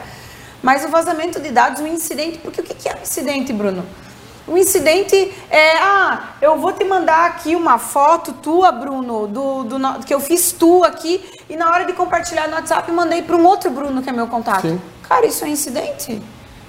Mas 0.63 0.85
o 0.85 0.89
vazamento 0.89 1.39
de 1.41 1.51
dados, 1.51 1.83
o 1.83 1.87
incidente, 1.87 2.39
porque 2.39 2.61
o 2.63 2.65
que 2.65 2.89
é 2.89 2.95
um 2.95 3.03
incidente, 3.03 3.53
Bruno? 3.53 3.85
O 4.49 4.57
incidente 4.57 5.33
é, 5.51 5.77
ah, 5.77 6.31
eu 6.41 6.59
vou 6.59 6.73
te 6.73 6.85
mandar 6.85 7.27
aqui 7.27 7.55
uma 7.55 7.79
foto 7.79 8.33
tua, 8.33 8.73
Bruno, 8.73 9.27
do, 9.27 9.65
do 9.65 9.79
que 10.07 10.15
eu 10.15 10.21
fiz 10.21 10.53
tu 10.53 10.83
aqui, 10.85 11.23
e 11.49 11.57
na 11.57 11.71
hora 11.71 11.85
de 11.85 11.93
compartilhar 11.93 12.49
no 12.49 12.55
WhatsApp 12.55 12.91
mandei 12.91 13.23
para 13.23 13.37
um 13.37 13.45
outro 13.45 13.71
Bruno 13.71 14.03
que 14.03 14.09
é 14.09 14.13
meu 14.13 14.27
contato. 14.27 14.63
Sim. 14.63 14.81
Cara, 15.09 15.27
isso 15.27 15.45
é 15.45 15.49
incidente. 15.49 16.13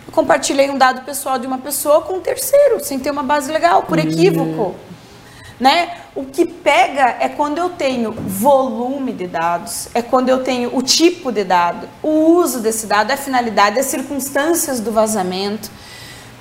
Eu 0.08 0.14
compartilhei 0.14 0.70
um 0.70 0.78
dado 0.78 1.02
pessoal 1.02 1.40
de 1.40 1.48
uma 1.48 1.58
pessoa 1.58 2.02
com 2.02 2.16
um 2.16 2.20
terceiro, 2.20 2.84
sem 2.84 3.00
ter 3.00 3.12
uma 3.12 3.24
base 3.24 3.52
legal, 3.52 3.84
por 3.84 3.98
equívoco. 3.98 4.76
Né? 5.60 5.98
O 6.16 6.26
que 6.26 6.46
pega 6.46 7.18
é 7.20 7.30
quando 7.30 7.58
eu 7.58 7.70
tenho 7.70 8.12
volume 8.14 9.12
de 9.12 9.28
dados, 9.28 9.90
é 9.94 10.02
quando 10.02 10.30
eu 10.30 10.42
tenho 10.42 10.76
o 10.76 10.82
tipo 10.82 11.32
de 11.32 11.44
dado, 11.44 11.88
o 12.02 12.10
uso 12.10 12.62
desse 12.62 12.88
dado, 12.88 13.12
a 13.12 13.18
finalidade, 13.18 13.78
as 13.78 13.86
circunstâncias 13.88 14.80
do 14.80 14.92
vazamento. 14.92 15.70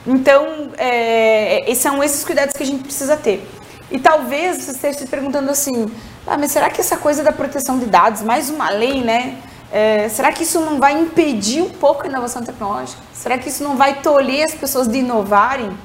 Então, 0.06 0.70
é, 0.78 1.72
são 1.74 2.02
esses 2.02 2.24
cuidados 2.24 2.54
que 2.54 2.62
a 2.62 2.66
gente 2.66 2.82
precisa 2.82 3.16
ter. 3.16 3.46
E 3.90 3.98
talvez 3.98 4.58
você 4.58 4.72
esteja 4.72 4.98
se 4.98 5.06
perguntando 5.06 5.50
assim, 5.50 5.90
ah, 6.26 6.36
mas 6.36 6.52
será 6.52 6.68
que 6.68 6.80
essa 6.80 6.96
coisa 6.96 7.22
da 7.22 7.32
proteção 7.32 7.78
de 7.78 7.86
dados, 7.86 8.22
mais 8.22 8.50
uma 8.50 8.68
lei, 8.68 9.02
né? 9.02 9.38
É, 9.70 10.08
será 10.08 10.32
que 10.32 10.42
isso 10.42 10.60
não 10.60 10.78
vai 10.78 10.98
impedir 10.98 11.62
um 11.62 11.70
pouco 11.70 12.04
a 12.04 12.06
inovação 12.06 12.42
tecnológica? 12.42 13.00
Será 13.12 13.36
que 13.38 13.48
isso 13.48 13.62
não 13.62 13.76
vai 13.76 14.00
tolher 14.00 14.44
as 14.44 14.54
pessoas 14.54 14.88
de 14.88 14.98
inovarem? 14.98 15.76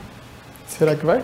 Será 0.68 0.96
que 0.96 1.06
vai? 1.06 1.24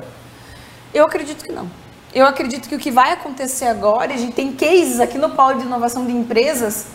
Eu 0.94 1.06
acredito 1.06 1.44
que 1.44 1.52
não. 1.52 1.70
Eu 2.14 2.26
acredito 2.26 2.68
que 2.68 2.76
o 2.76 2.80
que 2.80 2.92
vai 2.92 3.12
acontecer 3.12 3.66
agora, 3.66 4.14
a 4.14 4.18
gente 4.18 4.34
tem 4.34 4.52
cases 4.52 5.00
aqui 5.00 5.18
no 5.18 5.30
polo 5.30 5.60
de 5.60 5.66
inovação 5.66 6.06
de 6.06 6.12
empresas 6.12 6.88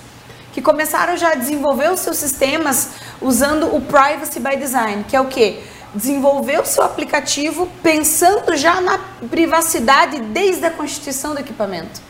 que 0.52 0.60
começaram 0.62 1.16
já 1.16 1.32
a 1.32 1.34
desenvolver 1.34 1.90
os 1.90 2.00
seus 2.00 2.16
sistemas 2.16 2.90
usando 3.20 3.74
o 3.74 3.80
Privacy 3.80 4.40
by 4.40 4.56
Design, 4.56 5.04
que 5.04 5.16
é 5.16 5.20
o 5.20 5.26
quê? 5.26 5.62
Desenvolver 5.94 6.60
o 6.60 6.66
seu 6.66 6.82
aplicativo 6.82 7.68
pensando 7.82 8.56
já 8.56 8.80
na 8.80 8.98
privacidade 9.30 10.20
desde 10.20 10.66
a 10.66 10.70
constituição 10.70 11.34
do 11.34 11.40
equipamento. 11.40 12.00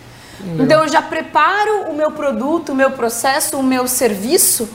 Legal. 0.40 0.64
Então 0.64 0.82
eu 0.82 0.88
já 0.88 1.02
preparo 1.02 1.90
o 1.90 1.94
meu 1.94 2.10
produto, 2.10 2.72
o 2.72 2.74
meu 2.74 2.90
processo, 2.90 3.58
o 3.58 3.62
meu 3.62 3.86
serviço 3.86 4.68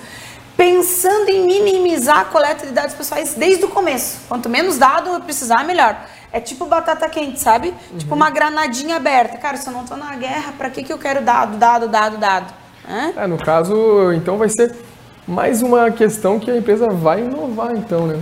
pensando 0.56 1.30
em 1.30 1.46
minimizar 1.46 2.20
a 2.20 2.26
coleta 2.26 2.68
de 2.68 2.74
dados 2.74 2.94
pessoais 2.94 3.34
desde 3.34 3.64
o 3.64 3.70
começo. 3.70 4.20
Quanto 4.28 4.50
menos 4.50 4.78
dado 4.78 5.10
eu 5.10 5.22
precisar, 5.22 5.64
melhor. 5.64 6.06
É 6.34 6.42
tipo 6.42 6.66
batata 6.66 7.08
quente, 7.08 7.40
sabe? 7.40 7.70
Uhum. 7.70 7.98
Tipo 7.98 8.14
uma 8.14 8.30
granadinha 8.30 8.98
aberta. 8.98 9.38
Cara, 9.38 9.56
se 9.56 9.68
eu 9.68 9.74
não 9.74 9.84
estou 9.84 9.96
na 9.96 10.14
guerra, 10.16 10.54
para 10.58 10.70
que, 10.70 10.84
que 10.84 10.92
eu 10.92 10.98
quero 10.98 11.22
dado, 11.22 11.56
dado, 11.58 11.88
dado, 11.88 12.18
dado? 12.18 12.54
É? 13.16 13.26
no 13.26 13.38
caso, 13.38 14.12
então 14.14 14.38
vai 14.38 14.50
ser 14.50 14.76
mais 15.26 15.62
uma 15.62 15.92
questão 15.92 16.40
que 16.40 16.52
a 16.52 16.58
empresa 16.58 16.88
vai 16.90 17.22
inovar, 17.22 17.72
então, 17.76 18.06
né? 18.06 18.20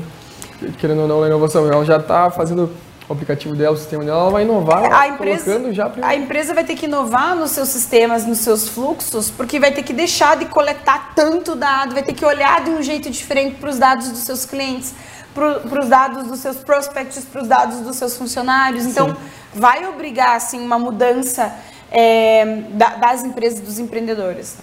Querendo 0.78 1.02
ou 1.02 1.08
não, 1.08 1.24
a 1.24 1.28
inovação, 1.28 1.72
ela 1.72 1.86
já 1.86 1.98
está 1.98 2.30
fazendo 2.30 2.72
o 3.08 3.13
aplicativo 3.13 3.56
dela, 3.56 3.74
o 3.74 3.78
sistema 3.78 4.04
dela, 4.04 4.22
ela 4.22 4.30
vai 4.30 4.43
inovar, 4.43 4.91
a 4.91 5.08
empresa, 5.08 5.74
já... 5.74 5.91
A 6.02 6.15
empresa 6.15 6.54
vai 6.54 6.65
ter 6.65 6.76
que 6.76 6.86
inovar 6.86 7.36
nos 7.36 7.52
seus 7.52 7.70
sistemas, 7.70 8.26
nos 8.26 8.39
seus 8.39 8.67
fluxos, 8.67 9.32
porque 9.32 9.60
vai 9.60 9.72
ter 9.72 9.84
que 9.84 9.93
deixar 9.93 10.36
de 10.36 10.46
coletar 10.46 11.13
tanto 11.15 11.56
dado, 11.56 11.93
vai 11.93 12.04
ter 12.04 12.13
que 12.13 12.26
olhar 12.26 12.62
de 12.63 12.70
um 12.70 12.82
jeito 12.82 13.10
diferente 13.10 13.56
para 13.56 13.70
os 13.70 13.80
dados 13.80 14.10
dos 14.10 14.20
seus 14.20 14.46
clientes, 14.46 14.93
para 15.34 15.82
os 15.82 15.88
dados 15.88 16.28
dos 16.28 16.39
seus 16.39 16.58
prospects, 16.58 17.24
para 17.24 17.41
os 17.41 17.48
dados 17.48 17.80
dos 17.80 17.96
seus 17.96 18.17
funcionários. 18.17 18.86
Então, 18.86 19.10
Sim. 19.10 19.15
vai 19.54 19.88
obrigar, 19.88 20.36
assim, 20.36 20.60
uma 20.60 20.78
mudança 20.78 21.54
é, 21.89 22.63
das 23.00 23.24
empresas, 23.24 23.62
dos 23.62 23.80
empreendedores. 23.80 24.58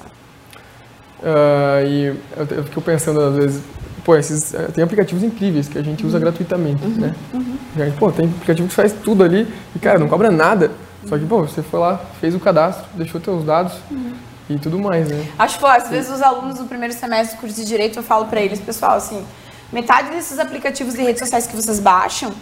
Uh, 1.21 1.87
e 1.87 2.07
eu, 2.37 2.59
eu 2.59 2.65
fico 2.65 2.83
pensando, 2.83 3.21
às 3.21 3.37
vezes, 3.37 3.63
pô, 4.05 4.15
esses, 4.17 4.53
eh, 4.55 4.69
tem 4.75 4.85
aplicativos 4.85 5.23
incríveis 5.23 5.67
que 5.67 5.79
a 5.79 5.83
gente 5.83 6.05
usa 6.05 6.19
uhum. 6.19 6.23
gratuitamente, 6.23 6.85
uhum. 6.85 7.01
né? 7.01 7.15
Uhum. 7.33 7.57
Pô, 7.99 8.13
tem 8.13 8.27
aplicativo 8.27 8.69
que 8.69 8.75
faz 8.75 8.93
tudo 8.93 9.25
ali 9.25 9.53
e, 9.75 9.79
cara, 9.79 9.99
não 9.99 10.09
cobra 10.09 10.31
nada. 10.31 10.71
Só 11.07 11.19
que, 11.19 11.25
pô, 11.25 11.43
você 11.43 11.63
foi 11.63 11.81
lá, 11.81 12.01
fez 12.21 12.35
o 12.35 12.41
cadastro, 12.41 12.85
deixou 12.95 13.21
seus 13.21 13.45
dados 13.45 13.75
uhum. 13.91 14.13
e 14.49 14.59
tudo 14.59 14.79
mais, 14.79 15.09
né? 15.09 15.27
Acho 15.39 15.59
que, 15.59 15.67
às 15.67 15.89
vezes, 15.89 16.11
os 16.11 16.23
alunos 16.23 16.59
do 16.59 16.67
primeiro 16.67 16.95
semestre 16.95 17.37
do 17.37 17.41
curso 17.41 17.57
de 17.57 17.65
Direito, 17.65 17.99
eu 17.99 18.03
falo 18.03 18.27
para 18.27 18.41
eles, 18.41 18.61
pessoal, 18.61 18.97
assim, 18.97 19.25
metade 19.73 20.11
desses 20.11 20.39
aplicativos 20.39 20.95
de 20.95 21.03
redes 21.03 21.21
sociais 21.21 21.47
que 21.47 21.57
vocês 21.57 21.81
baixam, 21.81 22.33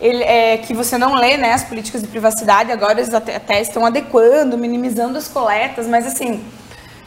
ele, 0.00 0.22
é, 0.22 0.56
que 0.56 0.72
você 0.72 0.96
não 0.96 1.14
lê, 1.14 1.36
né, 1.36 1.52
as 1.52 1.62
políticas 1.62 2.00
de 2.00 2.08
privacidade, 2.08 2.72
agora 2.72 2.98
eles 2.98 3.12
até, 3.12 3.36
até 3.36 3.60
estão 3.60 3.84
adequando, 3.84 4.56
minimizando 4.56 5.18
as 5.18 5.28
coletas, 5.28 5.86
mas, 5.86 6.06
assim 6.06 6.42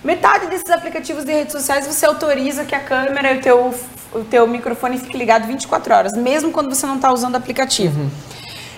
Metade 0.03 0.47
desses 0.47 0.69
aplicativos 0.69 1.23
de 1.23 1.31
redes 1.31 1.53
sociais 1.53 1.87
você 1.87 2.05
autoriza 2.05 2.65
que 2.65 2.75
a 2.75 2.79
câmera 2.81 3.33
e 3.33 3.37
o 3.37 3.41
teu, 3.41 3.73
o 4.11 4.19
teu 4.25 4.45
microfone 4.45 4.97
fique 4.97 5.17
ligado 5.17 5.47
24 5.47 5.93
horas, 5.93 6.13
mesmo 6.13 6.51
quando 6.51 6.73
você 6.73 6.85
não 6.85 6.97
está 6.97 7.13
usando 7.13 7.35
o 7.35 7.37
aplicativo. 7.37 8.01
Uhum. 8.01 8.09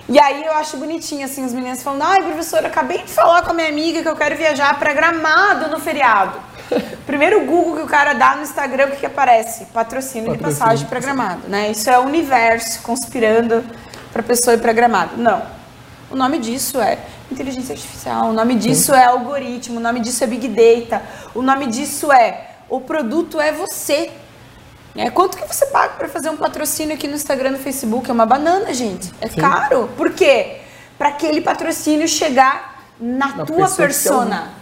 E 0.08 0.20
aí 0.20 0.46
eu 0.46 0.54
acho 0.54 0.78
bonitinho, 0.78 1.26
assim, 1.26 1.44
os 1.44 1.52
meninos 1.52 1.82
falando, 1.82 2.04
ai, 2.04 2.22
professora, 2.22 2.68
acabei 2.68 3.00
de 3.00 3.12
falar 3.12 3.42
com 3.42 3.50
a 3.50 3.54
minha 3.56 3.68
amiga 3.68 4.04
que 4.04 4.08
eu 4.08 4.16
quero 4.16 4.36
viajar 4.36 4.78
para 4.78 4.94
Gramado 4.94 5.68
no 5.72 5.80
feriado. 5.80 6.40
Primeiro 7.08 7.44
Google 7.44 7.78
que 7.78 7.82
o 7.82 7.88
cara 7.88 8.14
dá 8.14 8.36
no 8.36 8.44
Instagram, 8.44 8.86
o 8.86 8.92
que, 8.92 8.98
que 8.98 9.06
aparece? 9.08 9.66
Patrocínio, 9.66 10.28
Patrocínio. 10.28 10.38
de 10.38 10.44
passagem 10.44 10.88
para 10.88 11.00
Gramado, 11.00 11.48
né? 11.48 11.72
Isso 11.72 11.90
é 11.90 11.98
o 11.98 12.04
universo 12.04 12.84
conspirando 12.84 13.64
para 14.14 14.22
a 14.22 14.24
pessoa 14.24 14.54
ir 14.54 14.60
para 14.60 14.72
Gramado. 14.74 15.18
Não. 15.18 15.42
O 16.12 16.16
nome 16.16 16.38
disso 16.38 16.80
é 16.80 17.00
inteligência 17.32 17.74
artificial, 17.74 18.30
o 18.30 18.34
nome 18.34 18.56
disso 18.56 18.94
é 18.94 19.06
algoritmo, 19.06 19.78
o 19.78 19.80
nome 19.80 20.00
disso 20.00 20.24
é 20.24 20.28
big 20.28 20.48
data, 20.48 21.02
o 21.34 21.42
nome 21.42 21.68
disso 21.68 22.12
é 22.12 22.56
o 22.70 22.82
produto 22.82 23.40
é 23.40 23.52
você. 23.52 24.12
É, 24.96 25.10
quanto 25.10 25.38
que 25.38 25.46
você 25.46 25.66
paga 25.68 25.94
para 25.96 26.08
fazer 26.08 26.30
um 26.30 26.38
patrocínio 26.38 26.96
aqui 26.96 27.08
no 27.08 27.16
Instagram, 27.16 27.52
no 27.52 27.60
Facebook? 27.60 28.10
É 28.10 28.14
uma 28.14 28.26
banana, 28.26 28.74
gente. 28.74 29.12
É 29.20 29.28
Sim. 29.28 29.42
caro. 29.42 29.90
Por 29.98 30.14
quê? 30.14 30.62
Para 30.98 31.10
aquele 31.10 31.42
patrocínio 31.42 32.08
chegar 32.08 32.84
na, 33.00 33.36
na 33.36 33.46
tua 33.46 33.70
persona. 33.70 34.54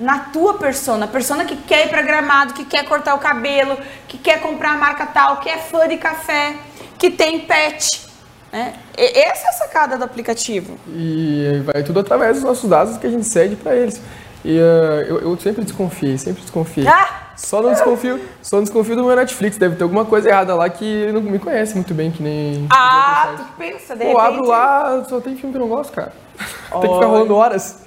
Na 0.00 0.18
tua 0.20 0.54
persona. 0.54 1.06
Persona 1.06 1.44
que 1.44 1.56
quer 1.56 1.86
ir 1.86 1.90
pra 1.90 2.00
gramado, 2.00 2.54
que 2.54 2.64
quer 2.64 2.84
cortar 2.86 3.14
o 3.14 3.18
cabelo, 3.18 3.76
que 4.08 4.16
quer 4.16 4.40
comprar 4.40 4.72
a 4.72 4.76
marca 4.76 5.06
tal, 5.06 5.36
que 5.36 5.50
é 5.50 5.58
fã 5.58 5.86
de 5.86 5.98
café, 5.98 6.56
que 6.98 7.10
tem 7.10 7.40
pet. 7.40 8.08
Né? 8.54 8.72
Essa 8.96 9.46
é 9.46 9.50
a 9.50 9.52
sacada 9.52 9.98
do 9.98 10.04
aplicativo. 10.04 10.78
E 10.86 11.60
vai 11.64 11.82
tudo 11.82 11.98
através 11.98 12.36
dos 12.36 12.44
nossos 12.44 12.70
dados 12.70 12.96
que 12.96 13.04
a 13.04 13.10
gente 13.10 13.26
cede 13.26 13.56
para 13.56 13.74
eles. 13.74 14.00
E 14.44 14.56
uh, 14.56 15.02
eu, 15.08 15.20
eu, 15.22 15.40
sempre 15.40 15.64
desconfiei, 15.64 16.16
sempre 16.16 16.40
desconfiei. 16.42 16.86
Ah! 16.86 17.32
Só 17.34 17.60
não 17.60 17.72
desconfio, 17.72 18.20
só 18.40 18.58
não 18.58 18.62
desconfio 18.62 18.94
do 18.94 19.02
meu 19.02 19.16
Netflix. 19.16 19.58
Deve 19.58 19.74
ter 19.74 19.82
alguma 19.82 20.04
coisa 20.04 20.28
errada 20.28 20.54
lá 20.54 20.68
que 20.68 20.84
ele 20.84 21.10
não 21.10 21.20
me 21.20 21.40
conhece 21.40 21.74
muito 21.74 21.92
bem, 21.92 22.12
que 22.12 22.22
nem. 22.22 22.68
Ah, 22.70 23.34
tu 23.36 23.44
pensa, 23.58 23.96
de 23.96 24.04
Pô, 24.04 24.16
repente... 24.16 24.34
abro 24.34 24.46
lá, 24.46 25.04
só 25.08 25.20
tem 25.20 25.34
filme 25.34 25.52
que 25.52 25.56
eu 25.56 25.66
não 25.66 25.68
gosto, 25.68 25.92
cara. 25.92 26.12
tem 26.70 26.80
que 26.80 26.94
ficar 26.94 27.06
rolando 27.06 27.34
horas. 27.34 27.83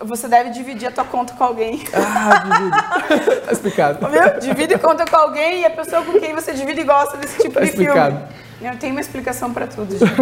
Você 0.00 0.28
deve 0.28 0.50
dividir 0.50 0.88
a 0.88 0.90
tua 0.90 1.04
conta 1.04 1.34
com 1.34 1.44
alguém. 1.44 1.82
Ah, 1.92 2.44
divide. 2.44 3.40
tá 3.46 3.52
explicado. 3.52 4.08
Viu? 4.08 4.40
Divide 4.40 4.78
conta 4.78 5.04
com 5.04 5.16
alguém 5.16 5.62
e 5.62 5.64
a 5.64 5.70
pessoa 5.70 6.02
com 6.02 6.18
quem 6.20 6.34
você 6.34 6.52
divide 6.52 6.84
gosta 6.84 7.16
desse 7.16 7.38
tipo 7.42 7.54
tá 7.54 7.60
de 7.60 7.70
explicado. 7.70 8.16
filme. 8.16 8.72
Eu 8.72 8.78
tenho 8.78 8.92
uma 8.92 9.00
explicação 9.00 9.52
para 9.52 9.66
tudo, 9.66 9.92
gente. 9.98 10.12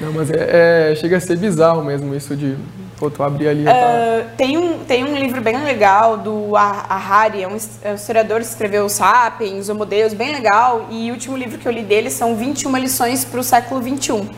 não, 0.00 0.12
mas 0.12 0.30
é, 0.30 0.92
é, 0.92 0.94
chega 0.94 1.16
a 1.16 1.20
ser 1.20 1.36
bizarro 1.36 1.84
mesmo 1.84 2.14
isso 2.14 2.36
de 2.36 2.56
Pô, 3.00 3.10
tu 3.10 3.22
abrir 3.22 3.48
ali. 3.48 3.64
Uh, 3.64 4.28
tem, 4.36 4.58
um, 4.58 4.84
tem 4.84 5.02
um 5.02 5.16
livro 5.16 5.40
bem 5.40 5.56
legal 5.64 6.18
do 6.18 6.54
Harari, 6.54 7.42
é 7.42 7.48
um, 7.48 7.56
é 7.82 7.92
um 7.92 7.94
historiador 7.94 8.40
que 8.40 8.46
escreveu 8.46 8.86
Sapiens, 8.90 9.70
Homo 9.70 9.86
Deus, 9.86 10.12
bem 10.12 10.30
legal. 10.30 10.86
E 10.90 11.10
o 11.10 11.14
último 11.14 11.34
livro 11.34 11.56
que 11.56 11.66
eu 11.66 11.72
li 11.72 11.82
dele 11.82 12.10
são 12.10 12.36
21 12.36 12.76
lições 12.76 13.24
para 13.24 13.40
o 13.40 13.42
século 13.42 13.80
21. 13.80 14.28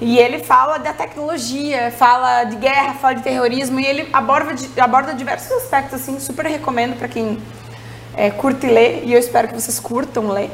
E 0.00 0.18
ele 0.18 0.38
fala 0.38 0.78
da 0.78 0.92
tecnologia, 0.92 1.90
fala 1.90 2.44
de 2.44 2.56
guerra, 2.56 2.94
fala 2.94 3.14
de 3.14 3.22
terrorismo 3.22 3.80
e 3.80 3.86
ele 3.86 4.08
aborda, 4.12 4.54
aborda 4.80 5.12
diversos 5.12 5.50
aspectos 5.50 6.00
assim, 6.00 6.20
super 6.20 6.46
recomendo 6.46 6.96
para 6.96 7.08
quem 7.08 7.38
é, 8.16 8.30
curte 8.30 8.66
ler 8.66 9.02
e 9.04 9.12
eu 9.12 9.18
espero 9.18 9.48
que 9.48 9.54
vocês 9.54 9.80
curtam 9.80 10.28
ler. 10.28 10.50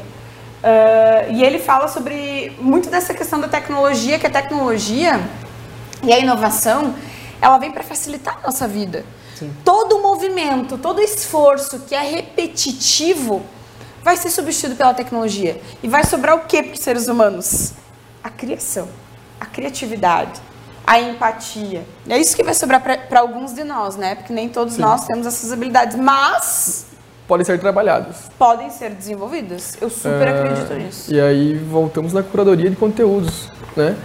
Uh, 0.63 1.31
e 1.31 1.43
ele 1.43 1.59
fala 1.59 1.87
sobre 1.87 2.55
muito 2.59 2.89
dessa 2.89 3.13
questão 3.13 3.39
da 3.39 3.47
tecnologia, 3.47 4.17
que 4.17 4.25
a 4.25 4.31
tecnologia 4.31 5.19
e 6.01 6.11
a 6.11 6.17
inovação 6.17 6.95
ela 7.39 7.59
vem 7.59 7.71
para 7.71 7.83
facilitar 7.83 8.39
a 8.41 8.47
nossa 8.47 8.67
vida. 8.67 9.05
Sim. 9.35 9.53
Todo 9.63 9.99
movimento, 9.99 10.77
todo 10.77 10.99
esforço 11.01 11.81
que 11.81 11.93
é 11.93 12.01
repetitivo 12.01 13.45
vai 14.01 14.17
ser 14.17 14.31
substituído 14.31 14.75
pela 14.75 14.93
tecnologia. 14.93 15.61
E 15.83 15.87
vai 15.87 16.03
sobrar 16.03 16.35
o 16.35 16.41
que 16.41 16.63
para 16.63 16.73
os 16.73 16.79
seres 16.79 17.07
humanos? 17.07 17.73
A 18.23 18.29
criação, 18.29 18.87
criatividade, 19.55 20.41
a 20.85 20.99
empatia. 20.99 21.83
É 22.09 22.19
isso 22.19 22.35
que 22.35 22.43
vai 22.43 22.53
sobrar 22.53 22.81
para 22.81 23.19
alguns 23.19 23.53
de 23.53 23.63
nós, 23.63 23.95
né? 23.95 24.15
Porque 24.15 24.33
nem 24.33 24.49
todos 24.49 24.73
Sim. 24.73 24.81
nós 24.81 25.05
temos 25.05 25.25
essas 25.25 25.53
habilidades, 25.53 25.95
mas 25.95 26.85
podem 27.25 27.45
ser 27.45 27.57
trabalhadas. 27.57 28.29
Podem 28.37 28.69
ser 28.69 28.91
desenvolvidas. 28.91 29.77
Eu 29.81 29.89
super 29.89 30.27
é, 30.27 30.39
acredito 30.41 30.73
nisso. 30.73 31.13
E 31.13 31.19
aí 31.21 31.55
voltamos 31.55 32.11
na 32.11 32.21
curadoria 32.21 32.69
de 32.69 32.75
conteúdos, 32.75 33.49
né? 33.75 33.95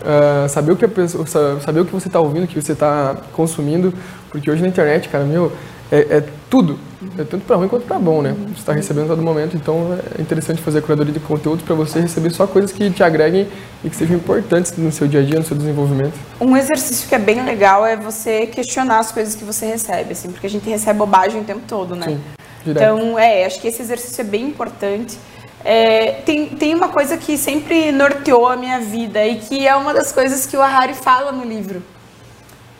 Uh, 0.00 0.48
saber 0.48 0.72
o 0.72 0.76
que 0.76 0.84
a 0.84 0.88
pessoa, 0.88 1.26
saber 1.60 1.80
o 1.80 1.84
que 1.84 1.92
você 1.92 2.08
está 2.08 2.20
ouvindo, 2.20 2.44
o 2.44 2.48
que 2.48 2.60
você 2.60 2.72
está 2.72 3.16
consumindo, 3.32 3.94
porque 4.30 4.50
hoje 4.50 4.62
na 4.62 4.68
internet, 4.68 5.08
cara, 5.08 5.24
meu, 5.24 5.52
é, 5.90 6.16
é 6.18 6.24
tudo, 6.48 6.78
é 7.18 7.24
tanto 7.24 7.44
para 7.44 7.56
ruim 7.56 7.68
quanto 7.68 7.86
para 7.86 7.98
bom, 7.98 8.22
né? 8.22 8.34
Você 8.48 8.60
está 8.60 8.72
recebendo 8.72 9.06
a 9.06 9.08
todo 9.08 9.22
momento, 9.22 9.56
então 9.56 9.98
é 10.16 10.20
interessante 10.20 10.62
fazer 10.62 10.78
a 10.78 10.82
curadoria 10.82 11.12
de 11.12 11.20
conteúdos 11.20 11.64
para 11.64 11.74
você 11.74 12.00
receber 12.00 12.30
só 12.30 12.46
coisas 12.46 12.72
que 12.72 12.90
te 12.90 13.02
agreguem 13.02 13.48
e 13.82 13.90
que 13.90 13.96
sejam 13.96 14.16
importantes 14.16 14.76
no 14.76 14.90
seu 14.90 15.06
dia 15.06 15.20
a 15.20 15.22
dia, 15.22 15.38
no 15.38 15.44
seu 15.44 15.56
desenvolvimento. 15.56 16.14
Um 16.40 16.56
exercício 16.56 17.08
que 17.08 17.14
é 17.14 17.18
bem 17.18 17.44
legal 17.44 17.84
é 17.84 17.96
você 17.96 18.46
questionar 18.46 19.00
as 19.00 19.12
coisas 19.12 19.34
que 19.34 19.44
você 19.44 19.66
recebe, 19.66 20.12
assim, 20.12 20.30
porque 20.30 20.46
a 20.46 20.50
gente 20.50 20.68
recebe 20.68 20.98
bobagem 20.98 21.40
o 21.40 21.44
tempo 21.44 21.62
todo, 21.66 21.94
né? 21.94 22.06
Sim, 22.06 22.20
direto. 22.64 22.82
Então, 22.82 23.18
é, 23.18 23.44
acho 23.44 23.60
que 23.60 23.68
esse 23.68 23.82
exercício 23.82 24.22
é 24.22 24.24
bem 24.24 24.46
importante. 24.46 25.18
É, 25.64 26.20
tem, 26.26 26.48
tem 26.48 26.74
uma 26.74 26.88
coisa 26.88 27.16
que 27.16 27.38
sempre 27.38 27.90
norteou 27.90 28.48
a 28.48 28.56
minha 28.56 28.80
vida 28.80 29.26
e 29.26 29.36
que 29.36 29.66
é 29.66 29.74
uma 29.74 29.94
das 29.94 30.12
coisas 30.12 30.44
que 30.44 30.56
o 30.56 30.62
Harari 30.62 30.92
fala 30.92 31.32
no 31.32 31.42
livro, 31.42 31.82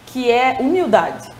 que 0.07 0.31
é 0.31 0.59
humildade. 0.61 1.34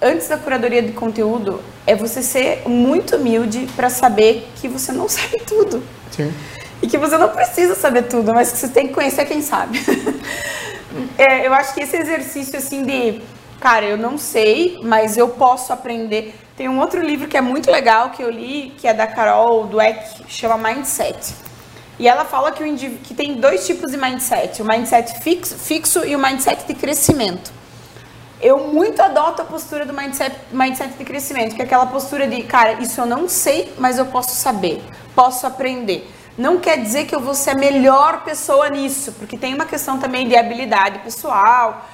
Antes 0.00 0.28
da 0.28 0.36
curadoria 0.36 0.82
de 0.82 0.92
conteúdo, 0.92 1.60
é 1.86 1.94
você 1.94 2.22
ser 2.22 2.68
muito 2.68 3.16
humilde 3.16 3.66
para 3.74 3.88
saber 3.88 4.48
que 4.56 4.68
você 4.68 4.92
não 4.92 5.08
sabe 5.10 5.38
tudo. 5.46 5.82
Sim. 6.10 6.32
E 6.82 6.86
que 6.86 6.98
você 6.98 7.16
não 7.16 7.30
precisa 7.30 7.74
saber 7.74 8.02
tudo, 8.02 8.34
mas 8.34 8.52
que 8.52 8.58
você 8.58 8.68
tem 8.68 8.88
que 8.88 8.94
conhecer 8.94 9.24
quem 9.24 9.40
sabe. 9.40 9.80
é, 11.16 11.46
eu 11.46 11.54
acho 11.54 11.72
que 11.74 11.80
esse 11.80 11.96
exercício 11.96 12.58
assim 12.58 12.84
de, 12.84 13.22
cara, 13.58 13.86
eu 13.86 13.96
não 13.96 14.18
sei, 14.18 14.78
mas 14.82 15.16
eu 15.16 15.28
posso 15.28 15.72
aprender 15.72 16.34
tem 16.56 16.70
um 16.70 16.80
outro 16.80 17.02
livro 17.02 17.28
que 17.28 17.36
é 17.36 17.40
muito 17.42 17.70
legal 17.70 18.10
que 18.10 18.22
eu 18.22 18.30
li, 18.30 18.72
que 18.78 18.88
é 18.88 18.94
da 18.94 19.06
Carol 19.06 19.66
Dweck, 19.66 20.24
chama 20.26 20.56
Mindset. 20.56 21.34
E 21.98 22.08
ela 22.08 22.24
fala 22.24 22.50
que, 22.50 22.64
o 22.64 22.76
que 22.76 23.14
tem 23.14 23.34
dois 23.34 23.66
tipos 23.66 23.90
de 23.90 23.98
mindset: 23.98 24.62
o 24.62 24.64
mindset 24.64 25.22
fixo, 25.22 25.54
fixo 25.54 26.04
e 26.04 26.16
o 26.16 26.18
mindset 26.18 26.66
de 26.66 26.74
crescimento. 26.74 27.52
Eu 28.40 28.68
muito 28.68 29.00
adoto 29.00 29.40
a 29.40 29.44
postura 29.44 29.86
do 29.86 29.94
mindset, 29.94 30.36
mindset 30.52 30.92
de 30.92 31.04
crescimento, 31.04 31.54
que 31.54 31.62
é 31.62 31.64
aquela 31.64 31.86
postura 31.86 32.26
de, 32.26 32.42
cara, 32.42 32.74
isso 32.74 33.00
eu 33.00 33.06
não 33.06 33.28
sei, 33.28 33.72
mas 33.78 33.96
eu 33.96 34.06
posso 34.06 34.34
saber, 34.34 34.82
posso 35.14 35.46
aprender. 35.46 36.10
Não 36.36 36.58
quer 36.58 36.76
dizer 36.76 37.06
que 37.06 37.14
eu 37.14 37.20
vou 37.20 37.34
ser 37.34 37.50
a 37.50 37.54
melhor 37.54 38.24
pessoa 38.24 38.68
nisso, 38.68 39.12
porque 39.12 39.38
tem 39.38 39.54
uma 39.54 39.64
questão 39.64 39.98
também 39.98 40.28
de 40.28 40.36
habilidade 40.36 40.98
pessoal, 40.98 41.86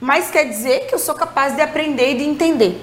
mas 0.00 0.30
quer 0.30 0.44
dizer 0.44 0.86
que 0.86 0.94
eu 0.94 0.98
sou 0.98 1.14
capaz 1.14 1.54
de 1.54 1.60
aprender 1.60 2.12
e 2.12 2.14
de 2.18 2.24
entender. 2.24 2.82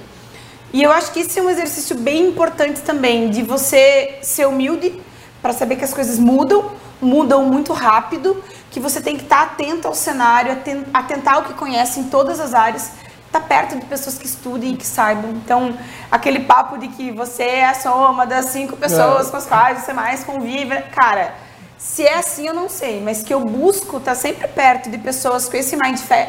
E 0.71 0.83
eu 0.83 0.91
acho 0.91 1.11
que 1.11 1.21
isso 1.21 1.39
é 1.39 1.41
um 1.41 1.49
exercício 1.49 1.95
bem 1.95 2.27
importante 2.27 2.81
também, 2.81 3.31
de 3.31 3.41
você 3.41 4.19
ser 4.21 4.45
humilde 4.45 5.01
para 5.41 5.53
saber 5.53 5.77
que 5.77 5.83
as 5.83 5.93
coisas 5.93 6.19
mudam, 6.19 6.71
mudam 7.01 7.45
muito 7.45 7.73
rápido, 7.73 8.43
que 8.69 8.79
você 8.79 9.01
tem 9.01 9.17
que 9.17 9.23
estar 9.23 9.37
tá 9.37 9.53
atento 9.53 9.87
ao 9.87 9.95
cenário, 9.95 10.55
atentar 10.93 11.35
ao 11.35 11.43
que 11.43 11.53
conhece 11.55 11.99
em 11.99 12.03
todas 12.03 12.39
as 12.39 12.53
áreas, 12.53 12.91
tá 13.31 13.39
perto 13.39 13.77
de 13.77 13.85
pessoas 13.85 14.17
que 14.17 14.25
estudem 14.25 14.73
e 14.73 14.77
que 14.77 14.85
saibam. 14.85 15.31
Então, 15.31 15.77
aquele 16.11 16.41
papo 16.41 16.77
de 16.77 16.87
que 16.87 17.11
você 17.11 17.43
é 17.43 17.65
a 17.65 17.73
soma 17.73 18.25
das 18.25 18.47
cinco 18.47 18.77
pessoas 18.77 19.27
é. 19.27 19.31
com 19.31 19.37
as 19.37 19.45
quais 19.45 19.79
você 19.79 19.93
mais 19.93 20.23
convive, 20.23 20.81
cara, 20.93 21.33
se 21.77 22.03
é 22.03 22.17
assim 22.17 22.47
eu 22.47 22.53
não 22.53 22.69
sei, 22.69 23.01
mas 23.01 23.21
que 23.21 23.33
eu 23.33 23.39
busco 23.39 23.99
tá 23.99 24.15
sempre 24.15 24.47
perto 24.47 24.89
de 24.89 24.97
pessoas 24.97 25.47
com 25.47 25.55
esse 25.55 25.77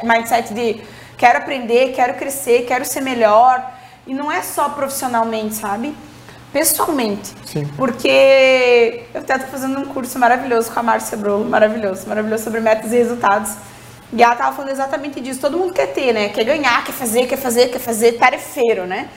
mindset 0.03 0.53
de 0.53 0.83
quero 1.17 1.39
aprender, 1.39 1.93
quero 1.93 2.15
crescer, 2.15 2.65
quero 2.67 2.85
ser 2.85 3.01
melhor, 3.01 3.73
e 4.07 4.15
não 4.15 4.31
é 4.31 4.43
só 4.43 4.69
profissionalmente, 4.71 5.55
sabe? 5.55 5.95
Pessoalmente. 6.53 7.35
Sim. 7.45 7.67
Porque 7.77 9.05
eu 9.13 9.21
até 9.21 9.35
estou 9.35 9.51
fazendo 9.51 9.79
um 9.81 9.85
curso 9.87 10.19
maravilhoso 10.19 10.71
com 10.71 10.81
a 10.81 10.83
Márcia 10.83 11.17
Brolo, 11.17 11.45
maravilhoso, 11.45 12.09
maravilhoso 12.09 12.45
sobre 12.45 12.61
metas 12.61 12.93
e 12.93 12.97
resultados. 12.97 13.53
E 14.13 14.23
ela 14.23 14.35
tava 14.35 14.57
falando 14.57 14.71
exatamente 14.71 15.21
disso. 15.21 15.41
Todo 15.41 15.59
mundo 15.59 15.73
quer 15.73 15.89
ter, 15.89 16.13
né? 16.13 16.29
Quer 16.31 16.45
ganhar, 16.45 16.85
quer 16.85 16.93
fazer, 16.93 17.27
quer 17.27 17.37
fazer, 17.37 17.69
quer 17.69 17.79
fazer, 17.79 18.13
tarefeiro, 18.13 18.87
né? 18.87 19.09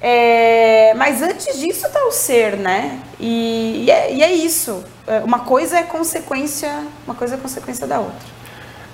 É, 0.00 0.94
mas 0.94 1.20
antes 1.22 1.58
disso 1.58 1.88
tá 1.92 2.04
o 2.06 2.12
ser, 2.12 2.56
né? 2.56 3.00
E, 3.18 3.84
e, 3.86 3.90
é, 3.90 4.14
e 4.14 4.22
é 4.22 4.32
isso. 4.32 4.84
É, 5.06 5.18
uma 5.20 5.40
coisa 5.40 5.78
é 5.78 5.82
consequência, 5.82 6.70
uma 7.04 7.16
coisa 7.16 7.34
é 7.34 7.38
consequência 7.38 7.86
da 7.86 7.98
outra. 7.98 8.38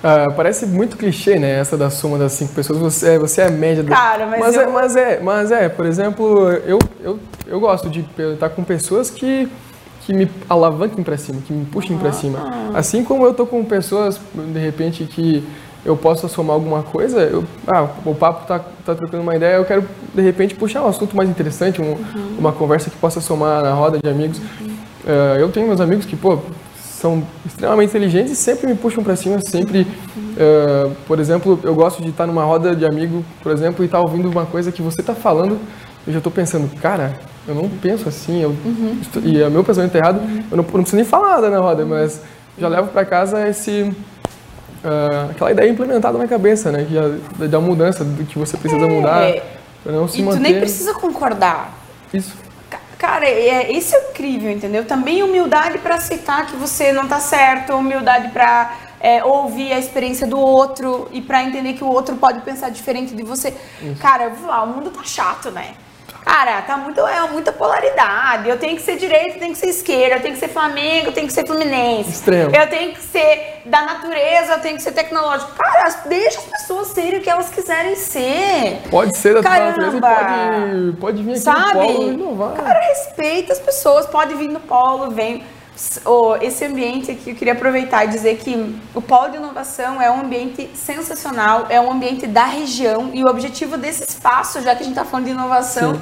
Ah, 0.03 0.27
parece 0.35 0.65
muito 0.65 0.97
clichê, 0.97 1.39
né? 1.39 1.59
Essa 1.59 1.77
da 1.77 1.89
soma 1.89 2.17
das 2.17 2.33
cinco 2.33 2.53
pessoas. 2.53 2.79
Você 2.79 3.09
é, 3.11 3.19
você 3.19 3.41
é 3.41 3.47
a 3.47 3.49
média. 3.51 3.83
Do... 3.83 3.89
Cara, 3.89 4.25
mas, 4.25 4.39
mas, 4.39 4.55
eu... 4.55 4.61
é, 4.61 4.67
mas 4.67 4.95
é, 4.95 5.19
mas 5.19 5.51
é, 5.51 5.69
por 5.69 5.85
exemplo, 5.85 6.49
eu, 6.49 6.79
eu, 7.01 7.19
eu 7.47 7.59
gosto 7.59 7.89
de 7.89 8.05
estar 8.33 8.49
com 8.49 8.63
pessoas 8.63 9.09
que 9.09 9.49
que 10.05 10.13
me 10.13 10.29
alavanquem 10.47 11.03
para 11.03 11.17
cima, 11.17 11.41
que 11.41 11.51
me 11.51 11.65
puxem 11.65 11.95
ah. 11.95 11.99
para 11.99 12.11
cima. 12.11 12.39
Assim 12.73 13.03
como 13.03 13.25
eu 13.25 13.33
tô 13.33 13.45
com 13.45 13.63
pessoas, 13.63 14.19
de 14.33 14.59
repente, 14.59 15.03
que 15.05 15.43
eu 15.83 15.95
possa 15.95 16.27
somar 16.27 16.55
alguma 16.55 16.81
coisa, 16.83 17.21
eu, 17.21 17.43
ah, 17.67 17.87
o 18.05 18.15
papo 18.15 18.47
tá, 18.47 18.59
tá 18.59 18.95
trocando 18.95 19.21
uma 19.21 19.35
ideia, 19.35 19.55
eu 19.55 19.65
quero, 19.65 19.83
de 20.13 20.21
repente, 20.21 20.55
puxar 20.55 20.83
um 20.83 20.87
assunto 20.87 21.15
mais 21.15 21.29
interessante, 21.29 21.81
um, 21.81 21.91
uhum. 21.91 22.35
uma 22.39 22.51
conversa 22.51 22.89
que 22.89 22.97
possa 22.97 23.21
somar 23.21 23.61
na 23.63 23.73
roda 23.73 23.99
de 24.01 24.09
amigos. 24.09 24.39
Uhum. 24.39 24.67
Uh, 24.67 25.39
eu 25.39 25.51
tenho 25.51 25.67
meus 25.67 25.79
amigos 25.79 26.05
que, 26.05 26.15
pô, 26.15 26.39
são 26.75 27.23
extremamente 27.45 27.89
inteligentes 27.89 28.31
e 28.31 28.35
sempre 28.35 28.67
me 28.67 28.75
puxam 28.75 29.03
para 29.03 29.15
cima, 29.15 29.39
sempre, 29.41 29.81
uh, 29.81 30.91
por 31.07 31.19
exemplo, 31.19 31.59
eu 31.63 31.75
gosto 31.75 32.01
de 32.01 32.09
estar 32.09 32.25
numa 32.25 32.43
roda 32.43 32.75
de 32.75 32.85
amigo, 32.85 33.23
por 33.43 33.51
exemplo, 33.51 33.83
e 33.83 33.85
estar 33.85 33.99
tá 33.99 34.03
ouvindo 34.03 34.27
uma 34.27 34.45
coisa 34.45 34.71
que 34.71 34.81
você 34.81 35.01
está 35.01 35.13
falando, 35.13 35.59
eu 36.07 36.13
já 36.13 36.17
estou 36.17 36.31
pensando, 36.31 36.67
cara, 36.81 37.19
eu 37.47 37.55
não 37.55 37.69
penso 37.69 38.09
assim, 38.09 38.41
eu, 38.41 38.49
uhum. 38.49 38.99
e 39.23 39.41
o 39.43 39.51
meu 39.51 39.63
pensamento 39.63 39.95
é 39.95 39.97
errado, 39.99 40.19
uhum. 40.19 40.43
eu, 40.51 40.57
não, 40.57 40.63
eu 40.63 40.73
não 40.73 40.83
preciso 40.83 40.95
nem 40.95 41.05
falar 41.05 41.35
nada 41.35 41.49
na 41.49 41.59
roda, 41.59 41.85
mas 41.85 42.21
já 42.57 42.67
levo 42.67 42.87
para 42.89 43.05
casa 43.05 43.47
esse 43.47 43.93
uh, 44.85 45.31
aquela 45.31 45.51
ideia 45.51 45.69
implementada 45.69 46.17
na 46.17 46.27
cabeça, 46.27 46.71
né? 46.71 46.85
Que 46.85 47.47
da 47.47 47.59
mudança, 47.59 48.03
do 48.03 48.23
que 48.25 48.37
você 48.37 48.55
precisa 48.57 48.85
é, 48.85 48.89
mudar. 48.89 49.33
Pra 49.83 49.91
não 49.91 50.07
se 50.07 50.19
e 50.19 50.23
manter... 50.23 50.37
tu 50.37 50.43
nem 50.43 50.59
precisa 50.59 50.93
concordar. 50.93 51.73
Isso. 52.13 52.33
Cara, 52.97 53.25
é, 53.25 53.71
isso 53.71 53.95
é 53.95 54.09
incrível, 54.09 54.49
entendeu? 54.49 54.85
Também 54.85 55.21
humildade 55.21 55.77
para 55.79 55.95
aceitar 55.95 56.47
que 56.47 56.55
você 56.55 56.93
não 56.93 57.07
tá 57.07 57.19
certo, 57.19 57.73
humildade 57.73 58.29
para 58.29 58.73
é, 58.99 59.23
ouvir 59.23 59.73
a 59.73 59.77
experiência 59.77 60.25
do 60.25 60.39
outro 60.39 61.07
e 61.11 61.21
para 61.21 61.43
entender 61.43 61.73
que 61.73 61.83
o 61.83 61.87
outro 61.87 62.15
pode 62.15 62.39
pensar 62.41 62.69
diferente 62.69 63.13
de 63.13 63.21
você. 63.21 63.53
Isso. 63.81 64.01
Cara, 64.01 64.31
falar, 64.31 64.63
o 64.63 64.67
mundo 64.67 64.89
tá 64.89 65.03
chato, 65.03 65.51
né? 65.51 65.73
Cara, 66.25 66.61
tá 66.63 66.75
muito, 66.75 66.99
é 66.99 67.29
muita 67.29 67.51
polaridade. 67.51 68.49
Eu 68.49 68.57
tenho 68.57 68.75
que 68.75 68.81
ser 68.81 68.97
direita, 68.97 69.35
eu 69.35 69.39
tenho 69.39 69.53
que 69.53 69.59
ser 69.59 69.69
esquerda, 69.69 70.15
eu 70.15 70.21
tenho 70.21 70.33
que 70.33 70.39
ser 70.39 70.47
Flamengo, 70.47 71.07
eu 71.07 71.13
tenho 71.13 71.27
que 71.27 71.33
ser 71.33 71.45
Fluminense. 71.45 72.09
Extremo. 72.09 72.55
Eu 72.55 72.67
tenho 72.67 72.93
que 72.93 73.01
ser 73.01 73.61
da 73.65 73.83
natureza, 73.83 74.53
eu 74.53 74.59
tenho 74.59 74.75
que 74.75 74.81
ser 74.81 74.91
tecnológico. 74.91 75.51
Cara, 75.53 75.89
deixa 76.07 76.39
as 76.39 76.45
pessoas 76.45 76.87
serem 76.89 77.19
o 77.19 77.21
que 77.21 77.29
elas 77.29 77.49
quiserem 77.49 77.95
ser. 77.95 78.81
Pode 78.89 79.15
ser 79.15 79.35
da 79.35 79.43
Caramba. 79.43 79.77
natureza 79.77 80.01
pode, 80.01 80.97
pode 80.99 81.23
vir 81.23 81.31
aqui 81.31 81.39
Sabe? 81.41 81.65
no 81.67 81.71
polo 81.73 82.11
inovar. 82.11 82.53
Cara, 82.55 82.79
respeita 82.79 83.53
as 83.53 83.59
pessoas, 83.59 84.07
pode 84.07 84.33
vir 84.33 84.49
no 84.49 84.59
polo, 84.59 85.11
vem 85.11 85.43
esse 86.41 86.63
ambiente 86.63 87.11
aqui, 87.11 87.31
eu 87.31 87.35
queria 87.35 87.53
aproveitar 87.53 88.05
e 88.05 88.07
dizer 88.07 88.37
que 88.37 88.75
o 88.93 89.01
Polo 89.01 89.29
de 89.29 89.37
Inovação 89.37 90.01
é 90.01 90.09
um 90.09 90.21
ambiente 90.21 90.69
sensacional, 90.73 91.65
é 91.69 91.79
um 91.81 91.91
ambiente 91.91 92.25
da 92.27 92.45
região 92.45 93.11
e 93.13 93.23
o 93.23 93.27
objetivo 93.27 93.77
desse 93.77 94.03
espaço, 94.03 94.61
já 94.61 94.73
que 94.73 94.83
a 94.83 94.85
gente 94.85 94.97
está 94.97 95.03
falando 95.03 95.25
de 95.25 95.31
inovação, 95.31 95.95
Sim. 95.95 96.01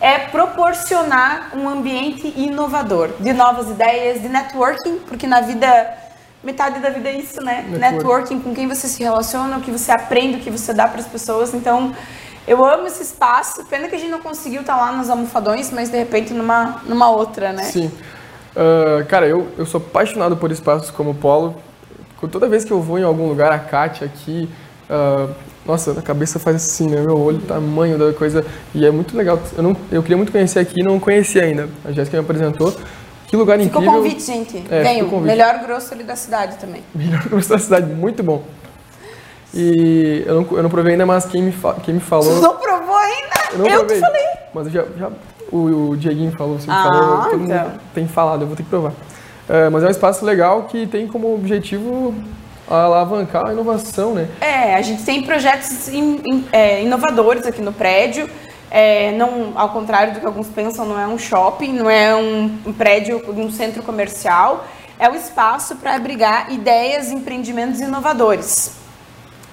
é 0.00 0.18
proporcionar 0.18 1.50
um 1.56 1.68
ambiente 1.68 2.32
inovador, 2.36 3.10
de 3.18 3.32
novas 3.32 3.68
ideias, 3.68 4.22
de 4.22 4.28
networking, 4.28 5.00
porque 5.00 5.26
na 5.26 5.40
vida, 5.40 5.68
metade 6.42 6.78
da 6.78 6.90
vida 6.90 7.08
é 7.08 7.18
isso, 7.18 7.42
né? 7.42 7.62
Networking, 7.62 7.80
networking 7.80 8.40
com 8.40 8.54
quem 8.54 8.68
você 8.68 8.86
se 8.86 9.02
relaciona, 9.02 9.58
o 9.58 9.60
que 9.60 9.72
você 9.72 9.90
aprende, 9.90 10.36
o 10.36 10.40
que 10.40 10.50
você 10.50 10.72
dá 10.72 10.86
para 10.86 11.00
as 11.00 11.06
pessoas. 11.08 11.52
Então, 11.52 11.92
eu 12.46 12.64
amo 12.64 12.86
esse 12.86 13.02
espaço, 13.02 13.64
pena 13.64 13.88
que 13.88 13.96
a 13.96 13.98
gente 13.98 14.10
não 14.10 14.20
conseguiu 14.20 14.60
estar 14.60 14.76
tá 14.76 14.80
lá 14.80 14.92
nos 14.92 15.10
almofadões, 15.10 15.72
mas 15.72 15.90
de 15.90 15.96
repente 15.96 16.32
numa, 16.32 16.82
numa 16.84 17.10
outra, 17.10 17.52
né? 17.52 17.64
Sim. 17.64 17.90
Uh, 18.54 19.04
cara, 19.06 19.26
eu, 19.26 19.48
eu 19.58 19.66
sou 19.66 19.78
apaixonado 19.78 20.36
por 20.36 20.50
espaços 20.50 20.90
como 20.90 21.10
o 21.10 21.14
Polo. 21.14 21.56
Toda 22.32 22.48
vez 22.48 22.64
que 22.64 22.72
eu 22.72 22.80
vou 22.80 22.98
em 22.98 23.02
algum 23.02 23.28
lugar, 23.28 23.52
a 23.52 23.58
Kátia 23.58 24.06
aqui, 24.06 24.48
uh, 24.88 25.30
nossa, 25.66 25.92
a 25.92 26.00
cabeça 26.00 26.38
faz 26.38 26.56
assim, 26.56 26.88
né? 26.88 27.00
Meu 27.02 27.18
olho, 27.18 27.38
o 27.38 27.42
tamanho 27.42 27.98
da 27.98 28.12
coisa. 28.14 28.46
E 28.74 28.86
é 28.86 28.90
muito 28.90 29.14
legal. 29.16 29.38
Eu, 29.56 29.62
não, 29.62 29.76
eu 29.92 30.02
queria 30.02 30.16
muito 30.16 30.32
conhecer 30.32 30.58
aqui 30.58 30.80
e 30.80 30.82
não 30.82 30.98
conhecia 30.98 31.42
ainda. 31.42 31.68
A 31.84 31.92
Jéssica 31.92 32.16
me 32.16 32.22
apresentou. 32.22 32.74
Que 33.26 33.36
lugar 33.36 33.58
Ficou 33.58 33.82
incrível. 33.82 34.02
Ficou 34.02 34.10
convite, 34.10 34.26
gente. 34.26 34.64
É, 34.70 34.82
Venham. 34.82 35.08
Convite. 35.10 35.26
Melhor 35.26 35.58
grosso 35.58 35.92
ali 35.92 36.04
da 36.04 36.16
cidade 36.16 36.56
também. 36.56 36.82
Melhor 36.94 37.22
grosso 37.28 37.48
da 37.48 37.58
cidade, 37.58 37.92
muito 37.92 38.22
bom. 38.22 38.42
E 39.52 40.24
eu 40.26 40.34
não, 40.34 40.56
eu 40.56 40.62
não 40.62 40.70
provei 40.70 40.92
ainda, 40.92 41.04
mas 41.04 41.26
quem 41.26 41.42
me, 41.42 41.52
fa, 41.52 41.74
quem 41.74 41.94
me 41.94 42.00
falou. 42.00 42.40
Não 42.40 42.56
provou 42.56 42.96
ainda? 42.96 43.34
Eu, 43.52 43.58
não 43.58 43.66
eu 43.66 43.86
te 43.86 44.00
falei. 44.00 44.26
Mas 44.52 44.66
eu 44.66 44.72
já, 44.72 44.84
já 44.98 45.10
o, 45.52 45.90
o 45.90 45.96
Dieguinho 45.96 46.32
falou, 46.32 46.56
assim, 46.56 46.70
ah, 46.70 46.82
falou, 46.82 47.16
todo 47.30 47.44
então. 47.44 47.68
mundo 47.68 47.80
tem 47.94 48.06
falado, 48.06 48.42
eu 48.42 48.46
vou 48.46 48.56
ter 48.56 48.62
que 48.62 48.68
provar. 48.68 48.92
É, 49.48 49.68
mas 49.68 49.82
é 49.82 49.86
um 49.86 49.90
espaço 49.90 50.24
legal 50.24 50.64
que 50.64 50.86
tem 50.86 51.06
como 51.06 51.34
objetivo 51.34 52.14
alavancar 52.68 53.46
a 53.48 53.52
inovação, 53.52 54.14
né? 54.14 54.28
É, 54.40 54.74
a 54.74 54.82
gente 54.82 55.02
tem 55.02 55.22
projetos 55.22 55.88
in, 55.88 56.20
in, 56.24 56.48
é, 56.50 56.82
inovadores 56.82 57.46
aqui 57.46 57.60
no 57.60 57.72
prédio. 57.72 58.28
É, 58.70 59.12
não, 59.12 59.52
ao 59.54 59.68
contrário 59.68 60.14
do 60.14 60.20
que 60.20 60.26
alguns 60.26 60.48
pensam, 60.48 60.84
não 60.84 60.98
é 60.98 61.06
um 61.06 61.18
shopping, 61.18 61.72
não 61.72 61.88
é 61.88 62.14
um, 62.14 62.58
um 62.66 62.72
prédio 62.72 63.22
um 63.28 63.50
centro 63.50 63.82
comercial. 63.82 64.66
É 64.98 65.08
o 65.08 65.14
espaço 65.14 65.76
para 65.76 65.94
abrigar 65.94 66.52
ideias, 66.52 67.10
empreendimentos 67.10 67.80
inovadores, 67.80 68.72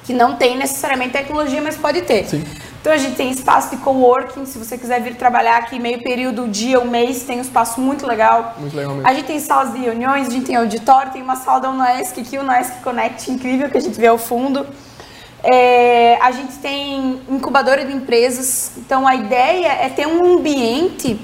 que 0.05 0.13
não 0.13 0.35
tem 0.35 0.57
necessariamente 0.57 1.11
tecnologia, 1.11 1.61
mas 1.61 1.75
pode 1.75 2.01
ter. 2.03 2.25
Sim. 2.25 2.43
Então 2.81 2.91
a 2.91 2.97
gente 2.97 3.15
tem 3.15 3.29
espaço 3.29 3.69
de 3.69 3.77
coworking, 3.77 4.43
se 4.47 4.57
você 4.57 4.75
quiser 4.75 4.99
vir 5.01 5.15
trabalhar 5.15 5.57
aqui 5.57 5.77
meio 5.77 6.01
período, 6.01 6.47
dia, 6.47 6.79
um 6.79 6.89
mês, 6.89 7.21
tem 7.21 7.37
um 7.37 7.41
espaço 7.41 7.79
muito 7.79 8.07
legal. 8.07 8.55
Muito 8.57 8.75
legal 8.75 8.95
mesmo. 8.95 9.07
A 9.07 9.13
gente 9.13 9.27
tem 9.27 9.39
salas 9.39 9.71
de 9.71 9.79
reuniões, 9.79 10.27
a 10.27 10.31
gente 10.31 10.47
tem 10.47 10.55
auditório, 10.55 11.11
tem 11.11 11.21
uma 11.21 11.35
sala 11.35 11.59
da 11.59 11.69
UNESC 11.69 12.21
aqui, 12.21 12.39
o 12.39 12.41
UNESC 12.41 12.81
Connect 12.81 13.31
incrível 13.31 13.69
que 13.69 13.77
a 13.77 13.81
gente 13.81 13.99
vê 13.99 14.07
ao 14.07 14.17
fundo. 14.17 14.65
É, 15.43 16.17
a 16.21 16.31
gente 16.31 16.53
tem 16.55 17.21
incubadora 17.29 17.85
de 17.85 17.93
empresas, 17.93 18.71
então 18.77 19.07
a 19.07 19.15
ideia 19.15 19.67
é 19.73 19.87
ter 19.87 20.07
um 20.07 20.37
ambiente 20.37 21.19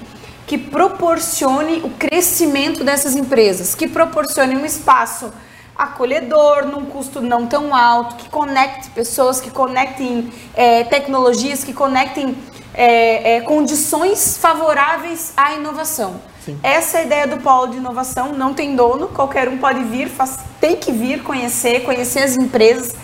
que 0.45 0.59
proporcione 0.59 1.81
o 1.83 1.89
crescimento 1.89 2.83
dessas 2.83 3.15
empresas, 3.15 3.73
que 3.73 3.87
proporcione 3.87 4.55
um 4.55 4.65
espaço 4.65 5.33
acolhedor, 5.77 6.65
num 6.65 6.85
custo 6.85 7.21
não 7.21 7.45
tão 7.45 7.75
alto, 7.75 8.15
que 8.15 8.29
conecte 8.29 8.89
pessoas, 8.89 9.39
que 9.39 9.51
conectem 9.51 10.31
é, 10.55 10.83
tecnologias, 10.85 11.63
que 11.63 11.73
conectem 11.73 12.35
é, 12.73 13.35
é, 13.35 13.41
condições 13.41 14.37
favoráveis 14.37 15.33
à 15.37 15.53
inovação. 15.53 16.19
Sim. 16.43 16.59
Essa 16.63 16.97
é 16.97 17.01
a 17.01 17.03
ideia 17.03 17.27
do 17.27 17.37
polo 17.37 17.67
de 17.67 17.77
inovação, 17.77 18.31
não 18.33 18.53
tem 18.53 18.75
dono, 18.75 19.07
qualquer 19.07 19.49
um 19.49 19.57
pode 19.57 19.83
vir, 19.83 20.07
faz, 20.07 20.37
tem 20.61 20.77
que 20.77 20.91
vir 20.91 21.21
conhecer, 21.23 21.83
conhecer 21.83 22.19
as 22.19 22.37
empresas. 22.37 22.95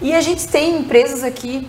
E 0.00 0.14
a 0.14 0.20
gente 0.20 0.46
tem 0.48 0.78
empresas 0.78 1.22
aqui 1.22 1.68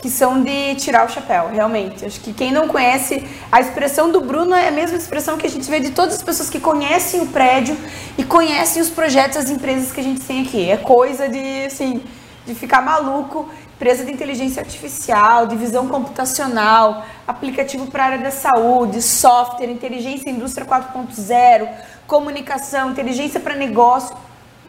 que 0.00 0.08
são 0.08 0.42
de 0.42 0.74
tirar 0.76 1.06
o 1.06 1.08
chapéu, 1.10 1.48
realmente. 1.48 2.04
Acho 2.04 2.20
que 2.20 2.32
quem 2.32 2.50
não 2.50 2.66
conhece, 2.66 3.26
a 3.52 3.60
expressão 3.60 4.10
do 4.10 4.20
Bruno 4.20 4.54
é 4.54 4.68
a 4.68 4.70
mesma 4.70 4.96
expressão 4.96 5.36
que 5.36 5.46
a 5.46 5.50
gente 5.50 5.68
vê 5.70 5.78
de 5.78 5.90
todas 5.90 6.14
as 6.14 6.22
pessoas 6.22 6.48
que 6.48 6.58
conhecem 6.58 7.20
o 7.20 7.26
prédio 7.26 7.76
e 8.16 8.24
conhecem 8.24 8.80
os 8.80 8.88
projetos, 8.88 9.36
as 9.36 9.50
empresas 9.50 9.92
que 9.92 10.00
a 10.00 10.02
gente 10.02 10.20
tem 10.22 10.42
aqui. 10.42 10.70
É 10.70 10.76
coisa 10.78 11.28
de, 11.28 11.64
assim, 11.66 12.02
de 12.46 12.54
ficar 12.54 12.80
maluco. 12.80 13.48
Empresa 13.76 14.04
de 14.04 14.12
inteligência 14.12 14.60
artificial, 14.60 15.46
de 15.46 15.56
visão 15.56 15.88
computacional, 15.88 17.02
aplicativo 17.26 17.86
para 17.86 18.02
a 18.02 18.06
área 18.08 18.18
da 18.18 18.30
saúde, 18.30 19.00
software, 19.00 19.70
inteligência 19.70 20.28
indústria 20.28 20.66
4.0, 20.66 21.66
comunicação, 22.06 22.90
inteligência 22.90 23.40
para 23.40 23.54
negócio, 23.54 24.14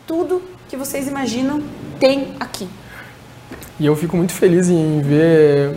tudo 0.07 0.41
que 0.69 0.77
vocês 0.77 1.09
imaginam 1.09 1.61
tem 1.99 2.37
aqui. 2.39 2.69
E 3.79 3.85
eu 3.85 3.95
fico 3.95 4.15
muito 4.15 4.31
feliz 4.33 4.69
em 4.69 5.01
ver 5.01 5.75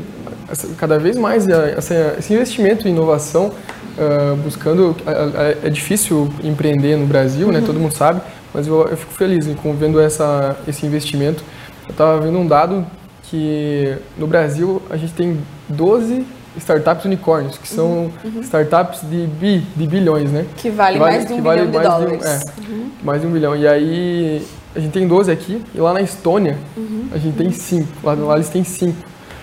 cada 0.77 0.99
vez 0.99 1.16
mais 1.16 1.47
esse 2.18 2.33
investimento 2.33 2.87
em 2.87 2.91
inovação, 2.91 3.47
uh, 3.47 4.37
buscando. 4.37 4.97
É 5.62 5.70
difícil 5.70 6.31
empreender 6.43 6.97
no 6.97 7.07
Brasil, 7.07 7.51
né? 7.51 7.61
uhum. 7.61 7.66
Todo 7.66 7.81
mundo 7.81 7.93
sabe, 7.93 8.20
mas 8.53 8.66
eu, 8.66 8.87
eu 8.89 8.97
fico 8.97 9.12
feliz 9.12 9.47
em 9.47 9.55
vendo 9.75 10.01
essa, 10.01 10.57
esse 10.68 10.85
investimento. 10.85 11.43
Eu 11.87 11.93
estava 11.93 12.20
vendo 12.20 12.39
um 12.39 12.47
dado 12.47 12.87
que 13.22 13.97
no 14.18 14.27
Brasil 14.27 14.83
a 14.91 14.97
gente 14.97 15.12
tem 15.12 15.39
12 15.68 16.25
startups 16.57 17.05
unicórnios, 17.05 17.59
que 17.59 17.69
são 17.69 17.87
uhum. 17.87 18.13
uhum. 18.25 18.41
startups 18.41 19.01
de 19.03 19.27
bi, 19.27 19.67
de 19.75 19.87
bilhões, 19.87 20.31
né? 20.31 20.47
Que 20.57 20.71
vale, 20.71 20.95
que 20.95 20.99
vale 21.01 21.17
mais 21.17 21.27
de 21.27 21.33
um 21.33 21.37
bilhão 21.37 21.55
vale 21.55 21.67
de 21.67 21.79
dólares. 21.79 22.19
De 22.21 22.27
um, 22.27 22.31
é, 22.31 22.69
uhum. 22.69 22.91
mais 23.03 23.21
de 23.21 23.27
um 23.27 23.31
bilhão. 23.31 23.57
E 23.57 23.67
aí 23.67 24.47
a 24.75 24.81
gente 24.81 24.93
tem 24.93 25.07
12 25.07 25.31
aqui, 25.31 25.63
e 25.75 25.79
lá 25.79 25.93
na 25.93 26.01
Estônia 26.01 26.59
uhum. 26.77 27.09
a 27.13 27.19
gente 27.19 27.37
tem 27.37 27.51
5. 27.51 27.89
Lá, 28.03 28.15
lá 28.15 28.35
eles 28.37 28.49
têm 28.49 28.65
5. 28.65 28.95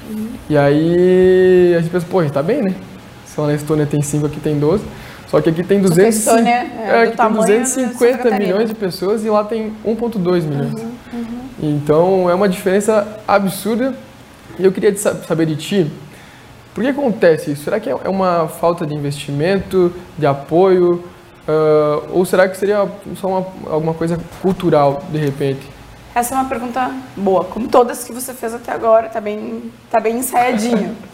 Uhum. 0.09 0.27
E 0.49 0.57
aí 0.57 1.75
a 1.77 1.81
gente 1.81 1.91
pensa, 1.91 2.05
pô, 2.09 2.19
a 2.19 2.23
gente 2.23 2.33
tá 2.33 2.43
bem, 2.43 2.61
né? 2.61 2.73
Se 3.25 3.39
lá 3.39 3.47
na 3.47 3.53
Estônia 3.53 3.85
tem 3.85 4.01
5, 4.01 4.25
aqui 4.25 4.39
tem 4.39 4.59
12. 4.59 4.83
Só 5.27 5.39
que 5.39 5.49
aqui 5.49 5.63
tem 5.63 5.79
200, 5.79 6.13
Estônia, 6.13 6.49
é, 6.49 6.87
é, 6.87 7.01
aqui 7.03 7.15
tem 7.15 7.31
250 7.31 8.31
milhões 8.37 8.67
de 8.67 8.75
pessoas 8.75 9.23
e 9.23 9.29
lá 9.29 9.45
tem 9.45 9.71
1,2 9.85 10.43
milhões. 10.43 10.73
Uhum, 10.73 10.91
uhum. 11.13 11.41
Então 11.63 12.29
é 12.29 12.33
uma 12.33 12.49
diferença 12.49 13.07
absurda. 13.25 13.95
E 14.59 14.65
eu 14.65 14.73
queria 14.73 14.93
saber 14.97 15.45
de 15.45 15.55
ti, 15.55 15.91
por 16.73 16.83
que 16.83 16.89
acontece 16.89 17.51
isso? 17.51 17.63
Será 17.63 17.79
que 17.79 17.89
é 17.89 18.09
uma 18.09 18.47
falta 18.47 18.85
de 18.85 18.93
investimento, 18.93 19.93
de 20.17 20.25
apoio? 20.25 21.03
Uh, 21.47 22.07
ou 22.11 22.25
será 22.25 22.47
que 22.47 22.57
seria 22.57 22.87
só 23.15 23.27
uma, 23.27 23.47
alguma 23.69 23.93
coisa 23.93 24.17
cultural, 24.41 25.03
de 25.09 25.17
repente? 25.17 25.67
Essa 26.13 26.35
é 26.35 26.37
uma 26.37 26.47
pergunta 26.47 26.91
boa, 27.15 27.45
como 27.45 27.67
todas 27.67 28.03
que 28.03 28.13
você 28.13 28.33
fez 28.33 28.53
até 28.53 28.71
agora, 28.71 29.09
tá 29.09 29.19
bem, 29.19 29.71
tá 29.89 29.99
bem 29.99 30.17
ensaiadinho. 30.17 30.95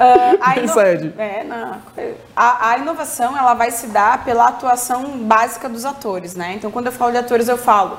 Uh, 0.00 0.38
a, 0.40 0.56
ino... 0.56 1.12
é, 1.18 2.14
a, 2.34 2.70
a, 2.70 2.78
inovação 2.78 3.36
ela 3.36 3.52
vai 3.52 3.70
se 3.70 3.88
dar 3.88 4.24
pela 4.24 4.48
atuação 4.48 5.18
básica 5.18 5.68
dos 5.68 5.84
atores, 5.84 6.34
né? 6.34 6.54
Então, 6.54 6.70
quando 6.70 6.86
eu 6.86 6.92
falo 6.92 7.12
de 7.12 7.18
atores, 7.18 7.48
eu 7.48 7.58
falo 7.58 7.98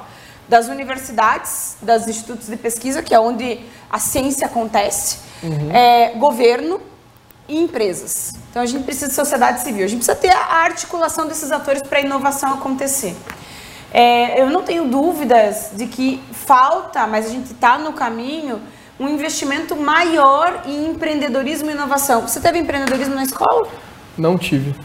das 0.51 0.67
universidades, 0.67 1.77
dos 1.81 2.05
institutos 2.09 2.47
de 2.47 2.57
pesquisa, 2.57 3.01
que 3.01 3.15
é 3.15 3.19
onde 3.21 3.61
a 3.89 3.97
ciência 3.97 4.47
acontece, 4.47 5.19
uhum. 5.41 5.71
é, 5.71 6.09
governo 6.17 6.81
e 7.47 7.57
empresas. 7.57 8.33
Então 8.49 8.61
a 8.61 8.65
gente 8.65 8.83
precisa 8.83 9.07
de 9.07 9.13
sociedade 9.13 9.61
civil, 9.61 9.85
a 9.85 9.87
gente 9.87 10.03
precisa 10.03 10.17
ter 10.17 10.31
a 10.31 10.55
articulação 10.55 11.25
desses 11.25 11.53
atores 11.53 11.81
para 11.83 11.99
a 11.99 12.01
inovação 12.01 12.53
acontecer. 12.53 13.15
É, 13.93 14.41
eu 14.41 14.49
não 14.49 14.61
tenho 14.61 14.89
dúvidas 14.89 15.69
de 15.71 15.87
que 15.87 16.21
falta, 16.33 17.07
mas 17.07 17.27
a 17.27 17.29
gente 17.29 17.53
está 17.53 17.77
no 17.77 17.93
caminho, 17.93 18.61
um 18.99 19.07
investimento 19.07 19.73
maior 19.73 20.63
em 20.65 20.87
empreendedorismo 20.89 21.69
e 21.69 21.73
inovação. 21.73 22.27
Você 22.27 22.41
teve 22.41 22.59
empreendedorismo 22.59 23.15
na 23.15 23.23
escola? 23.23 23.69
Não 24.17 24.37
tive. 24.37 24.75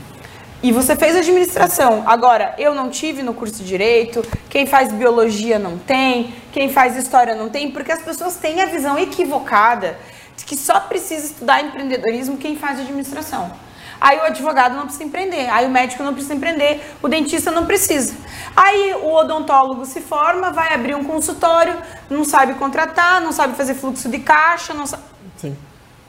E 0.63 0.73
você 0.73 0.97
fez 0.97 1.15
administração. 1.15 2.03
Agora, 2.07 2.55
eu 2.59 2.75
não 2.75 2.89
tive 2.89 3.23
no 3.23 3.35
curso 3.35 3.57
de 3.57 3.65
direito, 3.65 4.25
quem 4.49 4.67
faz 4.67 4.91
biologia 4.91 5.59
não 5.59 5.79
tem, 5.79 6.35
quem 6.53 6.69
faz 6.71 6.97
história 6.97 7.35
não 7.35 7.49
tem, 7.49 7.71
porque 7.71 7.93
as 7.93 8.01
pessoas 8.01 8.37
têm 8.37 8.61
a 8.63 8.67
visão 8.67 8.99
equivocada 8.99 9.99
de 10.37 10.45
que 10.45 10.57
só 10.57 10.81
precisa 10.81 11.27
estudar 11.27 11.63
empreendedorismo 11.63 12.37
quem 12.37 12.57
faz 12.57 12.81
administração. 12.81 13.53
Aí 14.01 14.19
o 14.19 14.23
advogado 14.25 14.77
não 14.77 14.85
precisa 14.85 15.05
empreender, 15.05 15.49
aí 15.49 15.67
o 15.67 15.71
médico 15.71 16.03
não 16.03 16.13
precisa 16.13 16.35
empreender, 16.35 16.95
o 17.03 17.09
dentista 17.09 17.51
não 17.51 17.65
precisa. 17.65 18.15
Aí 18.55 18.95
o 18.95 19.13
odontólogo 19.13 19.87
se 19.87 20.01
forma, 20.01 20.51
vai 20.51 20.75
abrir 20.75 20.95
um 20.95 21.05
consultório, 21.05 21.77
não 22.11 22.25
sabe 22.25 22.55
contratar, 22.55 23.21
não 23.21 23.33
sabe 23.33 23.57
fazer 23.57 23.75
fluxo 23.75 24.09
de 24.09 24.19
caixa, 24.19 24.75
não 24.75 24.87
sabe. 24.87 25.03
Sim. 25.37 25.57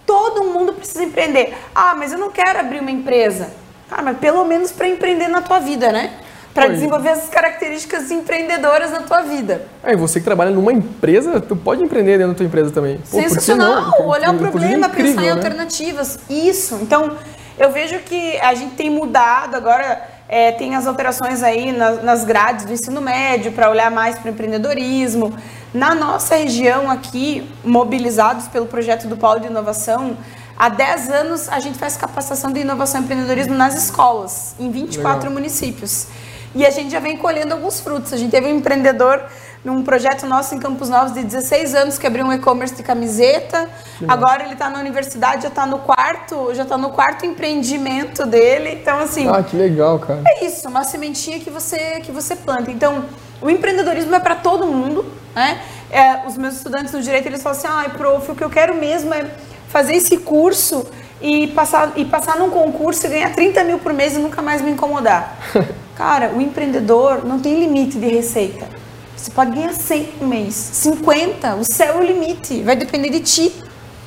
Todo 0.06 0.45
mundo 0.45 0.74
precisa 0.74 1.04
empreender. 1.04 1.58
Ah, 1.74 1.95
mas 1.95 2.12
eu 2.12 2.18
não 2.18 2.30
quero 2.30 2.60
abrir 2.60 2.80
uma 2.80 2.91
empresa. 2.91 3.50
Ah, 3.90 4.02
mas 4.02 4.18
pelo 4.18 4.44
menos 4.46 4.72
para 4.72 4.88
empreender 4.88 5.28
na 5.28 5.42
tua 5.42 5.60
vida, 5.60 5.92
né? 5.92 6.12
Para 6.54 6.70
desenvolver 6.70 7.10
essas 7.10 7.30
características 7.30 8.10
empreendedoras 8.10 8.92
na 8.92 9.02
tua 9.02 9.22
vida. 9.22 9.68
É, 9.84 9.96
você 9.96 10.20
que 10.20 10.26
trabalha 10.26 10.50
numa 10.50 10.74
empresa, 10.74 11.40
tu 11.40 11.56
pode 11.56 11.84
empreender 11.84 12.18
dentro 12.18 12.34
da 12.34 12.38
tua 12.38 12.46
empresa 12.48 12.72
também. 12.72 12.98
Pô, 12.98 13.22
Sensacional! 13.22 13.94
Olhar 14.08 14.34
o 14.34 14.40
problema, 14.40 14.88
incrível, 14.88 15.12
pensar 15.12 15.22
em 15.22 15.26
né? 15.28 15.32
alternativas. 15.32 16.20
Isso. 16.28 16.80
Então, 16.82 17.16
eu 17.60 17.72
vejo 17.72 18.00
que 18.00 18.38
a 18.40 18.56
gente 18.56 18.76
tem 18.76 18.90
mudado 18.90 19.56
agora. 19.56 20.02
É, 20.30 20.52
tem 20.52 20.76
as 20.76 20.86
alterações 20.86 21.42
aí 21.42 21.72
nas, 21.72 22.04
nas 22.04 22.26
grades 22.26 22.66
do 22.66 22.74
ensino 22.74 23.00
médio 23.00 23.54
para 23.54 23.70
olhar 23.70 23.90
mais 23.90 24.18
para 24.20 24.30
o 24.30 24.34
empreendedorismo. 24.34 25.34
Na 25.74 25.96
nossa 25.96 26.36
região 26.36 26.90
aqui, 26.92 27.50
mobilizados 27.64 28.48
pelo 28.48 28.66
projeto 28.66 29.08
do 29.08 29.16
Polo 29.16 29.40
de 29.40 29.48
Inovação, 29.48 30.18
Há 30.60 30.70
10 30.70 31.10
anos 31.12 31.49
a 31.49 31.60
gente 31.60 31.78
faz 31.78 31.95
capacitação 31.97 32.51
de 32.51 32.62
inovação 32.62 32.99
e 32.99 33.03
empreendedorismo 33.03 33.53
nas 33.53 33.76
escolas, 33.76 34.55
em 34.60 34.72
24 34.72 35.20
Legal. 35.20 35.34
municípios. 35.34 36.08
E 36.55 36.66
a 36.66 36.72
gente 36.72 36.89
já 36.89 36.99
vem 36.99 37.16
colhendo 37.16 37.53
alguns 37.53 37.80
frutos. 37.80 38.12
A 38.12 38.18
gente 38.18 38.32
teve 38.32 38.47
um 38.47 38.58
empreendedor 38.58 39.24
num 39.64 39.84
projeto 39.84 40.26
nosso 40.26 40.55
em 40.55 40.60
Campos 40.60 40.89
Novos 40.89 41.14
de 41.14 41.24
16 41.24 41.76
anos 41.76 41.97
que 41.99 42.08
abriu 42.08 42.26
um 42.26 42.34
e-commerce 42.34 42.74
de 42.74 42.82
camiseta. 42.82 43.70
Agora 44.08 44.43
ele 44.43 44.53
está 44.53 44.68
na 44.68 44.80
universidade, 44.80 45.43
já 45.43 45.49
está 45.49 45.68
no 45.68 45.78
quarto, 45.80 46.51
já 46.55 46.64
está 46.64 46.76
no 46.76 46.89
quarto 46.89 47.24
empreendimento 47.26 48.26
dele. 48.26 48.80
Então 48.82 48.97
assim. 48.97 49.30
Ah, 49.30 49.43
que 49.43 49.55
legal, 49.55 49.99
cara. 49.99 50.24
É 50.26 50.45
isso, 50.45 50.68
uma 50.68 50.84
sementinha 50.84 51.39
que 51.39 51.51
você 51.51 51.99
que 51.99 52.12
você 52.12 52.36
planta. 52.36 52.72
Então 52.72 53.05
o 53.39 53.47
empreendedorismo 53.47 54.16
é 54.16 54.20
para 54.20 54.36
todo 54.36 54.66
mundo, 54.66 55.05
né? 55.36 55.62
É, 55.91 56.26
os 56.26 56.36
meus 56.36 56.55
estudantes 56.55 56.91
no 56.91 57.01
direito 57.01 57.28
eles 57.28 57.43
falam 57.43 57.58
assim, 57.58 57.68
ai, 57.70 57.86
ah, 57.88 57.89
prof, 57.97 58.32
o 58.32 58.36
que 58.36 58.43
eu 58.43 58.49
quero 58.49 58.74
mesmo 58.74 59.14
é 59.14 59.26
fazer 59.68 59.95
esse 59.95 60.18
curso 60.18 60.86
e 61.22 61.47
passar, 61.47 61.93
e 61.95 62.05
passar 62.05 62.38
num 62.38 62.49
concurso 62.49 63.05
e 63.05 63.09
ganhar 63.09 63.34
30 63.34 63.63
mil 63.63 63.80
por 63.80 63.93
mês 63.93 64.15
e 64.15 64.20
nunca 64.20 64.41
mais 64.41 64.61
me 64.61 64.72
incomodar. 64.72 65.38
Cara, 65.95 66.32
o 66.36 66.41
empreendedor 66.41 67.26
não 67.26 67.39
tem 67.39 67.59
limite 67.59 67.97
de 67.97 68.07
receita. 68.07 68.68
Você 69.15 69.32
pode 69.32 69.51
ganhar 69.51 69.74
100 69.74 70.03
por 70.03 70.28
mês, 70.28 70.53
50, 70.53 71.55
o 71.55 71.63
céu 71.63 71.95
é 71.95 71.97
o 71.97 72.03
limite, 72.03 72.61
vai 72.61 72.76
depender 72.76 73.09
de 73.09 73.20
ti. 73.20 73.53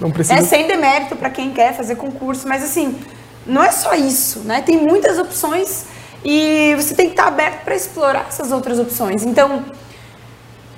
Não 0.00 0.11
precisa... 0.11 0.38
É 0.38 0.42
sem 0.42 0.68
demérito 0.68 1.16
para 1.16 1.28
quem 1.30 1.50
quer 1.50 1.74
fazer 1.74 1.96
concurso, 1.96 2.46
mas 2.46 2.62
assim, 2.62 2.96
não 3.44 3.62
é 3.62 3.72
só 3.72 3.94
isso, 3.94 4.40
né? 4.40 4.62
Tem 4.62 4.76
muitas 4.78 5.18
opções 5.18 5.84
e 6.24 6.74
você 6.76 6.94
tem 6.94 7.06
que 7.06 7.12
estar 7.14 7.26
aberto 7.26 7.64
para 7.64 7.74
explorar 7.74 8.26
essas 8.28 8.52
outras 8.52 8.78
opções. 8.78 9.24
Então, 9.24 9.64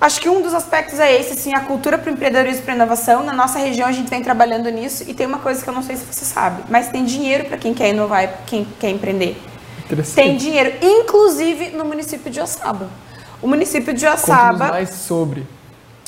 Acho 0.03 0.21
que 0.21 0.29
um 0.29 0.43
dos 0.43 0.53
aspectos 0.53 0.99
é 0.99 1.17
esse, 1.21 1.37
sim, 1.37 1.55
a 1.55 1.61
cultura 1.61 1.97
para 1.97 2.11
o 2.11 2.13
empreendedorismo 2.13 2.63
e 2.63 2.65
para 2.65 2.75
inovação. 2.75 3.23
Na 3.23 3.33
nossa 3.33 3.61
região 3.61 3.87
a 3.87 3.93
gente 3.93 4.11
vem 4.11 4.21
trabalhando 4.21 4.69
nisso 4.69 5.05
e 5.07 5.15
tem 5.15 5.29
uma 5.29 5.39
coisa 5.39 5.63
que 5.63 5.71
eu 5.71 5.73
não 5.73 5.81
sei 5.81 5.95
se 5.95 6.05
você 6.05 6.25
sabe, 6.25 6.65
mas 6.69 6.89
tem 6.89 7.05
dinheiro 7.05 7.45
para 7.45 7.57
quem 7.57 7.73
quer 7.73 7.91
inovar 7.91 8.25
e 8.25 8.29
quem 8.45 8.67
quer 8.81 8.91
empreender. 8.91 9.41
Tem 10.13 10.37
dinheiro, 10.37 10.73
inclusive 10.83 11.69
no 11.69 11.85
município 11.85 12.33
de 12.33 12.41
Oçaba. 12.41 12.91
O 13.41 13.47
município 13.47 13.95
de 13.95 14.05
Oçaba. 14.05 14.71
mais 14.71 14.91
sobre. 14.91 15.47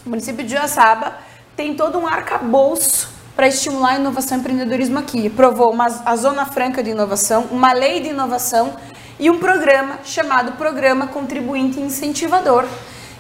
O 0.04 0.10
município 0.10 0.44
de 0.44 0.56
Oçaba 0.56 1.12
tem 1.56 1.76
todo 1.76 1.96
um 1.96 2.04
arcabouço 2.08 3.08
para 3.36 3.46
estimular 3.46 3.90
a 3.90 3.98
inovação 4.00 4.38
e 4.38 4.40
empreendedorismo 4.40 4.98
aqui. 4.98 5.30
Provou 5.30 5.70
uma, 5.70 5.86
a 6.04 6.16
Zona 6.16 6.46
Franca 6.46 6.82
de 6.82 6.90
Inovação, 6.90 7.46
uma 7.52 7.72
lei 7.72 8.00
de 8.00 8.08
inovação 8.08 8.74
e 9.20 9.30
um 9.30 9.38
programa 9.38 10.00
chamado 10.04 10.50
Programa 10.58 11.06
Contribuinte 11.06 11.78
Incentivador 11.78 12.66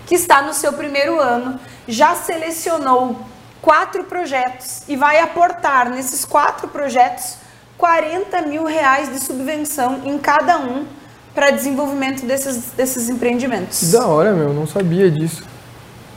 que 0.06 0.14
está 0.14 0.42
no 0.42 0.52
seu 0.52 0.72
primeiro 0.72 1.20
ano, 1.20 1.58
já 1.88 2.14
selecionou 2.14 3.16
quatro 3.62 4.04
projetos 4.04 4.82
e 4.88 4.96
vai 4.96 5.18
aportar 5.20 5.90
nesses 5.90 6.24
quatro 6.24 6.68
projetos 6.68 7.36
40 7.78 8.42
mil 8.42 8.64
reais 8.64 9.10
de 9.10 9.18
subvenção 9.18 10.02
em 10.04 10.18
cada 10.18 10.58
um 10.58 10.86
para 11.34 11.50
desenvolvimento 11.50 12.24
desses, 12.24 12.72
desses 12.76 13.08
empreendimentos. 13.08 13.80
Que 13.80 13.86
da 13.86 14.06
hora, 14.06 14.32
meu, 14.32 14.52
não 14.52 14.66
sabia 14.66 15.10
disso. 15.10 15.42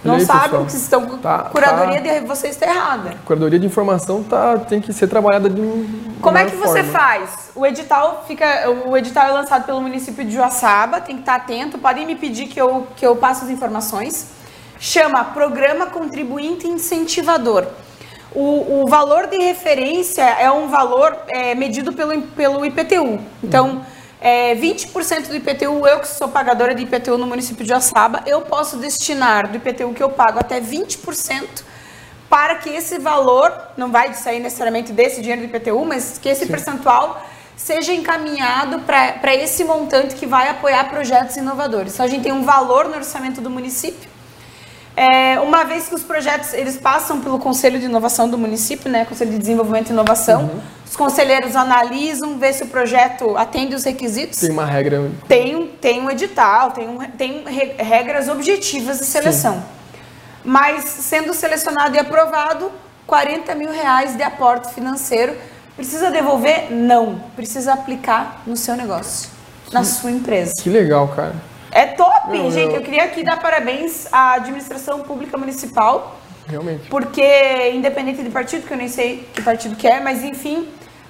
Não 0.04 0.16
aí, 0.16 0.26
sabe 0.26 0.56
o 0.56 0.66
que 0.66 0.76
estão. 0.76 1.18
Tá, 1.18 1.50
curadoria 1.52 2.02
tá, 2.02 2.20
de 2.20 2.26
vocês 2.26 2.54
está 2.54 2.68
errada. 2.68 3.16
Curadoria 3.26 3.60
de 3.60 3.66
informação 3.66 4.24
tá, 4.24 4.58
tem 4.60 4.80
que 4.80 4.94
ser 4.94 5.08
trabalhada 5.08 5.50
de 5.50 5.60
um. 5.60 6.16
Como 6.22 6.38
é 6.38 6.46
que 6.46 6.56
você 6.56 6.84
forma. 6.84 7.00
faz? 7.00 7.52
O 7.56 7.66
edital 7.66 8.24
fica. 8.28 8.70
O 8.86 8.96
edital 8.96 9.28
é 9.28 9.32
lançado 9.32 9.66
pelo 9.66 9.82
município 9.82 10.24
de 10.24 10.32
Joaçaba, 10.32 11.02
tem 11.02 11.16
que 11.16 11.22
estar 11.22 11.36
atento. 11.36 11.78
Podem 11.78 12.06
me 12.06 12.16
pedir 12.16 12.48
que 12.48 12.60
eu, 12.60 12.88
que 12.96 13.06
eu 13.06 13.16
passe 13.16 13.46
as 13.46 13.50
informações. 13.50 14.28
Chama 14.80 15.24
Programa 15.26 15.88
Contribuinte 15.88 16.68
Incentivador. 16.68 17.66
O, 18.36 18.84
o 18.84 18.88
valor 18.88 19.26
de 19.28 19.38
referência 19.38 20.22
é 20.22 20.52
um 20.52 20.68
valor 20.68 21.18
é, 21.28 21.56
medido 21.56 21.92
pelo, 21.92 22.22
pelo 22.22 22.66
IPTU. 22.66 23.20
Então. 23.44 23.68
Uhum 23.70 23.97
é, 24.20 24.56
20% 24.56 25.28
do 25.28 25.36
IPTU, 25.36 25.88
eu 25.88 26.00
que 26.00 26.08
sou 26.08 26.28
pagadora 26.28 26.74
de 26.74 26.84
IPTU 26.84 27.18
no 27.18 27.28
município 27.28 27.66
de 27.66 27.74
Açaba, 27.74 28.24
eu 28.26 28.42
posso 28.42 28.78
destinar 28.78 29.48
do 29.48 29.58
IPTU 29.58 29.94
que 29.94 30.02
eu 30.02 30.10
pago 30.10 30.40
até 30.40 30.60
20% 30.60 31.64
para 32.30 32.56
que 32.56 32.70
esse 32.70 33.00
valor, 33.00 33.54
não 33.78 33.92
vai 33.92 34.14
sair 34.14 34.40
necessariamente 34.40 34.92
desse 34.92 35.22
dinheiro 35.22 35.42
do 35.42 35.56
IPTU, 35.56 35.86
mas 35.86 36.18
que 36.18 36.28
esse 36.28 36.46
Sim. 36.46 36.52
percentual 36.52 37.26
seja 37.56 37.94
encaminhado 37.94 38.80
para 38.80 39.36
esse 39.36 39.64
montante 39.64 40.16
que 40.16 40.26
vai 40.26 40.50
apoiar 40.50 40.90
projetos 40.90 41.38
inovadores. 41.38 41.94
Então 41.94 42.06
a 42.06 42.10
gente 42.10 42.24
tem 42.24 42.32
um 42.32 42.44
valor 42.44 42.88
no 42.88 42.96
orçamento 42.96 43.40
do 43.40 43.50
município 43.50 44.17
é, 44.98 45.40
uma 45.40 45.64
vez 45.64 45.88
que 45.88 45.94
os 45.94 46.02
projetos 46.02 46.56
eles 46.56 46.76
passam 46.76 47.22
pelo 47.22 47.38
Conselho 47.38 47.80
de 47.80 47.86
Inovação 47.86 48.28
do 48.28 48.36
município, 48.36 48.90
né, 48.90 49.06
Conselho 49.06 49.30
de 49.30 49.38
Desenvolvimento 49.38 49.90
e 49.90 49.92
Inovação, 49.92 50.46
uhum. 50.46 50.60
os 50.84 50.96
conselheiros 50.96 51.56
analisam, 51.56 52.40
vê 52.40 52.52
se 52.52 52.64
o 52.64 52.68
projeto 52.68 53.38
atende 53.38 53.76
os 53.76 53.84
requisitos. 53.84 54.40
Tem 54.40 54.50
uma 54.50 54.66
regra. 54.66 55.12
Tem, 55.28 55.68
tem 55.80 56.02
um 56.02 56.10
edital, 56.10 56.72
tem, 56.72 56.90
um, 56.90 56.98
tem 57.12 57.44
regras 57.78 58.28
objetivas 58.28 58.98
de 58.98 59.06
seleção. 59.06 59.54
Sim. 59.54 59.64
Mas 60.44 60.84
sendo 60.84 61.32
selecionado 61.32 61.96
e 61.96 62.00
aprovado, 62.00 62.72
40 63.06 63.54
mil 63.54 63.72
reais 63.72 64.18
de 64.18 64.24
aporte 64.24 64.74
financeiro. 64.74 65.36
Precisa 65.76 66.10
devolver? 66.10 66.72
Não. 66.72 67.22
Precisa 67.36 67.74
aplicar 67.74 68.42
no 68.48 68.58
seu 68.58 68.76
negócio, 68.76 69.30
que, 69.68 69.74
na 69.76 69.84
sua 69.84 70.10
empresa. 70.10 70.54
Que 70.60 70.72
legal, 70.72 71.08
cara. 71.10 71.36
É 71.72 71.86
top, 71.86 72.36
gente. 72.52 72.74
Eu... 72.74 72.80
eu 72.80 72.82
queria 72.82 73.04
aqui 73.04 73.24
dar 73.24 73.40
parabéns 73.40 74.08
à 74.12 74.34
administração 74.34 75.02
pública 75.02 75.38
municipal. 75.38 76.20
Realmente. 76.48 76.88
Porque, 76.90 77.72
independente 77.74 78.24
de 78.24 78.30
partido, 78.30 78.66
que 78.66 78.74
eu 78.74 78.78
nem 78.78 78.88
sei 78.88 79.28
que 79.34 79.42
partido 79.42 79.76
que 79.76 79.88
é, 79.88 80.00
mas 80.00 80.24
enfim, 80.24 80.70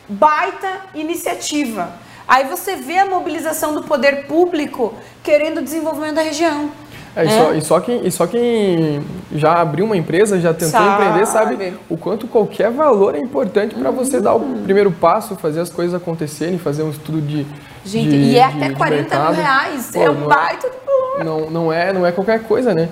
baita 0.10 0.82
iniciativa. 0.96 1.92
Aí 2.28 2.46
você 2.46 2.76
vê 2.76 2.98
a 2.98 3.06
mobilização 3.06 3.74
do 3.74 3.84
poder 3.84 4.26
público 4.26 4.94
querendo 5.24 5.60
o 5.60 5.62
desenvolvimento 5.62 6.16
da 6.16 6.22
região. 6.22 6.72
É, 7.18 7.26
e, 7.26 7.32
só, 7.32 7.52
é. 7.52 7.58
e, 7.58 7.62
só 7.62 7.80
quem, 7.80 8.06
e 8.06 8.12
só 8.12 8.28
quem 8.28 9.02
já 9.32 9.60
abriu 9.60 9.86
uma 9.86 9.98
empresa, 9.98 10.40
já 10.40 10.54
tentou 10.54 10.70
sabe. 10.70 11.04
empreender, 11.04 11.26
sabe 11.26 11.74
o 11.90 11.98
quanto 11.98 12.28
qualquer 12.28 12.70
valor 12.70 13.16
é 13.16 13.18
importante 13.18 13.74
para 13.74 13.90
você 13.90 14.22
dar 14.22 14.36
o 14.36 14.38
uhum. 14.38 14.62
primeiro 14.64 14.92
passo, 14.92 15.36
fazer 15.36 15.60
as 15.60 15.70
coisas 15.72 15.96
acontecerem, 15.96 16.60
fazer 16.60 16.84
um 16.84 16.92
estudo 16.92 17.20
de. 17.20 17.44
Gente, 17.84 18.10
de, 18.10 18.16
e 18.18 18.38
é 18.38 18.48
de, 18.48 18.64
até 18.64 18.76
40 18.76 19.20
mil 19.20 19.32
reais. 19.32 19.90
Pô, 19.92 20.00
é 20.00 20.12
um 20.12 20.26
é 20.26 20.28
baita 20.28 20.70
de 20.70 20.76
valor. 20.86 21.26
Não, 21.26 21.50
não, 21.50 21.74
é, 21.74 21.92
não 21.92 22.06
é 22.06 22.12
qualquer 22.12 22.44
coisa, 22.44 22.72
né? 22.76 22.88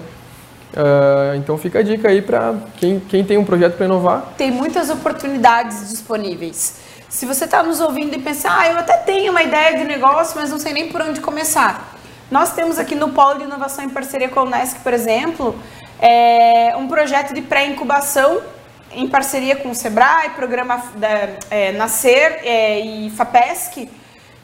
Uh, 0.73 1.35
então 1.35 1.55
fica 1.55 1.79
a 1.79 1.83
dica 1.83 2.09
aí 2.09 2.21
para 2.21 2.55
quem, 2.77 2.99
quem 2.99 3.23
tem 3.23 3.37
um 3.37 3.45
projeto 3.45 3.77
para 3.77 3.85
inovar. 3.85 4.33
Tem 4.35 4.49
muitas 4.49 4.89
oportunidades 4.89 5.91
disponíveis. 5.91 6.77
Se 7.07 7.27
você 7.27 7.45
está 7.45 7.61
nos 7.61 7.79
ouvindo 7.79 8.15
e 8.15 8.19
pensar, 8.19 8.59
ah, 8.59 8.71
eu 8.71 8.79
até 8.79 8.97
tenho 8.97 9.31
uma 9.31 9.43
ideia 9.43 9.77
de 9.77 9.83
negócio, 9.83 10.33
mas 10.35 10.49
não 10.49 10.57
sei 10.57 10.73
nem 10.73 10.89
por 10.89 10.99
onde 11.01 11.21
começar 11.21 11.94
nós 12.29 12.53
temos 12.53 12.79
aqui 12.79 12.95
no 12.95 13.09
Polo 13.09 13.37
de 13.37 13.43
Inovação 13.43 13.83
em 13.83 13.89
parceria 13.89 14.29
com 14.29 14.39
a 14.39 14.43
Unesc, 14.43 14.79
por 14.79 14.93
exemplo, 14.93 15.57
é, 15.99 16.75
um 16.77 16.87
projeto 16.87 17.33
de 17.33 17.41
pré-incubação 17.41 18.41
em 18.91 19.07
parceria 19.07 19.55
com 19.55 19.71
o 19.71 19.75
Sebrae, 19.75 20.29
programa 20.31 20.83
da, 20.95 21.29
é, 21.49 21.71
Nascer 21.73 22.39
é, 22.43 22.79
e 22.79 23.09
FAPESC, 23.11 23.89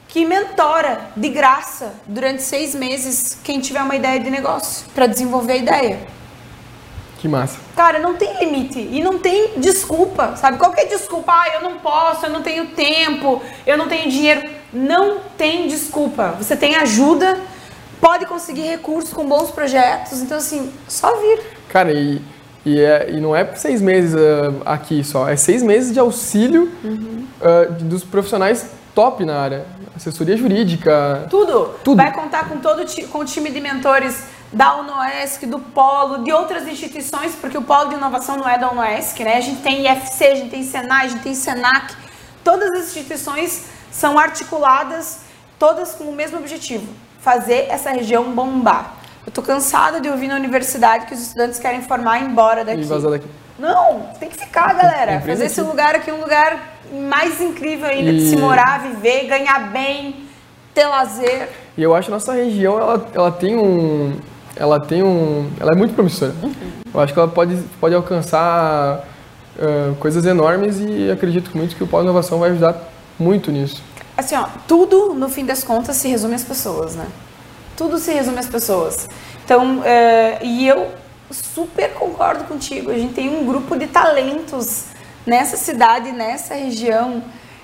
que 0.07 0.25
mentora 0.25 0.99
de 1.15 1.29
graça 1.29 1.93
durante 2.05 2.43
seis 2.43 2.75
meses 2.75 3.37
quem 3.43 3.59
tiver 3.59 3.81
uma 3.81 3.95
ideia 3.95 4.19
de 4.19 4.29
negócio 4.29 4.87
para 4.93 5.07
desenvolver 5.07 5.53
a 5.53 5.57
ideia. 5.57 5.99
Que 7.17 7.27
massa. 7.27 7.59
Cara, 7.75 7.99
não 7.99 8.15
tem 8.15 8.39
limite 8.39 8.79
e 8.79 9.01
não 9.01 9.19
tem 9.19 9.59
desculpa, 9.59 10.35
sabe? 10.35 10.57
Qualquer 10.57 10.87
desculpa, 10.87 11.31
ah, 11.31 11.49
eu 11.53 11.61
não 11.61 11.77
posso, 11.77 12.25
eu 12.25 12.31
não 12.31 12.41
tenho 12.41 12.67
tempo, 12.67 13.41
eu 13.65 13.77
não 13.77 13.87
tenho 13.87 14.09
dinheiro 14.09 14.61
não 14.73 15.19
tem 15.37 15.67
desculpa. 15.67 16.35
Você 16.37 16.55
tem 16.55 16.75
ajuda, 16.75 17.39
pode 18.01 18.25
conseguir 18.25 18.63
recursos 18.63 19.13
com 19.13 19.25
bons 19.25 19.51
projetos. 19.51 20.21
Então, 20.21 20.37
assim, 20.37 20.73
só 20.87 21.15
vir. 21.17 21.39
Cara, 21.69 21.93
e, 21.93 22.21
e, 22.65 22.81
é, 22.81 23.11
e 23.11 23.21
não 23.21 23.35
é 23.35 23.45
seis 23.55 23.79
meses 23.79 24.15
uh, 24.15 24.61
aqui 24.65 25.03
só, 25.03 25.29
é 25.29 25.35
seis 25.35 25.61
meses 25.61 25.93
de 25.93 25.99
auxílio 25.99 26.69
uhum. 26.83 27.25
uh, 27.39 27.71
dos 27.83 28.03
profissionais 28.03 28.65
top 28.95 29.23
na 29.23 29.39
área. 29.39 29.65
Assessoria 29.95 30.35
jurídica. 30.35 31.27
Tudo. 31.29 31.75
Tudo. 31.83 31.97
Vai 31.97 32.11
contar 32.11 32.49
com 32.49 32.57
todo 32.57 32.83
com 33.09 33.19
o 33.19 33.25
time 33.25 33.51
de 33.51 33.59
mentores 33.59 34.23
da 34.51 34.75
UNOESC, 34.77 35.45
do 35.45 35.59
Polo, 35.59 36.23
de 36.23 36.31
outras 36.33 36.67
instituições, 36.67 37.33
porque 37.39 37.57
o 37.57 37.61
Polo 37.61 37.89
de 37.89 37.95
Inovação 37.95 38.35
não 38.35 38.49
é 38.49 38.57
da 38.57 38.71
UNOESC, 38.71 39.23
né? 39.23 39.37
A 39.37 39.41
gente 39.41 39.61
tem 39.61 39.85
IFC, 39.85 40.25
a 40.25 40.35
gente 40.35 40.49
tem 40.49 40.63
Senai, 40.63 41.05
a 41.05 41.09
gente 41.09 41.23
tem 41.23 41.33
Senac. 41.33 41.93
Todas 42.43 42.71
as 42.71 42.87
instituições 42.87 43.65
são 43.91 44.17
articuladas, 44.17 45.19
todas 45.59 45.93
com 45.93 46.05
o 46.05 46.15
mesmo 46.15 46.37
objetivo, 46.37 46.87
fazer 47.21 47.67
essa 47.69 47.91
região 47.91 48.31
bombar. 48.33 48.95
Eu 49.25 49.31
tô 49.31 49.41
cansada 49.41 50.01
de 50.01 50.09
ouvir 50.09 50.27
na 50.27 50.35
universidade 50.35 51.05
que 51.05 51.13
os 51.13 51.21
estudantes 51.21 51.59
querem 51.59 51.81
formar 51.81 52.19
e 52.19 52.23
ir 52.23 52.27
embora 52.27 52.65
daqui. 52.65 52.81
E 52.81 52.85
vazar 52.85 53.11
daqui. 53.11 53.27
Não, 53.57 54.07
tem 54.19 54.29
que 54.29 54.37
ficar, 54.37 54.73
galera. 54.73 55.21
Fazer 55.21 55.45
esse 55.45 55.61
lugar 55.61 55.95
aqui 55.95 56.11
um 56.11 56.19
lugar 56.19 56.59
mais 56.91 57.39
incrível 57.39 57.87
ainda 57.87 58.11
e... 58.11 58.17
de 58.17 58.29
se 58.29 58.35
morar, 58.35 58.81
viver, 58.81 59.27
ganhar 59.27 59.71
bem, 59.71 60.25
ter 60.73 60.85
lazer. 60.87 61.49
E 61.77 61.83
eu 61.83 61.95
acho 61.95 62.07
que 62.07 62.11
nossa 62.11 62.33
região 62.33 62.79
ela, 62.79 63.07
ela 63.13 63.31
tem 63.31 63.55
um, 63.55 64.19
ela 64.55 64.79
tem 64.79 65.03
um, 65.03 65.49
ela 65.59 65.71
é 65.73 65.75
muito 65.75 65.93
promissora. 65.93 66.33
Uhum. 66.41 66.51
Eu 66.93 66.99
acho 66.99 67.13
que 67.13 67.19
ela 67.19 67.27
pode, 67.27 67.55
pode 67.79 67.93
alcançar 67.93 69.05
uh, 69.57 69.95
coisas 69.95 70.25
enormes 70.25 70.79
e 70.79 71.11
acredito 71.11 71.55
muito 71.55 71.75
que 71.75 71.83
o 71.83 71.87
Polo 71.87 72.03
Inovação 72.03 72.39
vai 72.39 72.49
ajudar 72.49 72.75
muito 73.19 73.51
nisso. 73.51 73.83
Assim, 74.21 74.35
ó, 74.35 74.47
tudo 74.67 75.13
no 75.13 75.29
fim 75.29 75.45
das 75.45 75.63
contas 75.63 75.95
se 75.97 76.07
resume 76.07 76.35
às 76.35 76.43
pessoas, 76.43 76.95
né? 76.95 77.07
Tudo 77.75 77.97
se 77.97 78.11
resume 78.13 78.39
às 78.39 78.47
pessoas. 78.47 79.09
Então, 79.43 79.79
uh, 79.79 79.83
e 80.43 80.67
eu 80.67 80.91
super 81.31 81.93
concordo 81.93 82.43
contigo. 82.43 82.91
A 82.91 82.97
gente 82.97 83.13
tem 83.13 83.29
um 83.29 83.45
grupo 83.45 83.75
de 83.77 83.87
talentos 83.87 84.85
nessa 85.25 85.57
cidade, 85.57 86.11
nessa 86.11 86.53
região, 86.53 87.23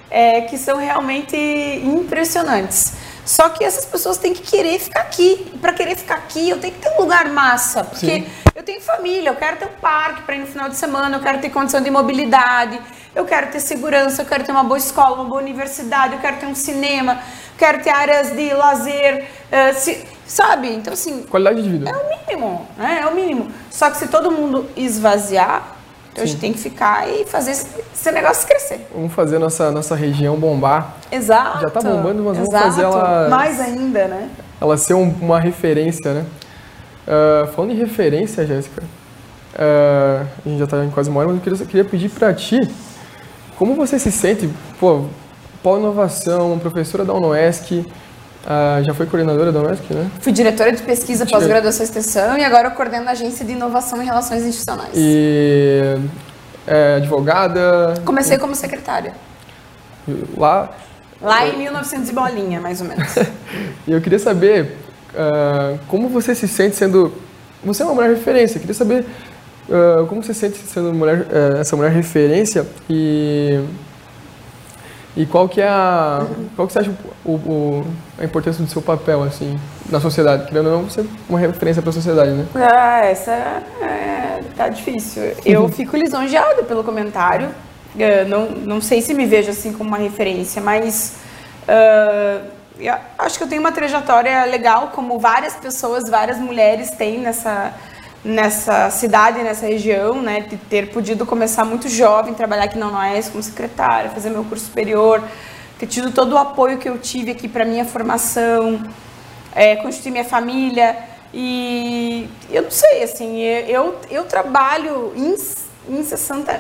é, 0.10 0.42
que 0.42 0.58
são 0.58 0.78
realmente 0.78 1.36
impressionantes. 1.36 2.94
Só 3.28 3.50
que 3.50 3.62
essas 3.62 3.84
pessoas 3.84 4.18
têm 4.18 4.34
que 4.34 4.42
querer 4.42 4.80
ficar 4.80 5.02
aqui. 5.02 5.52
Para 5.60 5.74
querer 5.74 5.98
ficar 5.98 6.16
aqui, 6.16 6.50
eu 6.50 6.60
tenho 6.60 6.74
que 6.74 6.80
ter 6.80 6.90
um 6.92 7.02
lugar 7.02 7.28
massa. 7.28 7.84
Porque 7.84 8.06
Sim. 8.06 8.28
eu 8.56 8.64
tenho 8.64 8.80
família, 8.80 9.30
eu 9.30 9.36
quero 9.36 9.58
ter 9.58 9.66
um 9.66 9.80
parque 9.82 10.22
para 10.22 10.36
ir 10.36 10.40
no 10.40 10.48
final 10.48 10.70
de 10.70 10.78
semana, 10.78 11.18
eu 11.18 11.22
quero 11.22 11.40
ter 11.40 11.50
condição 11.50 11.82
de 11.82 11.92
mobilidade, 11.92 12.80
eu 13.14 13.26
quero 13.26 13.52
ter 13.52 13.60
segurança, 13.60 14.22
eu 14.22 14.26
quero 14.26 14.46
ter 14.46 14.52
uma 14.54 14.64
boa 14.64 14.78
escola, 14.78 15.16
uma 15.16 15.26
boa 15.26 15.42
universidade, 15.42 16.14
eu 16.14 16.20
quero 16.22 16.38
ter 16.38 16.46
um 16.46 16.56
cinema, 16.56 17.14
eu 17.16 17.58
quero 17.58 17.84
ter 17.84 17.90
áreas 17.90 18.32
de 18.32 18.54
lazer, 18.54 19.26
uh, 19.52 19.78
se, 19.78 20.06
sabe? 20.26 20.74
Então, 20.74 20.94
assim. 20.94 21.24
Qualidade 21.24 21.62
de 21.62 21.70
vida. 21.70 21.90
É 21.90 21.96
o 21.98 22.10
mínimo, 22.10 22.68
né? 22.78 23.00
É 23.02 23.08
o 23.08 23.14
mínimo. 23.14 23.52
Só 23.70 23.90
que 23.90 23.98
se 23.98 24.08
todo 24.08 24.32
mundo 24.32 24.70
esvaziar, 24.78 25.77
então 26.18 26.24
a 26.24 26.28
gente 26.28 26.40
tem 26.40 26.52
que 26.52 26.58
ficar 26.58 27.08
e 27.08 27.26
fazer 27.26 27.52
esse 27.52 28.12
negócio 28.12 28.48
crescer. 28.48 28.88
Vamos 28.92 29.14
fazer 29.14 29.38
nossa, 29.38 29.72
nossa 29.72 29.96
região 29.96 30.36
bombar. 30.36 30.96
Exato. 31.12 31.62
Já 31.62 31.68
está 31.68 31.80
bombando, 31.80 32.24
mas 32.24 32.40
Exato. 32.40 32.52
vamos 32.52 32.66
fazer 32.66 32.82
ela. 32.82 33.30
Mais 33.30 33.60
ainda, 33.60 34.08
né? 34.08 34.30
Ela 34.60 34.78
ser 34.78 34.96
um, 34.96 35.14
uma 35.22 35.40
referência, 35.40 36.16
né? 36.16 36.26
Uh, 37.08 37.48
falando 37.52 37.72
em 37.72 37.76
referência, 37.76 38.48
Jéssica, 38.48 38.82
uh, 38.82 40.26
a 40.44 40.50
gente 40.50 40.58
já 40.58 40.66
está 40.66 40.84
em 40.84 40.90
quase 40.90 41.08
uma 41.08 41.20
hora, 41.20 41.30
mas 41.30 41.38
eu 41.38 41.44
queria, 41.44 41.66
queria 41.68 41.86
pedir 41.86 42.10
para 42.10 42.34
ti 42.34 42.60
como 43.56 43.76
você 43.76 44.00
se 44.00 44.12
sente, 44.12 44.50
pô, 44.80 45.06
pós-inovação, 45.62 46.58
professora 46.58 47.06
da 47.06 47.14
UNOESC, 47.14 47.86
ah, 48.50 48.82
já 48.82 48.94
foi 48.94 49.06
coordenadora 49.06 49.52
da 49.52 49.60
UNESC, 49.60 49.94
né? 49.94 50.10
Fui 50.22 50.32
diretora 50.32 50.72
de 50.72 50.82
pesquisa, 50.82 51.26
pós-graduação 51.26 51.82
e 51.82 51.90
extensão 51.90 52.38
e 52.38 52.46
agora 52.46 52.70
eu 52.70 52.72
coordeno 52.72 53.10
a 53.10 53.12
agência 53.12 53.46
de 53.46 53.52
inovação 53.52 54.02
e 54.02 54.06
relações 54.06 54.44
institucionais. 54.46 54.94
E 54.96 55.98
é, 56.66 56.96
advogada? 56.96 57.96
Comecei 58.06 58.38
como 58.38 58.56
secretária. 58.56 59.14
Lá? 60.38 60.72
Lá 61.22 61.46
em 61.46 61.58
1900 61.58 62.10
e 62.10 62.14
bolinha, 62.14 62.62
mais 62.62 62.80
ou 62.80 62.88
menos. 62.88 63.18
e 63.86 63.92
eu 63.92 64.00
queria 64.00 64.20
saber 64.20 64.78
uh, 65.14 65.78
como 65.90 66.08
você 66.08 66.34
se 66.34 66.48
sente 66.48 66.78
sendo... 66.78 67.14
Você 67.66 67.84
é 67.84 67.86
uma 67.86 67.96
mulher 67.96 68.12
referência, 68.12 68.56
eu 68.56 68.62
queria 68.62 68.74
saber 68.74 69.06
uh, 69.68 70.06
como 70.08 70.24
você 70.24 70.34
se 70.34 70.40
sente 70.40 70.58
sendo 70.60 70.94
mulher, 70.94 71.20
uh, 71.22 71.58
essa 71.60 71.76
mulher 71.76 71.92
referência 71.92 72.66
e 72.90 73.60
e 75.18 75.26
qual 75.26 75.50
que 75.50 75.60
é 75.60 75.68
a. 75.68 76.28
Qual 76.56 76.68
que 76.68 76.74
você 76.74 76.80
acha 76.80 76.92
o, 77.26 77.32
o, 77.32 77.86
a 78.20 78.24
importância 78.24 78.64
do 78.64 78.70
seu 78.70 78.84
papel, 78.84 79.24
assim, 79.24 79.60
na 79.90 80.00
sociedade? 80.00 80.46
Querendo 80.46 80.68
ou 80.68 80.78
não, 80.78 80.84
você 80.84 81.02
é 81.02 81.06
uma 81.28 81.40
referência 81.40 81.82
para 81.82 81.90
a 81.90 81.94
sociedade, 81.94 82.30
né? 82.30 82.46
Ah, 82.54 83.04
essa 83.04 83.32
é, 83.32 84.44
tá 84.56 84.70
difícil. 84.70 85.24
Eu 85.44 85.68
fico 85.70 85.98
lisonjeada 85.98 86.62
pelo 86.62 86.84
comentário. 86.84 87.48
Uh, 87.96 88.30
não, 88.30 88.50
não 88.52 88.80
sei 88.80 89.02
se 89.02 89.12
me 89.16 89.26
vejo 89.26 89.50
assim 89.50 89.74
como 89.74 89.90
uma 89.90 89.98
referência, 89.98 90.62
mas 90.62 91.16
uh, 91.64 92.48
acho 93.18 93.40
que 93.40 93.44
eu 93.44 93.48
tenho 93.48 93.62
uma 93.62 93.72
trajetória 93.72 94.46
legal, 94.46 94.90
como 94.94 95.18
várias 95.18 95.56
pessoas, 95.56 96.08
várias 96.08 96.38
mulheres 96.38 96.92
têm 96.92 97.18
nessa 97.22 97.74
nessa 98.24 98.90
cidade, 98.90 99.42
nessa 99.42 99.66
região, 99.66 100.22
né, 100.22 100.42
de 100.42 100.58
ter 100.58 100.90
podido 100.92 101.26
começar 101.26 101.64
muito 101.64 101.88
jovem, 101.88 102.34
trabalhar 102.34 102.66
aqui 102.66 102.78
na 102.78 102.88
UNOES 102.88 103.30
como 103.30 103.42
secretária, 103.42 104.10
fazer 104.10 104.30
meu 104.30 104.44
curso 104.44 104.66
superior, 104.66 105.24
ter 105.80 105.88
tido 105.88 106.12
todo 106.12 106.34
o 106.34 106.38
apoio 106.38 106.78
que 106.78 106.90
eu 106.90 106.98
tive 106.98 107.32
aqui 107.32 107.48
para 107.48 107.64
minha 107.64 107.86
formação, 107.86 108.82
é, 109.54 109.76
constituir 109.78 110.12
minha 110.12 110.26
família. 110.26 110.98
E 111.34 112.30
eu 112.50 112.64
não 112.64 112.72
sei, 112.72 113.04
assim, 113.04 113.40
eu, 113.40 113.96
eu 114.10 114.24
trabalho 114.26 115.14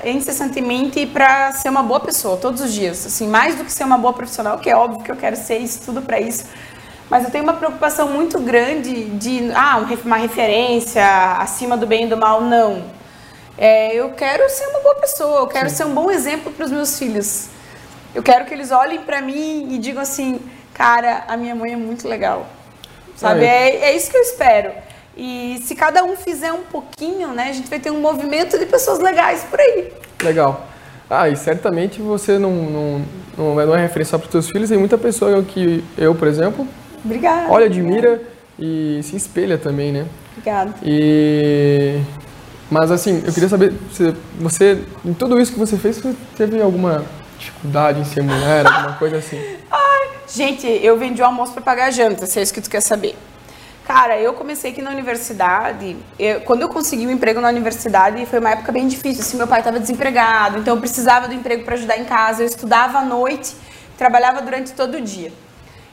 incessantemente 0.05 1.05
para 1.05 1.51
ser 1.53 1.69
uma 1.69 1.81
boa 1.81 1.99
pessoa 1.99 2.37
todos 2.37 2.61
os 2.61 2.73
dias, 2.73 3.05
assim, 3.05 3.27
mais 3.27 3.55
do 3.55 3.63
que 3.63 3.71
ser 3.71 3.83
uma 3.83 3.97
boa 3.97 4.13
profissional, 4.13 4.59
que 4.59 4.69
é 4.69 4.75
óbvio 4.75 5.03
que 5.03 5.11
eu 5.11 5.15
quero 5.15 5.35
ser 5.35 5.57
isso 5.57 5.81
tudo 5.85 6.01
para 6.01 6.19
isso, 6.19 6.45
mas 7.09 7.23
eu 7.23 7.31
tenho 7.31 7.43
uma 7.43 7.53
preocupação 7.53 8.09
muito 8.09 8.39
grande 8.39 9.05
de, 9.11 9.51
ah, 9.53 9.83
uma 10.03 10.17
referência 10.17 11.05
acima 11.39 11.77
do 11.77 11.87
bem 11.87 12.05
e 12.05 12.07
do 12.07 12.17
mal, 12.17 12.41
não. 12.41 12.83
É, 13.57 13.95
eu 13.95 14.11
quero 14.11 14.47
ser 14.49 14.67
uma 14.67 14.81
boa 14.81 14.95
pessoa, 14.95 15.39
eu 15.39 15.47
quero 15.47 15.69
Sim. 15.69 15.75
ser 15.75 15.85
um 15.85 15.93
bom 15.93 16.11
exemplo 16.11 16.51
para 16.51 16.65
os 16.65 16.71
meus 16.71 16.99
filhos. 16.99 17.47
Eu 18.13 18.21
quero 18.21 18.45
que 18.45 18.53
eles 18.53 18.71
olhem 18.71 19.01
para 19.01 19.21
mim 19.21 19.67
e 19.71 19.77
digam 19.77 20.01
assim, 20.01 20.39
cara, 20.73 21.23
a 21.27 21.37
minha 21.37 21.55
mãe 21.55 21.73
é 21.73 21.77
muito 21.77 22.07
legal. 22.07 22.45
Sabe? 23.15 23.45
É, 23.45 23.77
é 23.77 23.95
isso 23.95 24.11
que 24.11 24.17
eu 24.17 24.21
espero. 24.21 24.71
E 25.15 25.59
se 25.63 25.75
cada 25.75 26.03
um 26.03 26.15
fizer 26.15 26.53
um 26.53 26.61
pouquinho, 26.63 27.29
né, 27.29 27.49
a 27.49 27.53
gente 27.53 27.67
vai 27.67 27.79
ter 27.79 27.89
um 27.89 27.99
movimento 27.99 28.59
de 28.59 28.65
pessoas 28.67 28.99
legais 28.99 29.43
por 29.45 29.59
aí. 29.59 29.91
Legal. 30.21 30.67
Ah, 31.09 31.27
e 31.27 31.35
certamente 31.35 32.01
você 32.01 32.37
não, 32.37 32.51
não, 32.51 33.55
não 33.55 33.75
é 33.75 33.81
referência 33.81 34.11
só 34.11 34.17
para 34.17 34.25
os 34.25 34.31
seus 34.31 34.49
filhos, 34.49 34.69
tem 34.69 34.77
muita 34.77 34.97
pessoa 34.97 35.41
que 35.41 35.83
eu, 35.97 36.13
por 36.13 36.27
exemplo, 36.27 36.67
Obrigada. 37.07 37.51
Olha, 37.51 37.65
admira 37.67 38.21
e 38.59 38.99
se 39.01 39.15
espelha 39.15 39.57
também, 39.57 39.91
né? 39.93 40.05
Obrigada. 40.31 40.73
E... 40.83 42.01
Mas 42.69 42.91
assim, 42.91 43.23
eu 43.25 43.33
queria 43.33 43.47
saber, 43.47 43.73
se 43.93 44.13
você, 44.37 44.83
em 45.05 45.13
tudo 45.13 45.39
isso 45.39 45.53
que 45.53 45.59
você 45.59 45.77
fez, 45.77 45.97
você 45.97 46.13
teve 46.35 46.61
alguma 46.61 47.05
dificuldade 47.39 48.01
em 48.01 48.03
ser 48.03 48.21
mulher, 48.21 48.65
alguma 48.65 48.93
coisa 48.97 49.17
assim? 49.17 49.37
Ai, 49.71 50.09
gente, 50.27 50.67
eu 50.67 50.97
vendi 50.97 51.21
o 51.21 51.25
almoço 51.25 51.53
para 51.53 51.61
pagar 51.61 51.85
a 51.85 51.91
janta, 51.91 52.25
se 52.25 52.39
é 52.39 52.43
isso 52.43 52.53
que 52.53 52.59
tu 52.59 52.69
quer 52.69 52.81
saber. 52.81 53.15
Cara, 53.85 54.19
eu 54.19 54.33
comecei 54.33 54.71
aqui 54.71 54.81
na 54.81 54.91
universidade. 54.91 55.95
Eu, 56.19 56.41
quando 56.41 56.61
eu 56.61 56.67
consegui 56.67 57.07
um 57.07 57.11
emprego 57.11 57.39
na 57.39 57.47
universidade, 57.47 58.25
foi 58.25 58.39
uma 58.39 58.49
época 58.49 58.69
bem 58.69 58.85
difícil. 58.85 59.21
Assim, 59.21 59.37
meu 59.37 59.47
pai 59.47 59.59
estava 59.59 59.79
desempregado, 59.79 60.57
então 60.57 60.75
eu 60.75 60.79
precisava 60.81 61.29
do 61.29 61.33
emprego 61.33 61.63
para 61.63 61.75
ajudar 61.75 61.97
em 61.97 62.03
casa. 62.03 62.43
Eu 62.43 62.47
estudava 62.47 62.97
à 62.97 63.05
noite, 63.05 63.55
trabalhava 63.97 64.41
durante 64.41 64.73
todo 64.73 64.97
o 64.97 65.01
dia. 65.01 65.31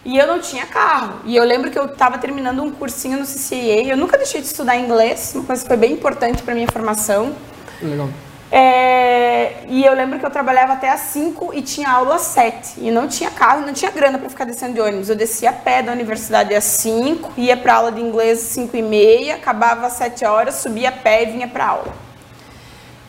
E 0.05 0.19
eu 0.19 0.27
não 0.27 0.39
tinha 0.39 0.67
carro. 0.67 1.21
E 1.25 1.35
eu 1.35 1.45
lembro 1.45 1.71
que 1.71 1.79
eu 1.79 1.87
estava 1.87 2.19
terminando 2.19 2.63
um 2.63 2.71
cursinho 2.71 3.19
no 3.19 3.25
CCA. 3.25 3.83
Eu 3.87 3.97
nunca 3.97 4.19
deixei 4.19 4.41
de 4.41 4.47
estudar 4.47 4.77
inglês, 4.77 5.33
uma 5.35 5.45
coisa 5.45 5.63
que 5.63 5.69
foi 5.69 5.77
bem 5.77 5.93
importante 5.93 6.43
para 6.43 6.55
minha 6.55 6.69
formação. 6.69 7.35
Legal. 7.81 8.09
É, 8.53 9.65
e 9.67 9.85
eu 9.85 9.95
lembro 9.95 10.19
que 10.19 10.25
eu 10.25 10.31
trabalhava 10.31 10.75
até 10.75 10.89
às 10.89 11.01
5 11.01 11.53
e 11.55 11.63
tinha 11.63 11.91
aula 11.91 12.17
às 12.17 12.23
7. 12.23 12.75
E 12.79 12.91
não 12.91 13.09
tinha 13.09 13.31
carro, 13.31 13.67
não 13.67 13.73
tinha 13.73 13.91
grana 13.91 14.19
para 14.19 14.29
ficar 14.29 14.45
descendo 14.45 14.75
de 14.75 14.81
ônibus. 14.81 15.09
Eu 15.09 15.17
descia 15.17 15.51
a 15.51 15.53
pé 15.53 15.83
da 15.83 15.91
universidade 15.91 16.55
às 16.55 16.65
5, 16.65 17.33
ia 17.37 17.57
para 17.57 17.75
aula 17.75 17.91
de 17.91 18.01
inglês 18.01 18.41
às 18.41 18.49
5 18.49 18.77
e 18.77 18.83
meia, 18.83 19.35
acabava 19.37 19.87
às 19.87 19.95
7 19.95 20.25
horas, 20.25 20.57
subia 20.57 20.91
a 20.91 20.93
pé 20.93 21.25
e 21.25 21.33
vinha 21.33 21.49
para 21.49 21.67
aula. 21.67 22.04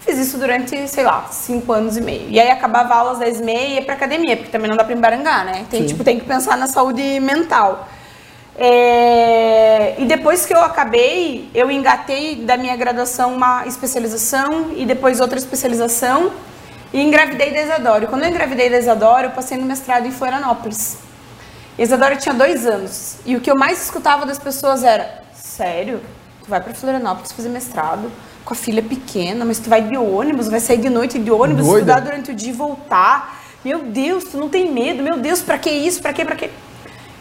Fiz 0.06 0.20
isso 0.20 0.38
durante, 0.38 0.88
sei 0.88 1.04
lá, 1.04 1.28
cinco 1.32 1.74
anos 1.74 1.98
e 1.98 2.02
meio. 2.02 2.30
E 2.30 2.40
aí 2.40 2.52
acabava 2.52 2.94
a 2.94 2.98
aula 2.98 3.12
às 3.14 3.20
10 3.20 3.40
e 3.40 3.44
meia 3.44 3.68
e 3.68 3.74
ia 3.74 3.82
pra 3.82 3.96
academia, 3.96 4.38
porque 4.38 4.52
também 4.52 4.70
não 4.70 4.78
dá 4.78 4.84
pra 4.84 4.94
embarangar, 4.94 5.44
né? 5.44 5.66
Tem, 5.68 5.84
tipo, 5.84 6.04
tem 6.04 6.20
que 6.20 6.26
pensar 6.26 6.56
na 6.58 6.68
saúde 6.68 7.20
mental. 7.20 7.90
É... 8.56 9.96
E 9.98 10.06
depois 10.06 10.46
que 10.46 10.54
eu 10.54 10.62
acabei, 10.62 11.50
eu 11.56 11.72
engatei 11.72 12.36
da 12.36 12.56
minha 12.56 12.76
graduação 12.76 13.34
uma 13.34 13.66
especialização 13.66 14.74
e 14.76 14.86
depois 14.86 15.20
outra 15.20 15.40
especialização 15.40 16.32
e 16.94 17.02
engravidei 17.02 17.52
da 17.52 17.64
Isadora. 17.64 18.04
E 18.04 18.08
quando 18.08 18.24
eu 18.26 18.30
engravidei 18.30 18.70
da 18.70 18.78
Isadora, 18.78 19.26
eu 19.26 19.32
passei 19.32 19.58
no 19.58 19.66
mestrado 19.66 20.06
em 20.06 20.12
Florianópolis. 20.12 21.00
Isadora 21.80 22.16
tinha 22.16 22.36
dois 22.36 22.68
anos. 22.68 23.18
E 23.26 23.36
o 23.36 23.42
que 23.42 23.50
eu 23.50 23.56
mais 23.58 23.82
escutava 23.84 24.24
das 24.24 24.38
pessoas 24.38 24.84
era: 24.84 25.24
Sério? 25.34 26.00
Tu 26.44 26.50
vai 26.50 26.62
para 26.62 26.76
Florianópolis 26.76 27.32
fazer 27.32 27.50
mestrado 27.50 28.12
com 28.46 28.54
a 28.54 28.56
filha 28.56 28.82
pequena, 28.82 29.44
mas 29.44 29.58
tu 29.58 29.70
vai 29.70 29.82
de 29.82 29.98
ônibus, 29.98 30.48
vai 30.48 30.60
sair 30.60 30.78
de 30.78 30.90
noite 30.90 31.18
de 31.18 31.32
ônibus, 31.32 31.66
Doida. 31.66 31.80
estudar 31.80 32.00
durante 32.00 32.32
o 32.32 32.36
dia 32.36 32.52
e 32.52 32.54
voltar. 32.54 33.44
Meu 33.66 33.80
Deus, 33.80 34.26
tu 34.26 34.38
não 34.38 34.48
tem 34.48 34.72
medo? 34.72 35.02
Meu 35.02 35.18
Deus, 35.18 35.42
para 35.42 35.58
que 35.58 35.72
isso? 35.72 36.00
Para 36.00 36.14
que? 36.14 36.24
Para 36.24 36.36
que? 36.36 36.52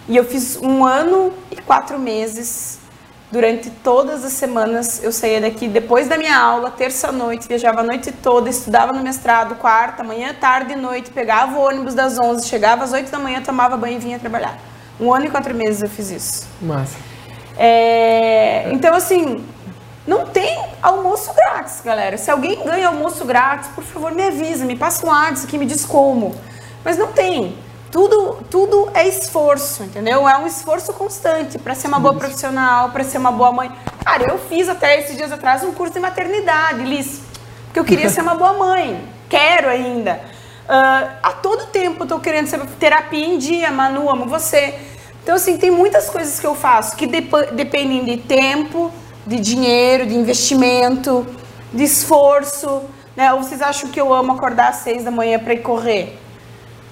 E 0.06 0.14
eu 0.14 0.24
fiz 0.24 0.58
um 0.60 0.84
ano 0.84 1.32
e 1.50 1.56
quatro 1.56 1.98
meses. 1.98 2.78
Durante 3.32 3.68
todas 3.68 4.22
as 4.24 4.32
semanas 4.34 5.02
eu 5.02 5.10
saía 5.10 5.40
daqui 5.40 5.66
depois 5.66 6.06
da 6.06 6.16
minha 6.16 6.36
aula, 6.36 6.70
terça-noite, 6.70 7.48
viajava 7.48 7.80
a 7.80 7.82
noite 7.82 8.12
toda, 8.12 8.48
estudava 8.48 8.92
no 8.92 9.02
mestrado, 9.02 9.56
quarta, 9.56 10.04
manhã, 10.04 10.32
tarde 10.38 10.74
e 10.74 10.76
noite, 10.76 11.10
pegava 11.10 11.58
o 11.58 11.62
ônibus 11.62 11.94
das 11.94 12.16
11, 12.16 12.46
chegava 12.46 12.84
às 12.84 12.92
8 12.92 13.10
da 13.10 13.18
manhã, 13.18 13.42
tomava 13.42 13.76
banho 13.76 13.96
e 13.96 13.98
vinha 13.98 14.20
trabalhar. 14.20 14.56
Um 15.00 15.12
ano 15.12 15.24
e 15.24 15.30
quatro 15.30 15.52
meses 15.52 15.82
eu 15.82 15.88
fiz 15.88 16.10
isso. 16.10 16.46
Massa. 16.62 16.96
É, 17.56 18.70
então, 18.72 18.94
assim, 18.94 19.44
não 20.06 20.26
tem 20.26 20.62
almoço 20.82 21.32
grátis, 21.32 21.80
galera. 21.82 22.18
Se 22.18 22.30
alguém 22.30 22.62
ganha 22.62 22.88
almoço 22.88 23.24
grátis, 23.24 23.70
por 23.74 23.82
favor, 23.82 24.12
me 24.12 24.22
avisa, 24.22 24.64
me 24.64 24.76
passa 24.76 25.06
um 25.06 25.08
WhatsApp 25.08 25.46
que 25.46 25.56
me 25.56 25.64
diz 25.64 25.84
como. 25.84 26.34
Mas 26.84 26.98
não 26.98 27.08
tem. 27.08 27.56
Tudo, 27.90 28.44
tudo 28.50 28.90
é 28.92 29.06
esforço, 29.06 29.84
entendeu? 29.84 30.28
É 30.28 30.36
um 30.36 30.46
esforço 30.46 30.92
constante 30.92 31.58
para 31.58 31.74
ser 31.74 31.86
uma 31.86 32.00
boa 32.00 32.14
profissional, 32.14 32.90
para 32.90 33.04
ser 33.04 33.18
uma 33.18 33.32
boa 33.32 33.52
mãe. 33.52 33.72
Cara, 34.04 34.24
eu 34.24 34.38
fiz 34.38 34.68
até 34.68 34.98
esses 34.98 35.16
dias 35.16 35.32
atrás 35.32 35.62
um 35.62 35.72
curso 35.72 35.94
de 35.94 36.00
maternidade, 36.00 36.82
Liz, 36.82 37.22
porque 37.66 37.78
eu 37.78 37.84
queria 37.84 38.08
ser 38.10 38.20
uma 38.20 38.34
boa 38.34 38.52
mãe. 38.54 39.00
Quero 39.28 39.68
ainda. 39.68 40.20
Uh, 40.64 41.16
a 41.22 41.32
todo 41.40 41.66
tempo 41.66 42.02
eu 42.02 42.08
tô 42.08 42.18
querendo 42.18 42.48
ser 42.48 42.60
terapia 42.80 43.24
em 43.24 43.38
dia, 43.38 43.70
Manu, 43.70 44.10
amo 44.10 44.26
você. 44.26 44.74
Então, 45.22 45.36
assim, 45.36 45.56
tem 45.56 45.70
muitas 45.70 46.10
coisas 46.10 46.38
que 46.38 46.46
eu 46.46 46.54
faço 46.54 46.96
que 46.96 47.06
dep 47.06 47.30
dependem 47.52 48.04
de 48.04 48.18
tempo, 48.18 48.92
de 49.26 49.40
dinheiro, 49.40 50.06
de 50.06 50.14
investimento, 50.14 51.26
de 51.72 51.84
esforço. 51.84 52.82
Né? 53.16 53.32
Ou 53.32 53.42
vocês 53.42 53.62
acham 53.62 53.90
que 53.90 54.00
eu 54.00 54.12
amo 54.12 54.32
acordar 54.32 54.68
às 54.68 54.76
seis 54.76 55.04
da 55.04 55.10
manhã 55.10 55.38
para 55.38 55.54
ir 55.54 55.62
correr? 55.62 56.18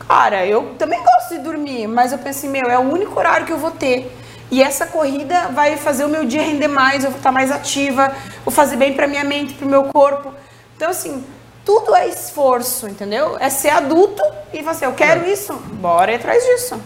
Cara, 0.06 0.46
eu 0.46 0.74
também 0.78 1.02
gosto 1.02 1.36
de 1.36 1.38
dormir, 1.38 1.86
mas 1.86 2.12
eu 2.12 2.18
pensei, 2.18 2.48
meu, 2.48 2.68
é 2.68 2.78
o 2.78 2.82
único 2.82 3.18
horário 3.18 3.46
que 3.46 3.52
eu 3.52 3.58
vou 3.58 3.70
ter. 3.70 4.10
E 4.50 4.62
essa 4.62 4.86
corrida 4.86 5.48
vai 5.48 5.76
fazer 5.76 6.04
o 6.04 6.08
meu 6.08 6.24
dia 6.24 6.42
render 6.42 6.68
mais, 6.68 7.04
eu 7.04 7.10
vou 7.10 7.18
estar 7.18 7.32
mais 7.32 7.50
ativa, 7.50 8.12
vou 8.44 8.52
fazer 8.52 8.76
bem 8.76 8.92
para 8.92 9.06
minha 9.06 9.24
mente, 9.24 9.54
para 9.54 9.66
o 9.66 9.70
meu 9.70 9.84
corpo. 9.84 10.34
Então, 10.76 10.90
assim, 10.90 11.24
tudo 11.64 11.94
é 11.94 12.08
esforço, 12.08 12.86
entendeu? 12.86 13.36
É 13.40 13.48
ser 13.48 13.70
adulto 13.70 14.22
e 14.52 14.60
você, 14.60 14.84
eu 14.84 14.92
quero 14.92 15.24
é. 15.24 15.32
isso, 15.32 15.54
bora 15.54 16.12
ir 16.12 16.16
atrás 16.16 16.44
disso 16.44 16.78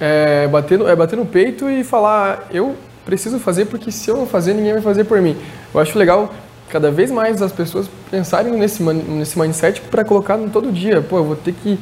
é 0.00 0.48
bater, 0.48 0.78
no, 0.78 0.88
é 0.88 0.96
bater 0.96 1.16
no 1.16 1.26
peito 1.26 1.68
e 1.68 1.84
falar, 1.84 2.48
eu 2.50 2.74
preciso 3.10 3.40
fazer 3.40 3.66
porque 3.66 3.90
se 3.90 4.08
eu 4.08 4.16
não 4.16 4.26
fazer, 4.26 4.54
ninguém 4.54 4.72
vai 4.74 4.82
fazer 4.82 5.04
por 5.04 5.20
mim. 5.20 5.36
Eu 5.74 5.80
acho 5.80 5.98
legal 5.98 6.32
cada 6.68 6.90
vez 6.90 7.10
mais 7.10 7.42
as 7.42 7.50
pessoas 7.50 7.90
pensarem 8.10 8.52
nesse, 8.52 8.82
nesse 8.82 9.38
mindset 9.38 9.80
para 9.80 10.04
colocar 10.04 10.36
no 10.36 10.48
todo 10.48 10.70
dia. 10.70 11.02
Pô, 11.02 11.18
eu 11.18 11.24
vou 11.24 11.36
ter 11.36 11.52
que 11.52 11.78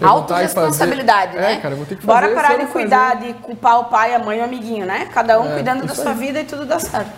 Autoresponsabilidade, 0.00 1.36
né? 1.36 1.52
É, 1.52 1.56
cara, 1.56 1.76
vou 1.76 1.86
ter 1.86 1.94
que 1.94 2.02
fazer. 2.04 2.20
Bora 2.20 2.34
parar 2.34 2.58
de 2.58 2.66
cuidar, 2.66 3.12
fazer. 3.12 3.26
de 3.28 3.34
culpar 3.34 3.78
o 3.78 3.84
pai, 3.84 4.12
a 4.12 4.18
mãe 4.18 4.38
e 4.38 4.40
o 4.40 4.44
amiguinho, 4.44 4.84
né? 4.84 5.08
Cada 5.14 5.40
um 5.40 5.48
é, 5.48 5.54
cuidando 5.54 5.86
da 5.86 5.94
sua 5.94 6.10
aí. 6.10 6.18
vida 6.18 6.40
e 6.40 6.44
tudo 6.44 6.66
dá 6.66 6.80
certo. 6.80 7.12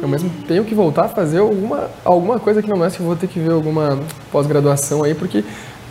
Eu 0.00 0.08
mesmo 0.08 0.28
tenho 0.48 0.64
que 0.64 0.74
voltar 0.74 1.04
a 1.04 1.08
fazer 1.08 1.38
alguma, 1.38 1.88
alguma 2.04 2.40
coisa 2.40 2.60
que 2.60 2.68
não 2.68 2.84
é, 2.84 2.90
se 2.90 2.98
eu 2.98 3.06
vou 3.06 3.14
ter 3.14 3.28
que 3.28 3.38
ver 3.38 3.52
alguma 3.52 4.00
pós-graduação 4.32 5.04
aí, 5.04 5.14
porque 5.14 5.44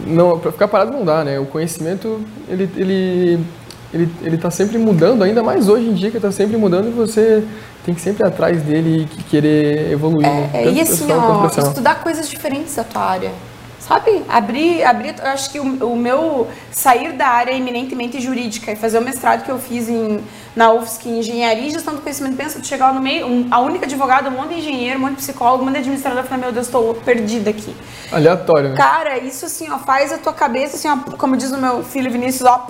não, 0.05 0.37
para 0.37 0.51
ficar 0.51 0.67
parado 0.67 0.91
não 0.91 1.05
dá, 1.05 1.23
né? 1.23 1.39
O 1.39 1.45
conhecimento, 1.45 2.19
ele, 2.49 2.69
ele 2.75 3.45
ele 3.93 4.09
ele 4.21 4.35
está 4.35 4.49
sempre 4.49 4.77
mudando, 4.77 5.23
ainda 5.23 5.43
mais 5.43 5.69
hoje 5.69 5.87
em 5.87 5.93
dia 5.93 6.09
que 6.09 6.17
está 6.17 6.31
sempre 6.31 6.57
mudando 6.57 6.87
e 6.87 6.91
você 6.91 7.43
tem 7.85 7.93
que 7.93 8.01
sempre 8.01 8.25
ir 8.25 8.27
atrás 8.27 8.61
dele 8.61 9.07
e 9.11 9.23
querer 9.23 9.91
evoluir. 9.91 10.25
É, 10.25 10.65
né? 10.65 10.71
e 10.71 10.81
assim, 10.81 11.07
ó, 11.11 11.47
estudar 11.47 11.95
coisas 12.01 12.29
diferentes 12.29 12.75
da 12.75 12.83
tua 12.83 13.01
área. 13.01 13.31
Sabe? 13.79 14.23
Abrir, 14.29 14.81
abrir, 14.85 15.13
eu 15.19 15.27
acho 15.27 15.51
que 15.51 15.59
o, 15.59 15.91
o, 15.91 15.95
meu 15.95 16.47
sair 16.71 17.11
da 17.11 17.27
área 17.27 17.51
eminentemente 17.51 18.17
jurídica 18.21 18.71
e 18.71 18.77
fazer 18.77 18.97
o 18.97 19.01
mestrado 19.01 19.43
que 19.43 19.51
eu 19.51 19.59
fiz 19.59 19.89
em, 19.89 20.23
na 20.55 20.71
UFSC 20.71 21.09
em 21.09 21.19
engenharia 21.19 21.67
e 21.67 21.69
gestão 21.69 21.93
do 21.93 21.99
conhecimento, 21.99 22.37
pensa, 22.37 22.61
tu 22.61 22.65
chegar 22.65 22.87
lá 22.87 22.93
no 22.93 23.01
meio, 23.01 23.27
um, 23.27 23.45
a 23.51 23.59
única 23.59 23.85
advogada, 23.85 24.29
um 24.29 24.37
monte 24.37 24.53
de 24.53 24.59
engenheiro, 24.61 24.97
um 24.97 25.01
monte 25.01 25.15
de 25.15 25.17
psicólogo, 25.17 25.63
um 25.63 25.65
monte 25.65 25.73
de 25.73 25.79
administrador, 25.79 26.23
falei, 26.23 26.45
meu 26.45 26.53
Deus, 26.53 26.67
estou 26.67 26.93
perdida 26.95 27.49
aqui. 27.49 27.75
Aleatório, 28.09 28.69
né? 28.69 28.77
Cara, 28.77 29.17
isso 29.17 29.45
assim, 29.45 29.69
ó, 29.69 29.77
faz 29.77 30.13
a 30.13 30.17
tua 30.17 30.31
cabeça, 30.31 30.77
assim, 30.77 30.87
ó, 30.87 31.17
como 31.17 31.35
diz 31.35 31.51
o 31.51 31.57
meu 31.57 31.83
filho 31.83 32.09
Vinícius, 32.09 32.47
ó, 32.47 32.65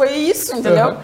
foi 0.00 0.12
isso, 0.12 0.56
entendeu? 0.56 0.88
Uhum. 0.88 0.96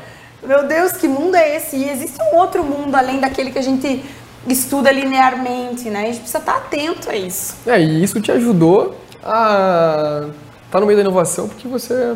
Meu 0.48 0.66
Deus, 0.66 0.92
que 0.92 1.06
mundo 1.06 1.34
é 1.34 1.56
esse? 1.56 1.76
E 1.76 1.90
existe 1.90 2.16
um 2.32 2.36
outro 2.38 2.64
mundo 2.64 2.94
além 2.94 3.20
daquele 3.20 3.50
que 3.50 3.58
a 3.58 3.62
gente 3.62 4.02
estuda 4.48 4.90
linearmente, 4.90 5.90
né? 5.90 6.00
A 6.00 6.06
gente 6.06 6.20
precisa 6.20 6.38
estar 6.38 6.56
atento 6.56 7.10
a 7.10 7.14
isso. 7.14 7.56
É, 7.66 7.78
e 7.78 8.02
isso 8.02 8.18
te 8.22 8.32
ajudou 8.32 8.96
a 9.22 10.22
estar 10.22 10.70
tá 10.70 10.80
no 10.80 10.86
meio 10.86 10.96
da 10.96 11.02
inovação, 11.02 11.46
porque 11.46 11.68
você 11.68 12.14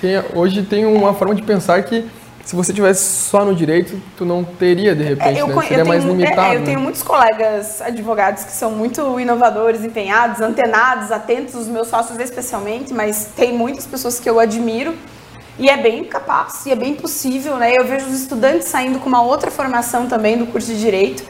tem, 0.00 0.12
hoje 0.34 0.62
tem 0.62 0.86
uma 0.86 1.12
forma 1.12 1.34
de 1.34 1.42
pensar 1.42 1.82
que 1.82 2.08
se 2.42 2.56
você 2.56 2.72
tivesse 2.72 3.28
só 3.28 3.44
no 3.44 3.54
direito, 3.54 4.00
tu 4.16 4.24
não 4.24 4.42
teria 4.42 4.94
de 4.96 5.02
repente, 5.02 5.38
é, 5.38 5.42
eu, 5.42 5.48
né? 5.48 5.62
seria 5.62 5.78
eu 5.80 5.86
mais 5.86 6.02
limitado. 6.02 6.40
É, 6.40 6.54
eu 6.56 6.60
né? 6.60 6.64
tenho 6.64 6.80
muitos 6.80 7.02
colegas 7.02 7.82
advogados 7.82 8.44
que 8.44 8.52
são 8.52 8.70
muito 8.70 9.20
inovadores, 9.20 9.84
empenhados, 9.84 10.40
antenados, 10.40 11.12
atentos, 11.12 11.54
os 11.54 11.68
meus 11.68 11.88
sócios 11.88 12.18
especialmente, 12.18 12.94
mas 12.94 13.28
tem 13.36 13.52
muitas 13.52 13.86
pessoas 13.86 14.18
que 14.18 14.30
eu 14.30 14.40
admiro 14.40 14.94
e 15.58 15.68
é 15.68 15.76
bem 15.76 16.04
capaz, 16.04 16.64
e 16.66 16.72
é 16.72 16.74
bem 16.74 16.94
possível, 16.94 17.56
né? 17.56 17.76
Eu 17.76 17.84
vejo 17.84 18.06
os 18.06 18.20
estudantes 18.20 18.68
saindo 18.68 18.98
com 18.98 19.08
uma 19.08 19.22
outra 19.22 19.50
formação 19.50 20.06
também 20.06 20.38
do 20.38 20.46
curso 20.46 20.68
de 20.68 20.80
Direito. 20.80 21.24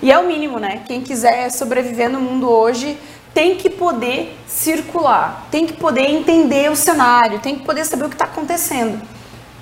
E 0.00 0.12
é 0.12 0.18
o 0.18 0.26
mínimo, 0.26 0.58
né? 0.58 0.82
Quem 0.86 1.00
quiser 1.00 1.50
sobreviver 1.50 2.08
no 2.08 2.20
mundo 2.20 2.48
hoje 2.48 2.96
tem 3.34 3.56
que 3.56 3.68
poder 3.68 4.38
circular, 4.46 5.46
tem 5.50 5.66
que 5.66 5.74
poder 5.74 6.08
entender 6.08 6.70
o 6.70 6.76
cenário, 6.76 7.38
tem 7.40 7.56
que 7.56 7.64
poder 7.64 7.84
saber 7.84 8.04
o 8.04 8.08
que 8.08 8.14
está 8.14 8.24
acontecendo. 8.24 9.00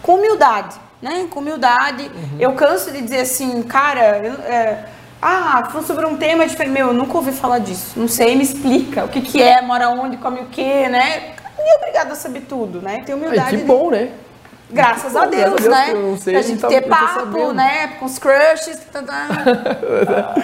Com 0.02 0.16
humildade, 0.16 0.76
né? 1.00 1.26
Com 1.30 1.40
humildade. 1.40 2.04
Uhum. 2.04 2.38
Eu 2.38 2.52
canso 2.52 2.90
de 2.90 3.00
dizer 3.00 3.20
assim, 3.20 3.62
cara, 3.62 4.18
eu, 4.18 4.34
é, 4.44 4.84
ah, 5.20 5.64
falou 5.70 5.86
sobre 5.86 6.04
um 6.04 6.16
tema 6.16 6.46
diferente. 6.46 6.74
Meu, 6.74 6.88
eu 6.88 6.94
nunca 6.94 7.16
ouvi 7.16 7.32
falar 7.32 7.58
disso. 7.58 7.98
Não 7.98 8.06
sei, 8.06 8.36
me 8.36 8.44
explica 8.44 9.04
o 9.04 9.08
que, 9.08 9.22
que 9.22 9.42
é, 9.42 9.62
mora 9.62 9.88
onde, 9.88 10.18
come 10.18 10.40
o 10.40 10.46
que, 10.46 10.88
né? 10.88 11.34
Ninguém 11.64 11.72
é 11.72 11.76
obrigado 11.76 12.12
a 12.12 12.14
saber 12.14 12.42
tudo, 12.42 12.82
né? 12.82 13.02
Tem 13.04 13.14
humildade. 13.14 13.56
Ai, 13.56 13.56
que 13.56 13.64
bom, 13.64 13.90
né? 13.90 14.10
Graças 14.70 15.16
a, 15.16 15.26
Deus, 15.26 15.54
Deus, 15.54 15.66
né? 15.66 15.90
Eu 15.92 16.02
não 16.02 16.16
sei, 16.18 16.34
pra 16.34 16.42
gente 16.42 16.66
ter 16.66 16.82
papo, 16.82 17.52
né? 17.52 17.88
Com 17.98 18.06
os 18.06 18.18
crushes. 18.18 18.80
Tá, 18.92 19.02
tá. 19.02 20.34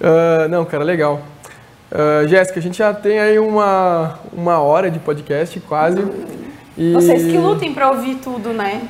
uh, 0.00 0.48
não, 0.50 0.64
cara, 0.64 0.84
legal. 0.84 1.20
Uh, 1.90 2.26
Jéssica, 2.26 2.58
a 2.58 2.62
gente 2.62 2.78
já 2.78 2.94
tem 2.94 3.18
aí 3.18 3.38
uma, 3.38 4.18
uma 4.32 4.60
hora 4.60 4.90
de 4.90 4.98
podcast, 4.98 5.58
quase. 5.60 6.02
E 6.76 6.92
Vocês 6.92 7.24
que 7.24 7.36
lutem 7.36 7.74
para 7.74 7.90
ouvir 7.90 8.16
tudo, 8.16 8.52
né? 8.52 8.82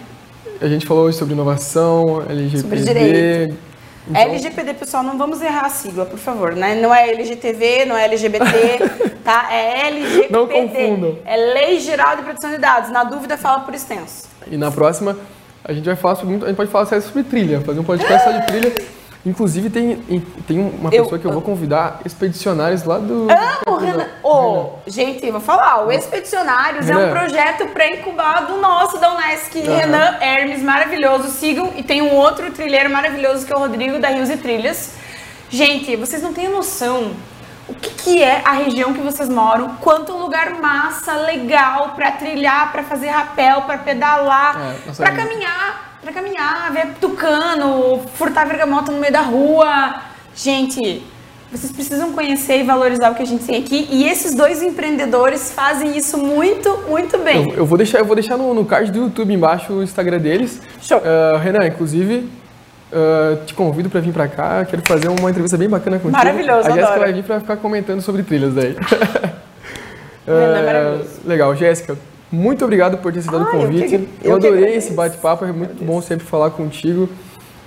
A 0.61 0.69
gente 0.69 0.87
falou 0.87 1.07
hoje 1.07 1.19
sobre 1.19 1.35
inovação, 1.35 2.23
LGBT, 2.29 2.59
sobre 2.61 2.81
direito 2.81 3.72
então... 4.09 4.23
LGPD, 4.23 4.75
pessoal, 4.75 5.03
não 5.03 5.17
vamos 5.17 5.41
errar 5.41 5.67
a 5.67 5.69
sigla, 5.69 6.05
por 6.05 6.19
favor, 6.19 6.55
né? 6.55 6.75
Não 6.75 6.95
é 6.95 7.11
LGTV, 7.11 7.85
não 7.85 7.97
é 7.97 8.05
LGBT, 8.05 8.45
tá? 9.25 9.49
É 9.53 9.87
LGPD. 9.87 10.29
Não 10.31 10.47
confundam. 10.47 11.19
É 11.25 11.37
Lei 11.37 11.81
Geral 11.81 12.17
de 12.17 12.23
Proteção 12.23 12.51
de 12.51 12.59
Dados. 12.59 12.91
Na 12.91 13.05
dúvida, 13.05 13.37
fala 13.37 13.61
por 13.61 13.75
extenso. 13.75 14.29
E 14.47 14.57
na 14.57 14.71
próxima, 14.71 15.17
a 15.65 15.73
gente 15.73 15.85
vai 15.85 15.95
falar 15.95 16.17
sobre, 16.17 16.35
a 16.35 16.49
gente 16.49 16.57
pode 16.57 16.71
falar 16.71 16.87
sobre 16.87 17.23
trilha, 17.23 17.61
fazer 17.61 17.79
um 17.79 17.85
podcast 17.85 18.25
só 18.25 18.33
de 18.33 18.47
trilha. 18.47 18.73
Inclusive, 19.25 19.71
tem, 19.71 19.97
tem 20.49 20.59
uma 20.59 20.91
pessoa 20.91 21.15
eu, 21.15 21.19
que 21.21 21.25
eu 21.25 21.33
vou 21.33 21.43
convidar, 21.43 22.01
expedicionários 22.05 22.83
lá 22.83 22.99
do. 22.99 23.29
Amo, 23.31 23.77
Renan. 23.79 24.09
Oh, 24.21 24.71
gente, 24.85 25.31
vou 25.31 25.41
falar. 25.41 25.87
O 25.87 25.93
Expedicionários 25.93 26.87
Renan. 26.87 27.01
é 27.01 27.07
um 27.07 27.11
projeto 27.11 27.69
pré-incubado 27.69 28.57
nosso 28.57 28.99
da 28.99 29.15
Unesc. 29.15 29.57
Uhum. 29.57 29.77
Renan 29.77 30.17
Hermes, 30.21 30.61
maravilhoso. 30.63 31.29
Sigam. 31.29 31.73
E 31.77 31.85
tem 31.85 32.03
um 32.03 32.17
outro 32.17 32.51
trilheiro 32.51 32.91
maravilhoso 32.91 33.47
que 33.47 33.53
é 33.53 33.57
o 33.57 33.61
Rodrigo 33.61 34.01
da 34.01 34.09
Rios 34.09 34.29
e 34.29 34.37
Trilhas. 34.37 34.95
Gente, 35.49 35.95
vocês 35.95 36.21
não 36.21 36.33
têm 36.33 36.49
noção 36.49 37.13
o 37.69 37.75
que, 37.75 37.91
que, 37.91 38.23
é 38.23 38.43
a 38.45 38.53
região 38.53 38.93
que 38.93 39.01
vocês 39.01 39.29
moram, 39.29 39.77
quanto 39.77 40.13
lugar 40.13 40.61
massa, 40.61 41.15
legal 41.15 41.91
para 41.91 42.11
trilhar, 42.13 42.73
para 42.73 42.83
fazer 42.83 43.09
rapel, 43.09 43.63
para 43.63 43.79
pedalar, 43.79 44.75
é, 44.89 44.93
para 44.93 45.13
caminhar 45.13 45.92
para 46.03 46.13
caminhar, 46.13 46.73
ver 46.73 46.95
tucano, 47.01 48.01
furtar 48.15 48.47
bergamota 48.47 48.91
no 48.91 48.99
meio 48.99 49.13
da 49.13 49.21
rua. 49.21 50.03
Gente, 50.35 51.01
vocês 51.51 51.71
precisam 51.71 52.13
conhecer 52.13 52.59
e 52.59 52.63
valorizar 52.65 53.11
o 53.11 53.15
que 53.15 53.23
a 53.23 53.27
gente 53.27 53.45
tem 53.45 53.63
aqui. 53.63 53.87
E 53.89 54.09
esses 54.09 54.35
dois 54.35 54.61
empreendedores 54.63 55.53
fazem 55.53 55.97
isso 55.97 56.19
muito, 56.19 56.77
muito 56.89 57.17
bem. 57.19 57.51
Eu, 57.51 57.59
eu 57.59 57.67
vou 57.67 57.79
deixar, 57.79 58.01
eu 58.01 58.05
vou 58.05 58.17
deixar 58.17 58.37
no, 58.37 58.53
no, 58.53 58.65
card 58.65 58.91
do 58.91 58.99
YouTube 58.99 59.33
embaixo 59.33 59.73
o 59.73 59.83
Instagram 59.83 60.19
deles. 60.19 60.61
Show. 60.81 60.99
Uh, 60.99 61.39
Renan, 61.39 61.67
inclusive, 61.69 62.29
uh, 62.91 63.45
te 63.47 63.55
convido 63.55 63.89
para 63.89 64.01
vir 64.01 64.13
para 64.13 64.27
cá. 64.27 64.65
Quero 64.65 64.83
fazer 64.85 65.09
uma 65.09 65.31
entrevista 65.31 65.57
bem 65.57 65.69
bacana 65.69 65.99
contigo. 65.99 66.17
Maravilhoso, 66.17 66.69
A 66.69 66.73
Jéssica 66.73 66.99
vai 66.99 67.13
vir 67.13 67.23
para 67.23 67.39
ficar 67.39 67.57
comentando 67.59 68.01
sobre 68.01 68.25
trilhas 68.25 68.55
daí. 68.55 68.75
Renan, 70.27 70.59
é 70.59 70.67
maravilhoso. 70.67 71.21
Legal, 71.25 71.55
Jéssica. 71.55 71.97
Muito 72.33 72.65
obrigado 72.65 72.97
por 72.97 73.13
ter 73.13 73.19
aceitado 73.19 73.43
o 73.43 73.51
convite. 73.51 73.83
Eu, 73.95 74.01
que, 74.01 74.09
eu, 74.23 74.31
eu 74.31 74.37
adorei 74.37 74.75
esse 74.75 74.95
bate-papo, 74.95 75.45
é 75.45 75.53
muito 75.53 75.85
bom 75.85 76.01
sempre 76.01 76.27
falar 76.27 76.51
contigo. 76.51 77.09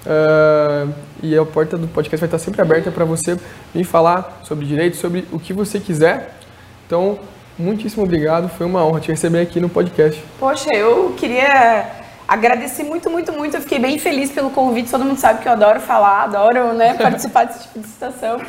Uh, 0.05 0.91
e 1.21 1.37
a 1.37 1.45
porta 1.45 1.77
do 1.77 1.87
podcast 1.87 2.19
vai 2.19 2.27
estar 2.27 2.39
sempre 2.39 2.61
aberta 2.61 2.91
para 2.91 3.05
você 3.05 3.37
vir 3.73 3.83
falar 3.83 4.39
sobre 4.43 4.65
direito, 4.65 4.97
sobre 4.97 5.25
o 5.31 5.39
que 5.39 5.53
você 5.53 5.79
quiser. 5.79 6.35
Então, 6.85 7.19
muitíssimo 7.57 8.03
obrigado, 8.03 8.49
foi 8.49 8.65
uma 8.65 8.83
honra 8.83 8.99
te 8.99 9.11
receber 9.11 9.41
aqui 9.41 9.59
no 9.59 9.69
podcast. 9.69 10.23
Poxa, 10.39 10.69
eu 10.73 11.13
queria 11.17 11.87
agradecer 12.27 12.83
muito, 12.83 13.09
muito, 13.09 13.31
muito. 13.31 13.57
Eu 13.57 13.61
fiquei 13.61 13.79
bem 13.79 13.99
feliz 13.99 14.31
pelo 14.31 14.49
convite. 14.49 14.89
Todo 14.89 15.05
mundo 15.05 15.19
sabe 15.19 15.41
que 15.41 15.47
eu 15.47 15.51
adoro 15.51 15.79
falar, 15.79 16.23
adoro 16.23 16.73
né, 16.73 16.95
participar 17.01 17.45
desse 17.45 17.63
tipo 17.63 17.79
de 17.79 17.87
situação. 17.87 18.41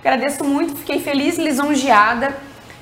Agradeço 0.00 0.44
muito, 0.44 0.76
fiquei 0.76 1.00
feliz, 1.00 1.36
lisonjeada. 1.36 2.34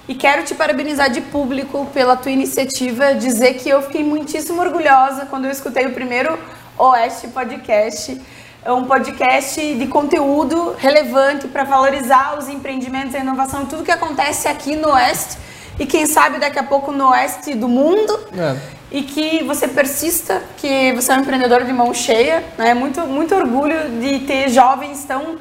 E 0.06 0.14
quero 0.14 0.44
te 0.44 0.54
parabenizar 0.54 1.10
de 1.10 1.22
público 1.22 1.86
pela 1.94 2.14
tua 2.14 2.30
iniciativa, 2.30 3.14
dizer 3.14 3.54
que 3.54 3.70
eu 3.70 3.80
fiquei 3.80 4.04
muitíssimo 4.04 4.60
orgulhosa 4.60 5.24
quando 5.24 5.46
eu 5.46 5.50
escutei 5.50 5.86
o 5.86 5.92
primeiro 5.94 6.38
Oeste 6.76 7.28
Podcast. 7.28 8.20
É 8.62 8.70
um 8.70 8.84
podcast 8.84 9.74
de 9.74 9.86
conteúdo 9.86 10.76
relevante 10.78 11.48
para 11.48 11.64
valorizar 11.64 12.36
os 12.38 12.50
empreendimentos, 12.50 13.14
a 13.14 13.18
inovação, 13.20 13.64
tudo 13.64 13.82
que 13.82 13.90
acontece 13.90 14.46
aqui 14.46 14.76
no 14.76 14.90
Oeste 14.90 15.38
e 15.78 15.86
quem 15.86 16.04
sabe 16.04 16.38
daqui 16.38 16.58
a 16.58 16.62
pouco 16.64 16.92
no 16.92 17.08
Oeste 17.08 17.54
do 17.54 17.66
mundo. 17.66 18.12
É. 18.36 18.56
E 18.90 19.02
que 19.02 19.42
você 19.44 19.66
persista, 19.66 20.42
que 20.58 20.92
você 20.92 21.12
é 21.12 21.16
um 21.16 21.20
empreendedor 21.20 21.64
de 21.64 21.72
mão 21.72 21.94
cheia, 21.94 22.44
né? 22.58 22.74
Muito, 22.74 23.00
muito 23.06 23.34
orgulho 23.34 23.98
de 24.00 24.18
ter 24.20 24.50
jovens 24.50 25.02
tão 25.04 25.38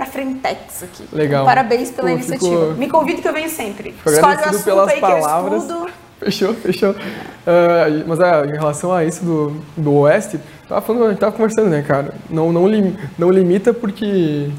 para 0.00 0.06
Frentex 0.06 0.82
aqui. 0.82 1.04
Legal. 1.12 1.44
Parabéns 1.44 1.90
pela 1.90 2.08
Pô, 2.08 2.14
iniciativa. 2.14 2.66
Fico... 2.68 2.78
Me 2.78 2.88
convide 2.88 3.20
que 3.20 3.28
eu 3.28 3.32
venho 3.34 3.50
sempre. 3.50 3.94
Escolhe 4.06 4.36
o 4.36 4.48
assunto 4.48 4.64
pelas 4.64 4.88
aí 4.88 5.00
palavras. 5.00 5.64
que 5.64 5.70
eu 5.70 5.76
estudo. 5.76 5.92
Fechou, 6.20 6.52
fechou. 6.52 6.90
Uh, 6.90 8.04
mas 8.06 8.18
uh, 8.18 8.44
em 8.46 8.52
relação 8.52 8.92
a 8.92 9.02
isso 9.06 9.24
do, 9.24 9.56
do 9.74 9.94
Oeste, 10.00 10.38
tava 10.68 10.82
falando, 10.82 11.06
a 11.06 11.08
gente 11.08 11.18
tava 11.18 11.32
conversando, 11.32 11.70
né, 11.70 11.80
cara? 11.80 12.12
Não, 12.28 12.52
não, 12.52 12.68
lim, 12.68 12.94
não 13.18 13.30
limita 13.30 13.72
porque, 13.72 14.50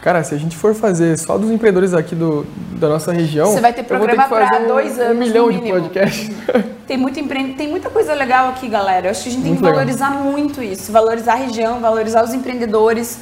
cara, 0.00 0.22
se 0.22 0.32
a 0.36 0.38
gente 0.38 0.56
for 0.56 0.76
fazer 0.76 1.18
só 1.18 1.36
dos 1.36 1.50
empreendedores 1.50 1.92
aqui 1.92 2.14
do, 2.14 2.46
da 2.78 2.88
nossa 2.88 3.12
região. 3.12 3.46
Você 3.48 3.60
vai 3.60 3.72
ter 3.72 3.82
programa 3.82 4.28
para 4.28 4.60
dois 4.60 4.96
anos. 5.00 5.16
Um 5.16 5.18
milhão 5.18 5.50
de 5.50 5.58
podcasts. 5.58 6.30
Tem, 6.86 6.96
muito 6.96 7.18
empre... 7.18 7.52
Tem 7.54 7.66
muita 7.68 7.90
coisa 7.90 8.14
legal 8.14 8.50
aqui, 8.50 8.68
galera. 8.68 9.08
Eu 9.08 9.10
acho 9.10 9.24
que 9.24 9.28
a 9.28 9.32
gente 9.32 9.42
tem 9.42 9.52
muito 9.52 9.64
que 9.64 9.70
valorizar 9.70 10.10
legal. 10.10 10.24
muito 10.24 10.62
isso. 10.62 10.92
Valorizar 10.92 11.32
a 11.32 11.36
região, 11.36 11.80
valorizar 11.80 12.22
os 12.22 12.32
empreendedores 12.32 13.18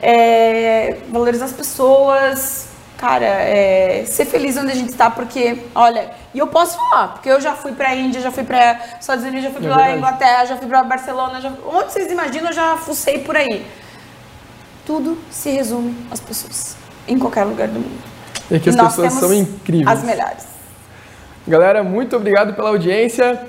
é, 0.00 0.98
valorizar 1.10 1.46
as 1.46 1.52
pessoas, 1.52 2.68
cara, 2.96 3.24
é, 3.24 4.04
ser 4.06 4.24
feliz 4.26 4.56
onde 4.56 4.72
a 4.72 4.74
gente 4.74 4.90
está, 4.90 5.10
porque, 5.10 5.58
olha, 5.74 6.10
e 6.34 6.38
eu 6.38 6.46
posso 6.46 6.76
falar, 6.76 7.08
porque 7.08 7.28
eu 7.28 7.40
já 7.40 7.54
fui 7.54 7.72
pra 7.72 7.94
Índia, 7.94 8.20
já 8.20 8.30
fui 8.30 8.44
pra 8.44 8.80
Estados 9.00 9.24
Unidos, 9.24 9.44
já 9.44 9.50
fui 9.50 9.66
é 9.66 9.72
pra 9.72 9.96
Inglaterra, 9.96 10.44
já 10.46 10.56
fui 10.56 10.68
pra 10.68 10.82
Barcelona, 10.82 11.40
já, 11.40 11.52
onde 11.66 11.92
vocês 11.92 12.10
imaginam, 12.10 12.48
eu 12.48 12.54
já 12.54 12.76
fucei 12.76 13.18
por 13.18 13.36
aí. 13.36 13.64
Tudo 14.84 15.18
se 15.30 15.50
resume 15.50 15.94
às 16.10 16.20
pessoas, 16.20 16.76
em 17.06 17.18
qualquer 17.18 17.44
lugar 17.44 17.68
do 17.68 17.80
mundo. 17.80 18.02
E 18.50 18.56
aqui 18.56 18.70
as 18.70 18.76
Nós 18.76 18.96
pessoas 18.96 19.12
são 19.14 19.32
incríveis. 19.32 19.86
As 19.86 20.02
melhores. 20.02 20.46
Galera, 21.46 21.82
muito 21.82 22.16
obrigado 22.16 22.54
pela 22.54 22.70
audiência 22.70 23.46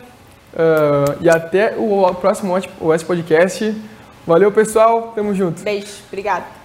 uh, 0.54 1.18
e 1.22 1.30
até 1.30 1.76
o 1.78 2.14
próximo 2.16 2.54
West 2.82 3.06
Podcast. 3.06 3.76
Valeu, 4.30 4.52
pessoal. 4.52 5.12
Tamo 5.16 5.34
junto. 5.34 5.64
Beijo. 5.64 5.88
Obrigada. 6.08 6.59